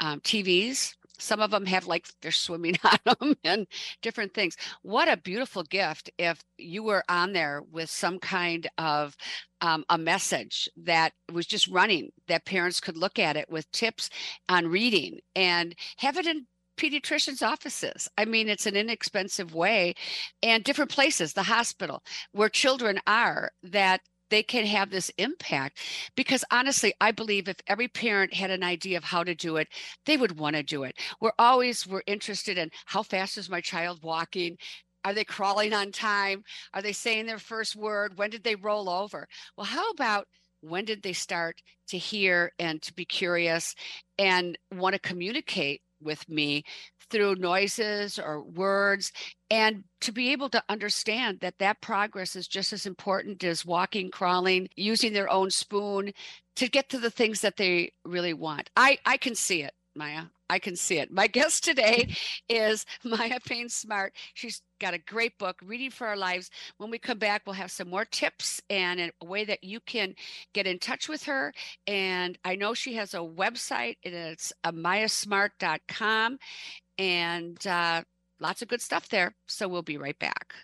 um, 0.00 0.20
TVs. 0.20 0.94
Some 1.20 1.40
of 1.40 1.50
them 1.50 1.66
have 1.66 1.88
like 1.88 2.06
they're 2.22 2.30
swimming 2.30 2.76
on 2.84 2.98
them 3.04 3.34
and 3.42 3.66
different 4.02 4.34
things. 4.34 4.56
What 4.82 5.08
a 5.08 5.16
beautiful 5.16 5.64
gift 5.64 6.10
if 6.16 6.40
you 6.58 6.84
were 6.84 7.02
on 7.08 7.32
there 7.32 7.62
with 7.72 7.90
some 7.90 8.20
kind 8.20 8.68
of 8.78 9.16
um, 9.60 9.84
a 9.88 9.98
message 9.98 10.68
that 10.76 11.12
was 11.32 11.46
just 11.46 11.66
running 11.66 12.10
that 12.28 12.44
parents 12.44 12.78
could 12.78 12.96
look 12.96 13.18
at 13.18 13.36
it 13.36 13.50
with 13.50 13.70
tips 13.72 14.08
on 14.48 14.68
reading 14.68 15.18
and 15.34 15.74
have 15.96 16.16
it 16.16 16.26
in 16.26 16.46
pediatricians' 16.78 17.46
offices. 17.46 18.08
I 18.16 18.24
mean, 18.24 18.48
it's 18.48 18.66
an 18.66 18.76
inexpensive 18.76 19.54
way, 19.54 19.94
and 20.42 20.64
different 20.64 20.90
places, 20.90 21.32
the 21.32 21.42
hospital, 21.42 22.02
where 22.32 22.48
children 22.48 23.00
are, 23.06 23.50
that 23.62 24.00
they 24.30 24.42
can 24.42 24.66
have 24.66 24.90
this 24.90 25.10
impact. 25.18 25.78
Because 26.16 26.44
honestly, 26.50 26.94
I 27.00 27.12
believe 27.12 27.48
if 27.48 27.56
every 27.66 27.88
parent 27.88 28.34
had 28.34 28.50
an 28.50 28.62
idea 28.62 28.96
of 28.98 29.04
how 29.04 29.24
to 29.24 29.34
do 29.34 29.56
it, 29.56 29.68
they 30.06 30.16
would 30.16 30.38
want 30.38 30.56
to 30.56 30.62
do 30.62 30.84
it. 30.84 30.98
We're 31.20 31.32
always 31.38 31.86
we're 31.86 32.02
interested 32.06 32.58
in 32.58 32.70
how 32.86 33.02
fast 33.02 33.38
is 33.38 33.50
my 33.50 33.60
child 33.60 34.00
walking? 34.02 34.56
Are 35.04 35.14
they 35.14 35.24
crawling 35.24 35.72
on 35.72 35.92
time? 35.92 36.42
Are 36.74 36.82
they 36.82 36.92
saying 36.92 37.26
their 37.26 37.38
first 37.38 37.76
word? 37.76 38.18
When 38.18 38.30
did 38.30 38.44
they 38.44 38.56
roll 38.56 38.88
over? 38.88 39.26
Well, 39.56 39.66
how 39.66 39.90
about 39.90 40.26
when 40.60 40.84
did 40.84 41.02
they 41.02 41.12
start 41.12 41.62
to 41.88 41.98
hear 41.98 42.52
and 42.58 42.82
to 42.82 42.92
be 42.92 43.04
curious 43.04 43.74
and 44.18 44.58
want 44.74 44.94
to 44.94 45.00
communicate 45.00 45.80
with 46.00 46.28
me 46.28 46.64
through 47.10 47.34
noises 47.36 48.18
or 48.18 48.42
words 48.42 49.12
and 49.50 49.84
to 50.00 50.12
be 50.12 50.30
able 50.32 50.48
to 50.50 50.62
understand 50.68 51.40
that 51.40 51.58
that 51.58 51.80
progress 51.80 52.36
is 52.36 52.46
just 52.46 52.72
as 52.72 52.86
important 52.86 53.42
as 53.44 53.64
walking 53.64 54.10
crawling 54.10 54.68
using 54.76 55.12
their 55.12 55.30
own 55.30 55.50
spoon 55.50 56.12
to 56.56 56.68
get 56.68 56.88
to 56.88 56.98
the 56.98 57.10
things 57.10 57.40
that 57.40 57.56
they 57.56 57.92
really 58.04 58.34
want. 58.34 58.70
I 58.76 58.98
i 59.06 59.16
can 59.16 59.34
see 59.34 59.62
it 59.62 59.72
maya 59.94 60.24
I 60.50 60.58
can 60.58 60.76
see 60.76 60.98
it. 60.98 61.12
My 61.12 61.26
guest 61.38 61.64
today 61.64 62.14
is 62.48 62.86
Maya 63.04 63.38
Payne 63.44 63.68
Smart. 63.68 64.14
She's 64.34 64.62
got 64.80 64.94
a 64.94 64.98
great 64.98 65.38
book, 65.38 65.56
Reading 65.64 65.90
for 65.90 66.06
Our 66.06 66.16
Lives. 66.16 66.50
When 66.78 66.90
we 66.90 66.98
come 66.98 67.18
back, 67.18 67.42
we'll 67.46 67.54
have 67.54 67.70
some 67.70 67.88
more 67.88 68.04
tips 68.04 68.60
and 68.70 69.00
a 69.00 69.24
way 69.24 69.44
that 69.44 69.64
you 69.64 69.80
can 69.80 70.14
get 70.54 70.66
in 70.66 70.78
touch 70.78 71.08
with 71.08 71.24
her. 71.24 71.52
And 71.86 72.38
I 72.44 72.56
know 72.56 72.74
she 72.74 72.94
has 72.94 73.14
a 73.14 73.18
website, 73.18 73.96
and 74.04 74.14
it's 74.14 74.52
mayasmart.com, 74.64 76.38
and 76.98 77.66
uh, 77.66 78.02
lots 78.40 78.62
of 78.62 78.68
good 78.68 78.82
stuff 78.82 79.08
there. 79.08 79.34
So 79.46 79.68
we'll 79.68 79.82
be 79.82 79.98
right 79.98 80.18
back. 80.18 80.54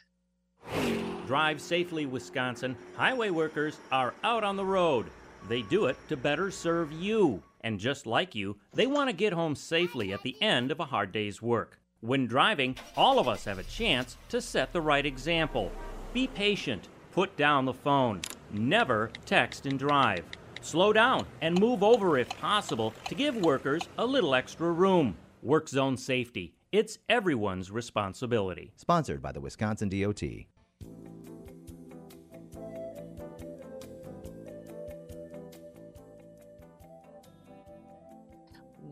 Drive 1.27 1.61
safely, 1.61 2.07
Wisconsin. 2.07 2.77
Highway 2.97 3.31
workers 3.31 3.79
are 3.91 4.15
out 4.23 4.45
on 4.45 4.57
the 4.57 4.65
road. 4.65 5.07
They 5.49 5.63
do 5.63 5.87
it 5.87 5.97
to 6.09 6.17
better 6.17 6.51
serve 6.51 6.93
you. 6.93 7.43
And 7.65 7.81
just 7.81 8.07
like 8.07 8.35
you, 8.35 8.59
they 8.75 8.87
want 8.87 9.09
to 9.09 9.17
get 9.17 9.33
home 9.33 9.57
safely 9.57 10.13
at 10.13 10.23
the 10.23 10.37
end 10.43 10.71
of 10.71 10.81
a 10.81 10.85
hard 10.85 11.13
day's 11.13 11.41
work. 11.41 11.81
When 12.01 12.27
driving, 12.27 12.77
all 12.95 13.19
of 13.19 13.27
us 13.27 13.47
have 13.47 13.59
a 13.59 13.63
chance 13.63 14.19
to 14.29 14.43
set 14.43 14.75
the 14.75 14.83
right 14.83 15.05
example. 15.05 15.73
Be 16.13 16.27
patient, 16.27 16.89
put 17.11 17.35
down 17.39 17.65
the 17.65 17.73
phone, 17.73 18.21
never 18.51 19.11
text 19.25 19.65
and 19.65 19.79
drive. 19.79 20.27
Slow 20.61 20.93
down 20.93 21.27
and 21.41 21.59
move 21.59 21.83
over 21.83 22.19
if 22.19 22.29
possible 22.39 22.93
to 23.09 23.15
give 23.15 23.35
workers 23.37 23.89
a 23.97 24.05
little 24.05 24.35
extra 24.35 24.71
room. 24.71 25.17
Work 25.43 25.71
zone 25.71 25.97
safety. 25.97 26.55
It's 26.71 26.99
everyone's 27.09 27.71
responsibility. 27.71 28.73
Sponsored 28.77 29.23
by 29.23 29.33
the 29.33 29.41
Wisconsin 29.41 29.89
DOT. 29.89 30.23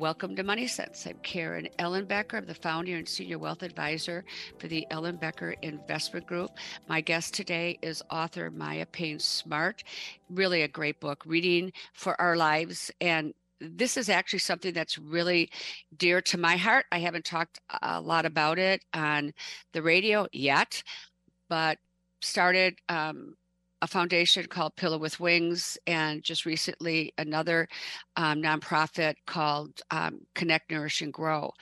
Welcome 0.03 0.35
to 0.35 0.43
Money 0.43 0.67
Sense. 0.67 1.07
I'm 1.07 1.19
Karen 1.23 1.69
Ellenbecker. 1.79 2.35
I'm 2.35 2.47
the 2.47 2.57
founder 2.57 2.97
and 2.97 3.09
senior 3.09 3.39
wealth 3.39 3.63
advisor 3.63 4.25
for 4.59 4.67
the 4.67 4.85
Ellenbecker 4.91 5.55
Investment 5.63 6.27
Group. 6.27 6.51
My 6.89 7.01
guest 7.01 7.35
today 7.35 7.79
is 7.83 8.03
author 8.11 8.51
Maya 8.51 8.85
Payne 8.87 9.21
Smart. 9.21 9.85
Really 10.29 10.63
a 10.63 10.69
great 10.69 10.99
book, 10.99 11.23
Reading 11.25 11.73
for 11.93 12.21
Our 12.21 12.35
Lives. 12.35 12.91
And 13.01 13.33
this 13.61 13.97
is 13.97 14.09
actually 14.09 14.41
something 14.41 14.75
that's 14.75 14.99
really 14.99 15.49
dear 15.97 16.21
to 16.23 16.37
my 16.37 16.57
heart. 16.57 16.87
I 16.91 16.99
haven't 16.99 17.25
talked 17.25 17.61
a 17.81 18.01
lot 18.01 18.27
about 18.27 18.59
it 18.59 18.83
on 18.93 19.33
the 19.73 19.83
radio 19.83 20.27
yet, 20.33 20.83
but 21.49 21.79
started 22.21 22.75
um, 22.89 23.37
a 23.83 23.87
foundation 23.89 24.47
called 24.47 24.77
Pillow 24.77 24.97
with 24.97 25.21
Wings, 25.21 25.77
and 25.87 26.23
just 26.23 26.47
recently 26.47 27.13
another 27.19 27.69
um, 28.17 28.41
nonprofit 28.41 29.15
called 29.27 29.83
um, 29.91 30.21
Connect, 30.37 30.71
Nourish, 30.71 31.03
and 31.03 31.13
Grow. 31.13 31.53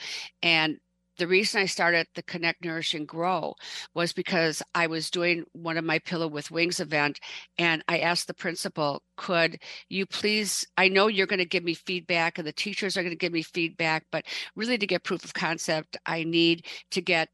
And 0.43 0.79
the 1.17 1.27
reason 1.27 1.61
I 1.61 1.67
started 1.67 2.07
the 2.15 2.23
Connect, 2.23 2.63
Nourish, 2.63 2.95
and 2.95 3.09
Grow 3.09 3.55
was 3.95 4.13
because 4.13 4.63
I 4.75 4.87
was 4.87 5.11
doing 5.11 5.45
one 5.53 5.79
of 5.79 5.85
my 5.85 5.99
Pillow 5.99 6.29
with 6.29 6.51
Wings 6.51 6.79
event, 6.79 7.19
and 7.59 7.83
I 7.89 8.01
asked 8.01 8.27
the 8.27 8.35
principal, 8.35 9.03
"Could 9.17 9.59
you 9.89 10.05
please? 10.07 10.67
I 10.77 10.89
know 10.89 11.09
you're 11.09 11.27
going 11.27 11.39
to 11.39 11.47
give 11.47 11.65
me 11.65 11.75
feedback, 11.75 12.39
and 12.39 12.47
the 12.47 12.53
teachers 12.53 12.97
are 12.97 13.03
going 13.03 13.13
to 13.13 13.17
give 13.17 13.33
me 13.33 13.43
feedback, 13.43 14.05
but 14.13 14.27
really 14.55 14.79
to 14.79 14.87
get 14.87 15.05
proof 15.05 15.25
of 15.25 15.35
concept, 15.35 15.97
I 16.05 16.25
need 16.25 16.67
to 16.91 17.01
get 17.01 17.31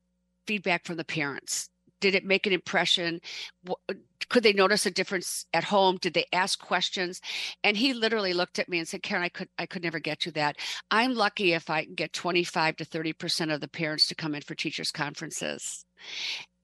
feedback 0.47 0.85
from 0.85 0.97
the 0.97 1.05
parents 1.05 1.71
did 2.01 2.15
it 2.15 2.25
make 2.25 2.47
an 2.47 2.53
impression? 2.53 3.21
Uh, 3.69 3.95
could 4.29 4.43
they 4.43 4.53
notice 4.53 4.87
a 4.87 4.91
difference 4.91 5.47
at 5.53 5.65
home? 5.65 5.99
Did 6.01 6.15
they 6.15 6.27
ask 6.33 6.59
questions? 6.59 7.21
And 7.63 7.77
he 7.77 7.93
literally 7.93 8.33
looked 8.33 8.59
at 8.59 8.69
me 8.69 8.79
and 8.79 8.89
said 8.89 9.03
karen 9.03 9.23
i 9.23 9.29
could 9.29 9.49
i 9.59 9.67
could 9.67 9.83
never 9.83 9.99
get 9.99 10.21
to 10.21 10.31
that. 10.33 10.57
I'm 10.91 11.15
lucky 11.15 11.53
if 11.53 11.71
i 11.71 11.85
can 11.85 11.95
get 11.95 12.13
25 12.13 12.77
to 12.77 12.85
30 12.85 13.13
percent 13.15 13.51
of 13.51 13.61
the 13.61 13.69
parents 13.69 14.07
to 14.09 14.15
come 14.15 14.35
in 14.35 14.43
for 14.43 14.55
teachers 14.55 14.91
conferences. 14.91 15.85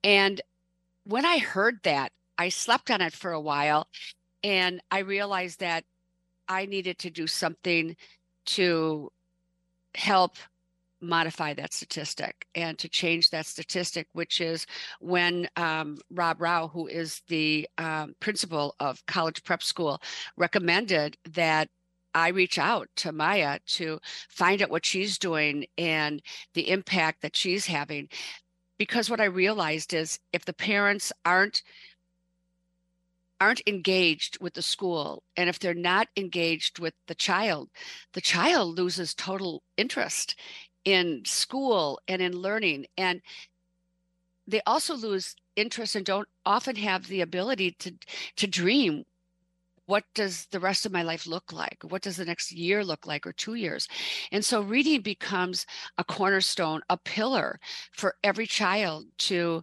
And 0.05 0.41
when 1.05 1.24
i 1.24 1.39
heard 1.39 1.78
that 1.83 2.12
i 2.39 2.49
slept 2.49 2.91
on 2.91 3.01
it 3.01 3.12
for 3.12 3.33
a 3.33 3.41
while 3.41 3.89
and 4.45 4.80
i 4.91 5.01
realized 5.01 5.61
that 5.61 5.85
i 6.49 6.64
needed 6.66 6.99
to 6.99 7.11
do 7.11 7.26
something 7.26 7.97
to 8.45 9.11
help 9.95 10.37
modify 11.03 11.53
that 11.55 11.72
statistic 11.72 12.46
and 12.55 12.78
to 12.78 12.88
change 12.88 13.30
that 13.30 13.46
statistic, 13.46 14.07
which 14.12 14.40
is 14.40 14.66
when 15.00 15.48
um, 15.57 15.98
Rob 16.11 16.38
Rauh, 16.38 16.70
who 16.70 16.86
is 16.86 17.22
the 17.28 17.68
um, 17.78 18.14
principal 18.20 18.74
of 18.80 19.05
College 19.07 19.42
Prep 19.44 19.62
School, 19.62 20.00
recommended 20.36 21.16
that 21.32 21.68
I 22.14 22.28
reach 22.28 22.59
out 22.59 22.88
to 22.96 23.12
Maya 23.12 23.59
to 23.66 23.98
find 24.28 24.62
out 24.62 24.70
what 24.70 24.84
she's 24.84 25.18
doing 25.18 25.66
and 25.78 26.22
the 26.55 26.70
impact 26.70 27.22
that 27.22 27.36
she's 27.36 27.66
having. 27.66 28.09
Because 28.78 29.09
what 29.09 29.20
I 29.20 29.24
realized 29.24 29.94
is 29.94 30.18
if 30.32 30.44
the 30.44 30.53
parents 30.53 31.12
aren't 31.24 31.62
aren't 33.40 33.62
engaged 33.66 34.40
with 34.40 34.55
the 34.55 34.62
school 34.62 35.24
and 35.36 35.48
if 35.48 35.59
they're 35.59 35.74
not 35.74 36.07
engaged 36.16 36.78
with 36.78 36.94
the 37.09 37.14
child 37.14 37.68
the 38.12 38.20
child 38.20 38.78
loses 38.78 39.14
total 39.14 39.64
interest 39.76 40.36
in 40.85 41.22
school 41.24 42.01
and 42.09 42.20
in 42.20 42.33
learning 42.33 42.87
and 42.97 43.22
they 44.47 44.61
also 44.66 44.95
lose 44.95 45.37
interest 45.57 45.95
and 45.95 46.05
don't 46.05 46.28
often 46.45 46.76
have 46.76 47.07
the 47.07 47.20
ability 47.20 47.72
to 47.78 47.95
to 48.37 48.47
dream 48.47 49.05
what 49.87 50.05
does 50.14 50.47
the 50.47 50.61
rest 50.61 50.87
of 50.87 50.93
my 50.93 51.03
life 51.03 51.26
look 51.26 51.53
like? 51.53 51.78
What 51.89 52.03
does 52.03 52.16
the 52.16 52.24
next 52.24 52.53
year 52.53 52.85
look 52.85 53.07
like 53.07 53.26
or 53.26 53.33
two 53.33 53.55
years? 53.55 53.89
And 54.30 54.45
so 54.45 54.62
reading 54.62 55.03
becomes 55.03 55.66
a 55.99 56.05
cornerstone 56.05 56.80
a 56.89 56.97
pillar 56.97 57.59
for 57.93 58.14
every 58.22 58.47
child 58.47 59.07
to 59.18 59.62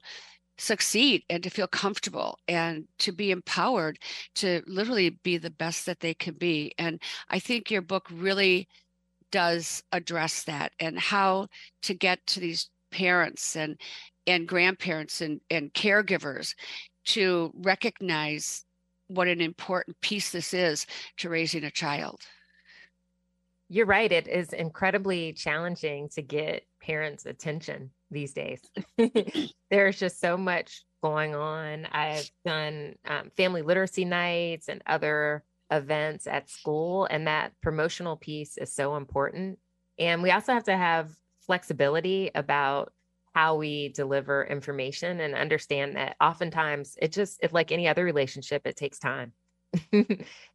succeed 0.57 1.23
and 1.29 1.41
to 1.41 1.49
feel 1.49 1.67
comfortable 1.67 2.37
and 2.47 2.85
to 2.99 3.13
be 3.13 3.31
empowered 3.31 3.97
to 4.35 4.61
literally 4.67 5.09
be 5.09 5.37
the 5.37 5.49
best 5.49 5.85
that 5.85 6.01
they 6.01 6.13
can 6.13 6.33
be. 6.33 6.73
And 6.77 7.01
i 7.29 7.39
think 7.39 7.71
your 7.71 7.81
book 7.81 8.05
really 8.11 8.67
does 9.31 9.83
address 9.91 10.43
that 10.43 10.71
and 10.79 10.99
how 10.99 11.47
to 11.83 11.93
get 11.93 12.25
to 12.27 12.39
these 12.39 12.69
parents 12.91 13.55
and 13.55 13.79
and 14.27 14.47
grandparents 14.47 15.21
and, 15.21 15.41
and 15.49 15.73
caregivers 15.73 16.53
to 17.03 17.51
recognize 17.55 18.63
what 19.07 19.27
an 19.27 19.41
important 19.41 19.99
piece 20.01 20.31
this 20.31 20.53
is 20.53 20.85
to 21.17 21.29
raising 21.29 21.63
a 21.63 21.71
child. 21.71 22.21
You're 23.69 23.87
right. 23.87 24.11
It 24.11 24.27
is 24.27 24.53
incredibly 24.53 25.33
challenging 25.33 26.09
to 26.09 26.21
get 26.21 26.63
parents' 26.81 27.25
attention 27.25 27.91
these 28.11 28.33
days. 28.33 28.61
There's 29.71 29.99
just 29.99 30.19
so 30.19 30.37
much 30.37 30.83
going 31.01 31.35
on. 31.35 31.87
I've 31.91 32.29
done 32.45 32.95
um, 33.07 33.31
family 33.35 33.61
literacy 33.61 34.05
nights 34.05 34.69
and 34.69 34.81
other 34.85 35.43
events 35.71 36.27
at 36.27 36.49
school, 36.49 37.05
and 37.05 37.27
that 37.27 37.53
promotional 37.61 38.17
piece 38.17 38.57
is 38.57 38.73
so 38.73 38.95
important. 38.95 39.59
And 39.97 40.23
we 40.23 40.31
also 40.31 40.53
have 40.53 40.63
to 40.65 40.77
have 40.77 41.11
flexibility 41.45 42.31
about 42.35 42.93
how 43.33 43.55
we 43.55 43.89
deliver 43.89 44.43
information 44.43 45.19
and 45.19 45.35
understand 45.35 45.95
that 45.95 46.15
oftentimes 46.21 46.95
it 47.01 47.11
just 47.11 47.39
it's 47.41 47.53
like 47.53 47.71
any 47.71 47.87
other 47.87 48.03
relationship 48.03 48.63
it 48.65 48.75
takes 48.75 48.99
time 48.99 49.33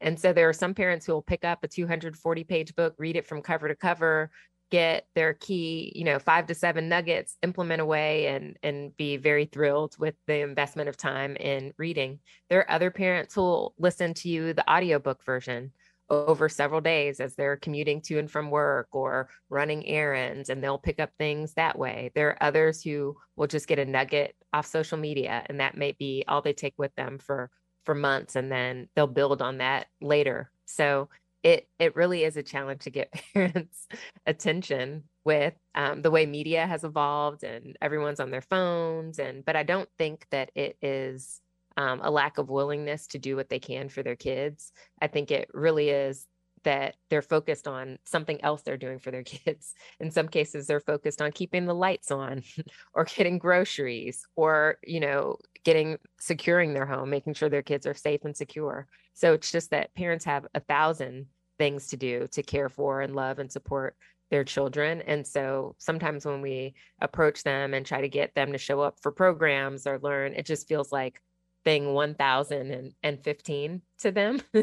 and 0.01 0.19
so 0.19 0.33
there 0.33 0.49
are 0.49 0.53
some 0.53 0.75
parents 0.75 1.07
who 1.07 1.13
will 1.13 1.23
pick 1.23 1.45
up 1.45 1.63
a 1.63 1.69
240 1.69 2.45
page 2.45 2.75
book 2.75 2.95
read 2.99 3.17
it 3.17 3.27
from 3.27 3.43
cover 3.43 3.69
to 3.69 3.77
cover 3.77 4.31
get 4.71 5.07
their 5.15 5.35
key 5.35 5.93
you 5.95 6.05
know 6.05 6.19
five 6.19 6.47
to 6.47 6.55
seven 6.55 6.89
nuggets 6.89 7.37
implement 7.43 7.81
away 7.81 8.27
and 8.27 8.57
and 8.63 8.97
be 8.97 9.17
very 9.17 9.45
thrilled 9.45 9.95
with 9.99 10.15
the 10.27 10.41
investment 10.41 10.89
of 10.89 10.97
time 10.97 11.37
in 11.37 11.73
reading 11.79 12.19
there 12.49 12.61
are 12.61 12.71
other 12.71 12.91
parents 12.91 13.35
who 13.35 13.41
will 13.43 13.75
listen 13.79 14.15
to 14.15 14.29
you 14.29 14.53
the 14.53 14.69
audiobook 14.71 15.25
version 15.25 15.71
over 16.11 16.49
several 16.49 16.81
days 16.81 17.21
as 17.21 17.35
they're 17.35 17.57
commuting 17.57 18.01
to 18.03 18.19
and 18.19 18.31
from 18.31 18.51
work 18.51 18.89
or 18.93 19.29
running 19.49 19.87
errands 19.87 20.51
and 20.51 20.63
they'll 20.63 20.79
pick 20.79 21.01
up 21.01 21.11
things 21.19 21.55
that 21.55 21.79
way. 21.79 22.11
There 22.15 22.29
are 22.31 22.43
others 22.43 22.83
who 22.83 23.17
will 23.37 23.47
just 23.47 23.67
get 23.67 23.79
a 23.79 23.85
nugget 23.85 24.35
off 24.53 24.67
social 24.67 24.99
media 24.99 25.45
and 25.47 25.61
that 25.61 25.77
may 25.77 25.93
be 25.93 26.25
all 26.29 26.43
they 26.43 26.53
take 26.53 26.75
with 26.77 26.95
them 26.95 27.19
for 27.19 27.51
for 27.85 27.95
months 27.95 28.37
and 28.37 28.51
then 28.51 28.89
they'll 28.95 29.07
build 29.07 29.43
on 29.43 29.59
that 29.59 29.87
later. 30.01 30.51
So 30.67 31.09
it 31.45 31.69
it 31.79 31.95
really 31.95 32.25
is 32.25 32.37
a 32.37 32.43
challenge 32.43 32.83
to 32.83 32.91
get 32.91 33.13
parents 33.35 33.87
attention 34.27 35.05
with 35.25 35.55
um, 35.75 36.03
the 36.03 36.11
way 36.11 36.27
media 36.27 36.67
has 36.67 36.83
evolved 36.83 37.45
and 37.45 37.77
everyone's 37.81 38.19
on 38.21 38.31
their 38.31 38.43
phones 38.43 39.19
and 39.21 39.45
but 39.45 39.55
I 39.55 39.63
don't 39.63 39.89
think 39.99 40.27
that 40.31 40.51
it 40.57 40.77
is 40.83 41.41
um, 41.77 42.01
a 42.03 42.11
lack 42.11 42.39
of 42.39 42.51
willingness 42.51 43.07
to 43.09 43.19
do 43.19 43.37
what 43.37 43.49
they 43.49 43.59
can 43.59 43.89
for 43.89 44.03
their 44.03 44.17
kids. 44.17 44.73
I 45.01 45.07
think 45.07 45.31
it 45.31 45.49
really 45.53 45.91
is 45.91 46.27
that 46.65 46.95
they're 47.11 47.23
focused 47.23 47.69
on 47.69 47.99
something 48.05 48.43
else 48.43 48.63
they're 48.63 48.77
doing 48.77 48.99
for 48.99 49.11
their 49.11 49.23
kids. 49.25 49.75
In 50.01 50.11
some 50.11 50.29
cases, 50.29 50.67
they're 50.67 50.81
focused 50.81 51.23
on 51.23 51.33
keeping 51.33 51.67
the 51.67 51.75
lights 51.75 52.11
on 52.11 52.43
or 52.95 53.05
getting 53.05 53.39
groceries 53.39 54.27
or, 54.37 54.79
you 54.85 55.01
know, 55.01 55.37
getting 55.65 55.99
securing 56.21 56.75
their 56.75 56.87
home, 56.87 57.11
making 57.11 57.35
sure 57.35 57.49
their 57.49 57.63
kids 57.63 57.87
are 57.87 57.95
safe 57.95 58.21
and 58.25 58.37
secure. 58.37 58.87
So 59.15 59.33
it's 59.33 59.51
just 59.51 59.71
that 59.71 59.95
parents 59.95 60.25
have 60.25 60.47
a 60.55 60.61
thousand 60.61 61.27
things 61.59 61.89
to 61.89 61.97
do 61.97 62.27
to 62.33 62.43
care 62.43 62.69
for 62.69 63.01
and 63.01 63.15
love 63.15 63.39
and 63.39 63.51
support 63.51 63.97
their 64.31 64.45
children. 64.45 65.03
And 65.03 65.27
so 65.27 65.77
sometimes 65.79 66.25
when 66.25 66.41
we 66.41 66.75
approach 67.01 67.43
them 67.43 67.75
and 67.75 67.85
try 67.85 68.01
to 68.01 68.09
get 68.09 68.35
them 68.35 68.53
to 68.53 68.59
show 68.59 68.81
up 68.81 68.99
for 69.01 69.13
programs 69.13 69.87
or 69.87 69.99
learn, 70.01 70.35
it 70.35 70.47
just 70.47 70.67
feels 70.67 70.91
like 70.91 71.21
thing 71.65 71.95
1015 71.95 73.83
to 73.99 74.11
them 74.13 74.41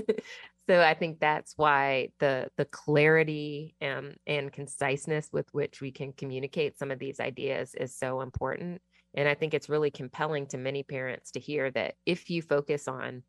so 0.70 0.82
i 0.82 0.94
think 0.94 1.20
that's 1.20 1.54
why 1.58 2.10
the 2.20 2.48
the 2.58 2.66
clarity 2.66 3.76
and 3.82 4.16
and 4.28 4.54
conciseness 4.54 5.30
with 5.34 5.52
which 5.52 5.82
we 5.82 5.92
can 5.92 6.14
communicate 6.14 6.78
some 6.78 6.92
of 6.92 7.00
these 7.00 7.20
ideas 7.20 7.74
is 7.76 7.98
so 7.98 8.22
important 8.22 8.82
and 9.16 9.28
i 9.28 9.34
think 9.34 9.54
it's 9.54 9.70
really 9.70 9.92
compelling 9.92 10.46
to 10.46 10.58
many 10.58 10.84
parents 10.84 11.32
to 11.32 11.40
hear 11.40 11.72
that 11.72 11.96
if 12.06 12.30
you 12.30 12.42
focus 12.42 12.88
on 12.88 13.24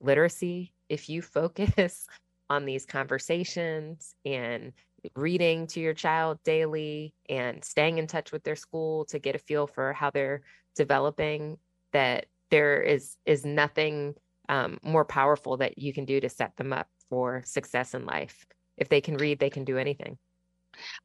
literacy 0.00 0.74
if 0.88 1.08
you 1.08 1.22
focus 1.22 2.06
on 2.52 2.66
these 2.66 2.84
conversations 2.84 4.14
and 4.26 4.72
reading 5.16 5.66
to 5.66 5.80
your 5.80 5.94
child 5.94 6.38
daily 6.44 7.14
and 7.28 7.64
staying 7.64 7.96
in 7.96 8.06
touch 8.06 8.30
with 8.30 8.44
their 8.44 8.56
school 8.56 9.06
to 9.06 9.18
get 9.18 9.34
a 9.34 9.38
feel 9.38 9.66
for 9.66 9.94
how 9.94 10.10
they're 10.10 10.42
developing 10.76 11.56
that 11.92 12.26
there 12.50 12.82
is 12.82 13.16
is 13.24 13.46
nothing 13.46 14.14
um, 14.50 14.78
more 14.82 15.04
powerful 15.04 15.56
that 15.56 15.78
you 15.78 15.94
can 15.94 16.04
do 16.04 16.20
to 16.20 16.28
set 16.28 16.54
them 16.56 16.72
up 16.74 16.88
for 17.08 17.42
success 17.46 17.94
in 17.94 18.04
life. 18.04 18.44
If 18.76 18.90
they 18.90 19.00
can 19.00 19.16
read, 19.16 19.38
they 19.38 19.50
can 19.50 19.64
do 19.64 19.78
anything. 19.78 20.18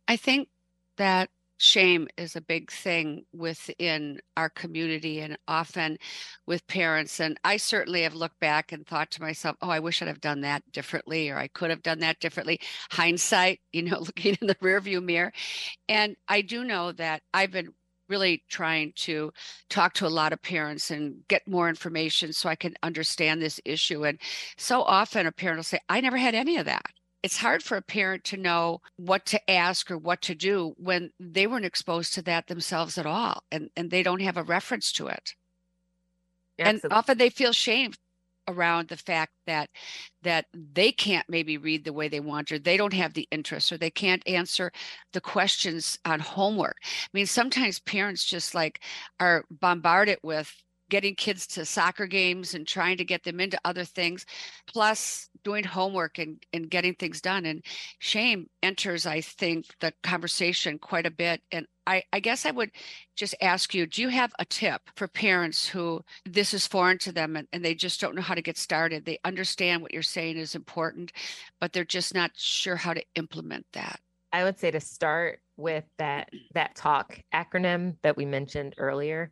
I 0.08 0.18
think 0.18 0.50
that 0.98 1.30
shame 1.58 2.08
is 2.18 2.36
a 2.36 2.42
big 2.42 2.72
thing 2.72 3.26
within 3.34 4.20
our 4.36 4.50
community 4.50 5.20
and 5.20 5.38
often 5.48 5.98
with 6.46 6.66
parents 6.68 7.20
and 7.20 7.40
i 7.44 7.58
certainly 7.58 8.04
have 8.04 8.14
looked 8.14 8.40
back 8.40 8.72
and 8.72 8.86
thought 8.86 9.10
to 9.12 9.22
myself 9.22 9.56
oh 9.62 9.70
i 9.70 9.80
wish 9.80 10.02
i'd 10.02 10.08
have 10.08 10.22
done 10.22 10.42
that 10.42 10.64
differently 10.72 11.30
or 11.30 11.38
i 11.38 11.48
could 11.48 11.70
have 11.70 11.84
done 11.84 12.00
that 12.00 12.20
differently 12.20 12.60
hindsight 12.92 13.60
you 13.72 13.82
know 13.82 14.00
looking 14.02 14.38
in 14.42 14.48
the 14.48 14.56
rearview 14.56 15.04
mirror 15.04 15.32
and 15.90 16.16
i 16.28 16.42
do 16.42 16.64
know 16.64 16.92
that 16.92 17.22
i've 17.34 17.52
been 17.52 17.74
really 18.10 18.44
trying 18.50 18.94
to 18.96 19.32
talk 19.70 19.94
to 19.94 20.08
a 20.08 20.10
lot 20.10 20.34
of 20.34 20.42
parents 20.42 20.92
and 20.92 21.28
get 21.28 21.48
more 21.48 21.70
information 21.70 22.34
so 22.34 22.50
I 22.50 22.56
can 22.56 22.74
understand 22.84 23.42
this 23.42 23.60
issue. 23.66 24.06
And 24.06 24.20
so 24.58 24.82
often 24.84 25.28
a 25.28 25.32
parent 25.32 25.58
will 25.58 25.64
say, 25.64 25.80
I 25.90 26.02
never 26.02 26.18
had 26.18 26.36
any 26.36 26.58
of 26.58 26.66
that. 26.66 26.86
It's 27.24 27.38
hard 27.38 27.64
for 27.64 27.78
a 27.78 27.82
parent 27.82 28.24
to 28.26 28.38
know 28.38 28.80
what 28.96 29.26
to 29.28 29.50
ask 29.50 29.90
or 29.92 29.98
what 29.98 30.22
to 30.24 30.36
do 30.36 30.74
when 30.78 31.12
they 31.20 31.48
weren't 31.48 31.66
exposed 31.66 32.14
to 32.14 32.22
that 32.24 32.48
themselves 32.48 32.98
at 32.98 33.06
all 33.06 33.44
and, 33.52 33.70
and 33.76 33.92
they 33.92 34.04
don't 34.04 34.22
have 34.22 34.38
a 34.38 34.44
reference 34.44 34.92
to 34.94 35.08
it. 35.08 35.34
Absolutely. 36.60 36.88
And 36.90 36.94
often 36.94 37.18
they 37.18 37.30
feel 37.30 37.54
shame 37.54 37.94
around 38.48 38.88
the 38.88 38.98
fact 38.98 39.34
that 39.46 39.70
that 40.22 40.46
they 40.54 40.92
can't 40.92 41.28
maybe 41.30 41.58
read 41.58 41.84
the 41.84 41.94
way 41.94 42.08
they 42.08 42.20
want 42.20 42.52
or 42.52 42.58
they 42.58 42.78
don't 42.78 42.94
have 42.94 43.14
the 43.14 43.28
interest 43.32 43.72
or 43.72 43.78
they 43.78 43.90
can't 43.90 44.26
answer 44.28 44.72
the 45.14 45.22
questions 45.22 46.00
on 46.06 46.20
homework 46.20 46.78
i 46.84 47.10
mean 47.14 47.26
sometimes 47.26 47.80
parents 47.80 48.24
just 48.24 48.56
like 48.56 48.82
are 49.20 49.44
bombarded 49.52 50.18
with 50.24 50.54
getting 50.90 51.16
kids 51.16 51.48
to 51.48 51.66
soccer 51.66 52.08
games 52.08 52.54
and 52.54 52.68
trying 52.68 52.98
to 52.98 53.06
get 53.06 53.24
them 53.24 53.40
into 53.40 53.60
other 53.66 53.84
things 53.84 54.26
plus 54.68 55.30
doing 55.44 55.64
homework 55.64 56.18
and, 56.18 56.44
and 56.54 56.70
getting 56.70 56.94
things 56.94 57.22
done 57.22 57.46
and 57.46 57.64
shame 58.00 58.48
enters 58.64 59.06
i 59.06 59.22
think 59.22 59.66
the 59.80 59.94
conversation 60.04 60.78
quite 60.80 61.06
a 61.06 61.12
bit 61.12 61.42
and 61.52 61.66
I, 61.88 62.04
I 62.12 62.20
guess 62.20 62.46
I 62.46 62.52
would 62.52 62.72
just 63.16 63.34
ask 63.42 63.74
you 63.74 63.88
do 63.88 64.02
you 64.02 64.10
have 64.10 64.34
a 64.40 64.46
tip 64.46 64.82
for 64.98 65.08
parents 65.08 65.70
who 65.70 66.02
this 66.26 66.54
is 66.54 66.68
foreign 66.68 66.98
to 67.00 67.14
them 67.14 67.38
and, 67.38 67.48
and 67.54 67.64
they 67.64 67.74
just 67.74 68.02
don't 68.02 68.14
know 68.14 68.22
how 68.22 68.36
to 68.36 68.42
get 68.42 68.58
started? 68.58 69.06
They 69.06 69.20
understand 69.24 69.82
what 69.82 69.94
you're 69.94 70.04
saying 70.04 70.36
is 70.36 70.54
important, 70.54 71.14
but 71.62 71.72
they're 71.72 71.86
just 71.86 72.14
not 72.14 72.32
sure 72.36 72.76
how 72.76 72.94
to 72.94 73.04
implement 73.16 73.66
that. 73.72 74.02
I 74.34 74.44
would 74.44 74.60
say 74.60 74.70
to 74.72 74.82
start 74.82 75.40
with 75.56 75.86
that 75.98 76.30
that 76.54 76.76
talk 76.76 77.20
acronym 77.34 77.96
that 78.04 78.18
we 78.18 78.26
mentioned 78.26 78.76
earlier. 78.78 79.32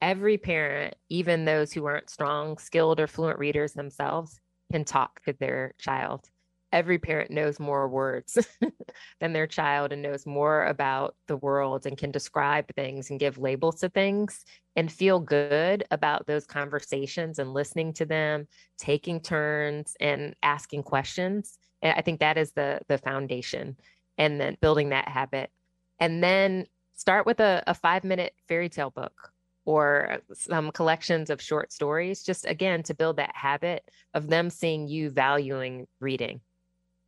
Every 0.00 0.38
parent, 0.38 0.94
even 1.10 1.44
those 1.44 1.72
who 1.72 1.84
aren't 1.84 2.08
strong, 2.08 2.56
skilled, 2.56 3.00
or 3.00 3.06
fluent 3.06 3.38
readers 3.38 3.74
themselves, 3.74 4.40
can 4.72 4.84
talk 4.84 5.22
to 5.24 5.34
their 5.34 5.74
child. 5.78 6.30
Every 6.72 6.98
parent 6.98 7.30
knows 7.30 7.58
more 7.58 7.88
words 7.88 8.38
than 9.20 9.32
their 9.32 9.48
child 9.48 9.92
and 9.92 10.02
knows 10.02 10.24
more 10.24 10.66
about 10.66 11.16
the 11.26 11.36
world 11.36 11.84
and 11.84 11.98
can 11.98 12.12
describe 12.12 12.72
things 12.74 13.10
and 13.10 13.18
give 13.18 13.38
labels 13.38 13.80
to 13.80 13.88
things 13.88 14.44
and 14.76 14.90
feel 14.90 15.18
good 15.18 15.84
about 15.90 16.26
those 16.26 16.46
conversations 16.46 17.38
and 17.38 17.52
listening 17.52 17.92
to 17.94 18.06
them, 18.06 18.46
taking 18.78 19.20
turns 19.20 19.96
and 20.00 20.34
asking 20.42 20.84
questions. 20.84 21.58
I 21.82 22.02
think 22.02 22.20
that 22.20 22.38
is 22.38 22.52
the 22.52 22.80
the 22.88 22.98
foundation, 22.98 23.76
and 24.16 24.40
then 24.40 24.56
building 24.60 24.90
that 24.90 25.08
habit, 25.08 25.50
and 25.98 26.22
then 26.22 26.66
start 26.94 27.26
with 27.26 27.40
a, 27.40 27.64
a 27.66 27.74
five 27.74 28.04
minute 28.04 28.34
fairy 28.46 28.68
tale 28.68 28.90
book 28.90 29.32
or 29.64 30.18
some 30.32 30.70
collections 30.72 31.30
of 31.30 31.40
short 31.40 31.72
stories, 31.72 32.22
just 32.22 32.46
again 32.46 32.82
to 32.84 32.94
build 32.94 33.16
that 33.16 33.34
habit 33.34 33.82
of 34.14 34.28
them 34.28 34.50
seeing 34.50 34.88
you 34.88 35.10
valuing 35.10 35.86
reading. 36.00 36.40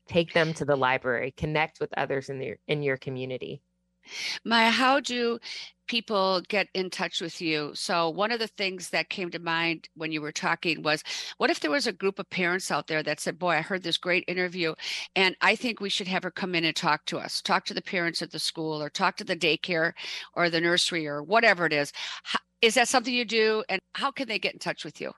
Take 0.09 0.33
them 0.33 0.53
to 0.55 0.65
the 0.65 0.77
library, 0.77 1.33
connect 1.37 1.81
with 1.81 1.93
others 1.97 2.29
in 2.29 2.41
your 2.41 2.57
in 2.67 2.83
your 2.83 2.97
community. 2.97 3.63
Maya, 4.45 4.71
how 4.71 5.01
do 5.01 5.39
people 5.89 6.41
get 6.49 6.69
in 6.75 6.91
touch 6.91 7.21
with 7.21 7.41
you? 7.41 7.73
So, 7.75 8.09
one 8.11 8.33
of 8.33 8.39
the 8.39 8.47
things 8.49 8.91
that 8.91 9.11
came 9.11 9.31
to 9.31 9.39
mind 9.39 9.89
when 9.95 10.13
you 10.13 10.21
were 10.23 10.33
talking 10.33 10.83
was 10.83 11.03
what 11.39 11.51
if 11.51 11.61
there 11.61 11.71
was 11.71 11.87
a 11.87 11.93
group 11.93 12.19
of 12.19 12.31
parents 12.31 12.71
out 12.71 12.87
there 12.87 13.03
that 13.03 13.21
said, 13.21 13.39
Boy, 13.39 13.51
I 13.51 13.61
heard 13.63 13.83
this 13.83 13.99
great 13.99 14.25
interview, 14.29 14.75
and 15.17 15.37
I 15.41 15.57
think 15.57 15.81
we 15.81 15.89
should 15.91 16.09
have 16.09 16.23
her 16.25 16.31
come 16.31 16.55
in 16.55 16.65
and 16.65 16.77
talk 16.77 17.05
to 17.07 17.19
us, 17.19 17.43
talk 17.43 17.65
to 17.67 17.75
the 17.75 17.83
parents 17.83 18.23
at 18.23 18.31
the 18.31 18.39
school, 18.39 18.83
or 18.83 18.91
talk 18.91 19.17
to 19.19 19.25
the 19.25 19.37
daycare 19.37 19.93
or 20.35 20.51
the 20.51 20.61
nursery, 20.61 21.07
or 21.07 21.23
whatever 21.23 21.67
it 21.67 21.73
is. 21.73 21.93
Is 22.63 22.75
that 22.75 22.89
something 22.89 23.13
you 23.13 23.25
do? 23.25 23.65
And 23.69 23.81
how 23.95 24.11
can 24.13 24.29
they 24.29 24.39
get 24.39 24.53
in 24.55 24.59
touch 24.61 24.85
with 24.85 25.01
you? 25.01 25.13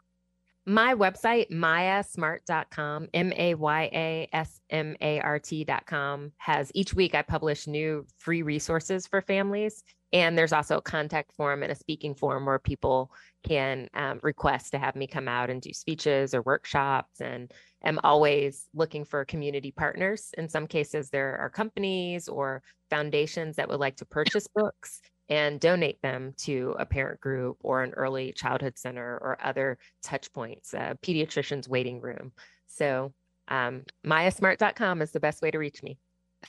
My 0.66 0.94
website, 0.94 1.50
mayasmart.com, 1.50 3.08
M 3.12 3.32
A 3.36 3.54
Y 3.54 3.90
A 3.92 4.28
S 4.32 4.60
M 4.70 4.96
A 5.00 5.20
R 5.20 5.38
T.com, 5.38 6.32
has 6.38 6.70
each 6.74 6.94
week 6.94 7.14
I 7.14 7.22
publish 7.22 7.66
new 7.66 8.06
free 8.18 8.42
resources 8.42 9.06
for 9.06 9.20
families. 9.20 9.82
And 10.12 10.38
there's 10.38 10.52
also 10.52 10.76
a 10.76 10.82
contact 10.82 11.32
form 11.32 11.64
and 11.64 11.72
a 11.72 11.74
speaking 11.74 12.14
form 12.14 12.46
where 12.46 12.60
people 12.60 13.10
can 13.42 13.88
um, 13.94 14.20
request 14.22 14.70
to 14.70 14.78
have 14.78 14.94
me 14.94 15.08
come 15.08 15.26
out 15.26 15.50
and 15.50 15.60
do 15.60 15.72
speeches 15.72 16.34
or 16.34 16.42
workshops. 16.42 17.20
And 17.20 17.52
I'm 17.84 17.98
always 18.04 18.68
looking 18.74 19.04
for 19.04 19.24
community 19.24 19.72
partners. 19.72 20.30
In 20.38 20.48
some 20.48 20.68
cases, 20.68 21.10
there 21.10 21.36
are 21.38 21.50
companies 21.50 22.28
or 22.28 22.62
foundations 22.90 23.56
that 23.56 23.68
would 23.68 23.80
like 23.80 23.96
to 23.96 24.06
purchase 24.06 24.46
books 24.54 25.00
and 25.28 25.60
donate 25.60 26.00
them 26.02 26.34
to 26.38 26.74
a 26.78 26.86
parent 26.86 27.20
group 27.20 27.56
or 27.60 27.82
an 27.82 27.92
early 27.94 28.32
childhood 28.32 28.78
center 28.78 29.18
or 29.22 29.38
other 29.42 29.78
touch 30.02 30.32
points, 30.32 30.74
a 30.74 30.96
pediatrician's 31.02 31.68
waiting 31.68 32.00
room. 32.00 32.32
So 32.66 33.12
um, 33.48 33.82
mayasmart.com 34.06 35.02
is 35.02 35.12
the 35.12 35.20
best 35.20 35.42
way 35.42 35.50
to 35.50 35.58
reach 35.58 35.82
me. 35.82 35.98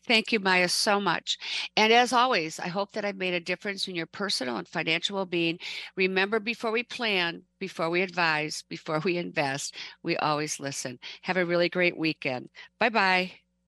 Thank 0.05 0.31
you, 0.31 0.39
Maya, 0.39 0.67
so 0.67 0.99
much. 0.99 1.37
And 1.77 1.93
as 1.93 2.11
always, 2.11 2.59
I 2.59 2.67
hope 2.67 2.91
that 2.93 3.05
I've 3.05 3.15
made 3.15 3.33
a 3.33 3.39
difference 3.39 3.87
in 3.87 3.95
your 3.95 4.07
personal 4.07 4.57
and 4.57 4.67
financial 4.67 5.15
well 5.15 5.25
being. 5.25 5.57
Remember, 5.95 6.39
before 6.39 6.71
we 6.71 6.83
plan, 6.83 7.43
before 7.59 7.89
we 7.89 8.01
advise, 8.01 8.63
before 8.69 8.99
we 8.99 9.17
invest, 9.17 9.75
we 10.03 10.17
always 10.17 10.59
listen. 10.59 10.99
Have 11.21 11.37
a 11.37 11.45
really 11.45 11.69
great 11.69 11.97
weekend. 11.97 12.49
Bye 12.79 12.89
bye. 12.89 13.44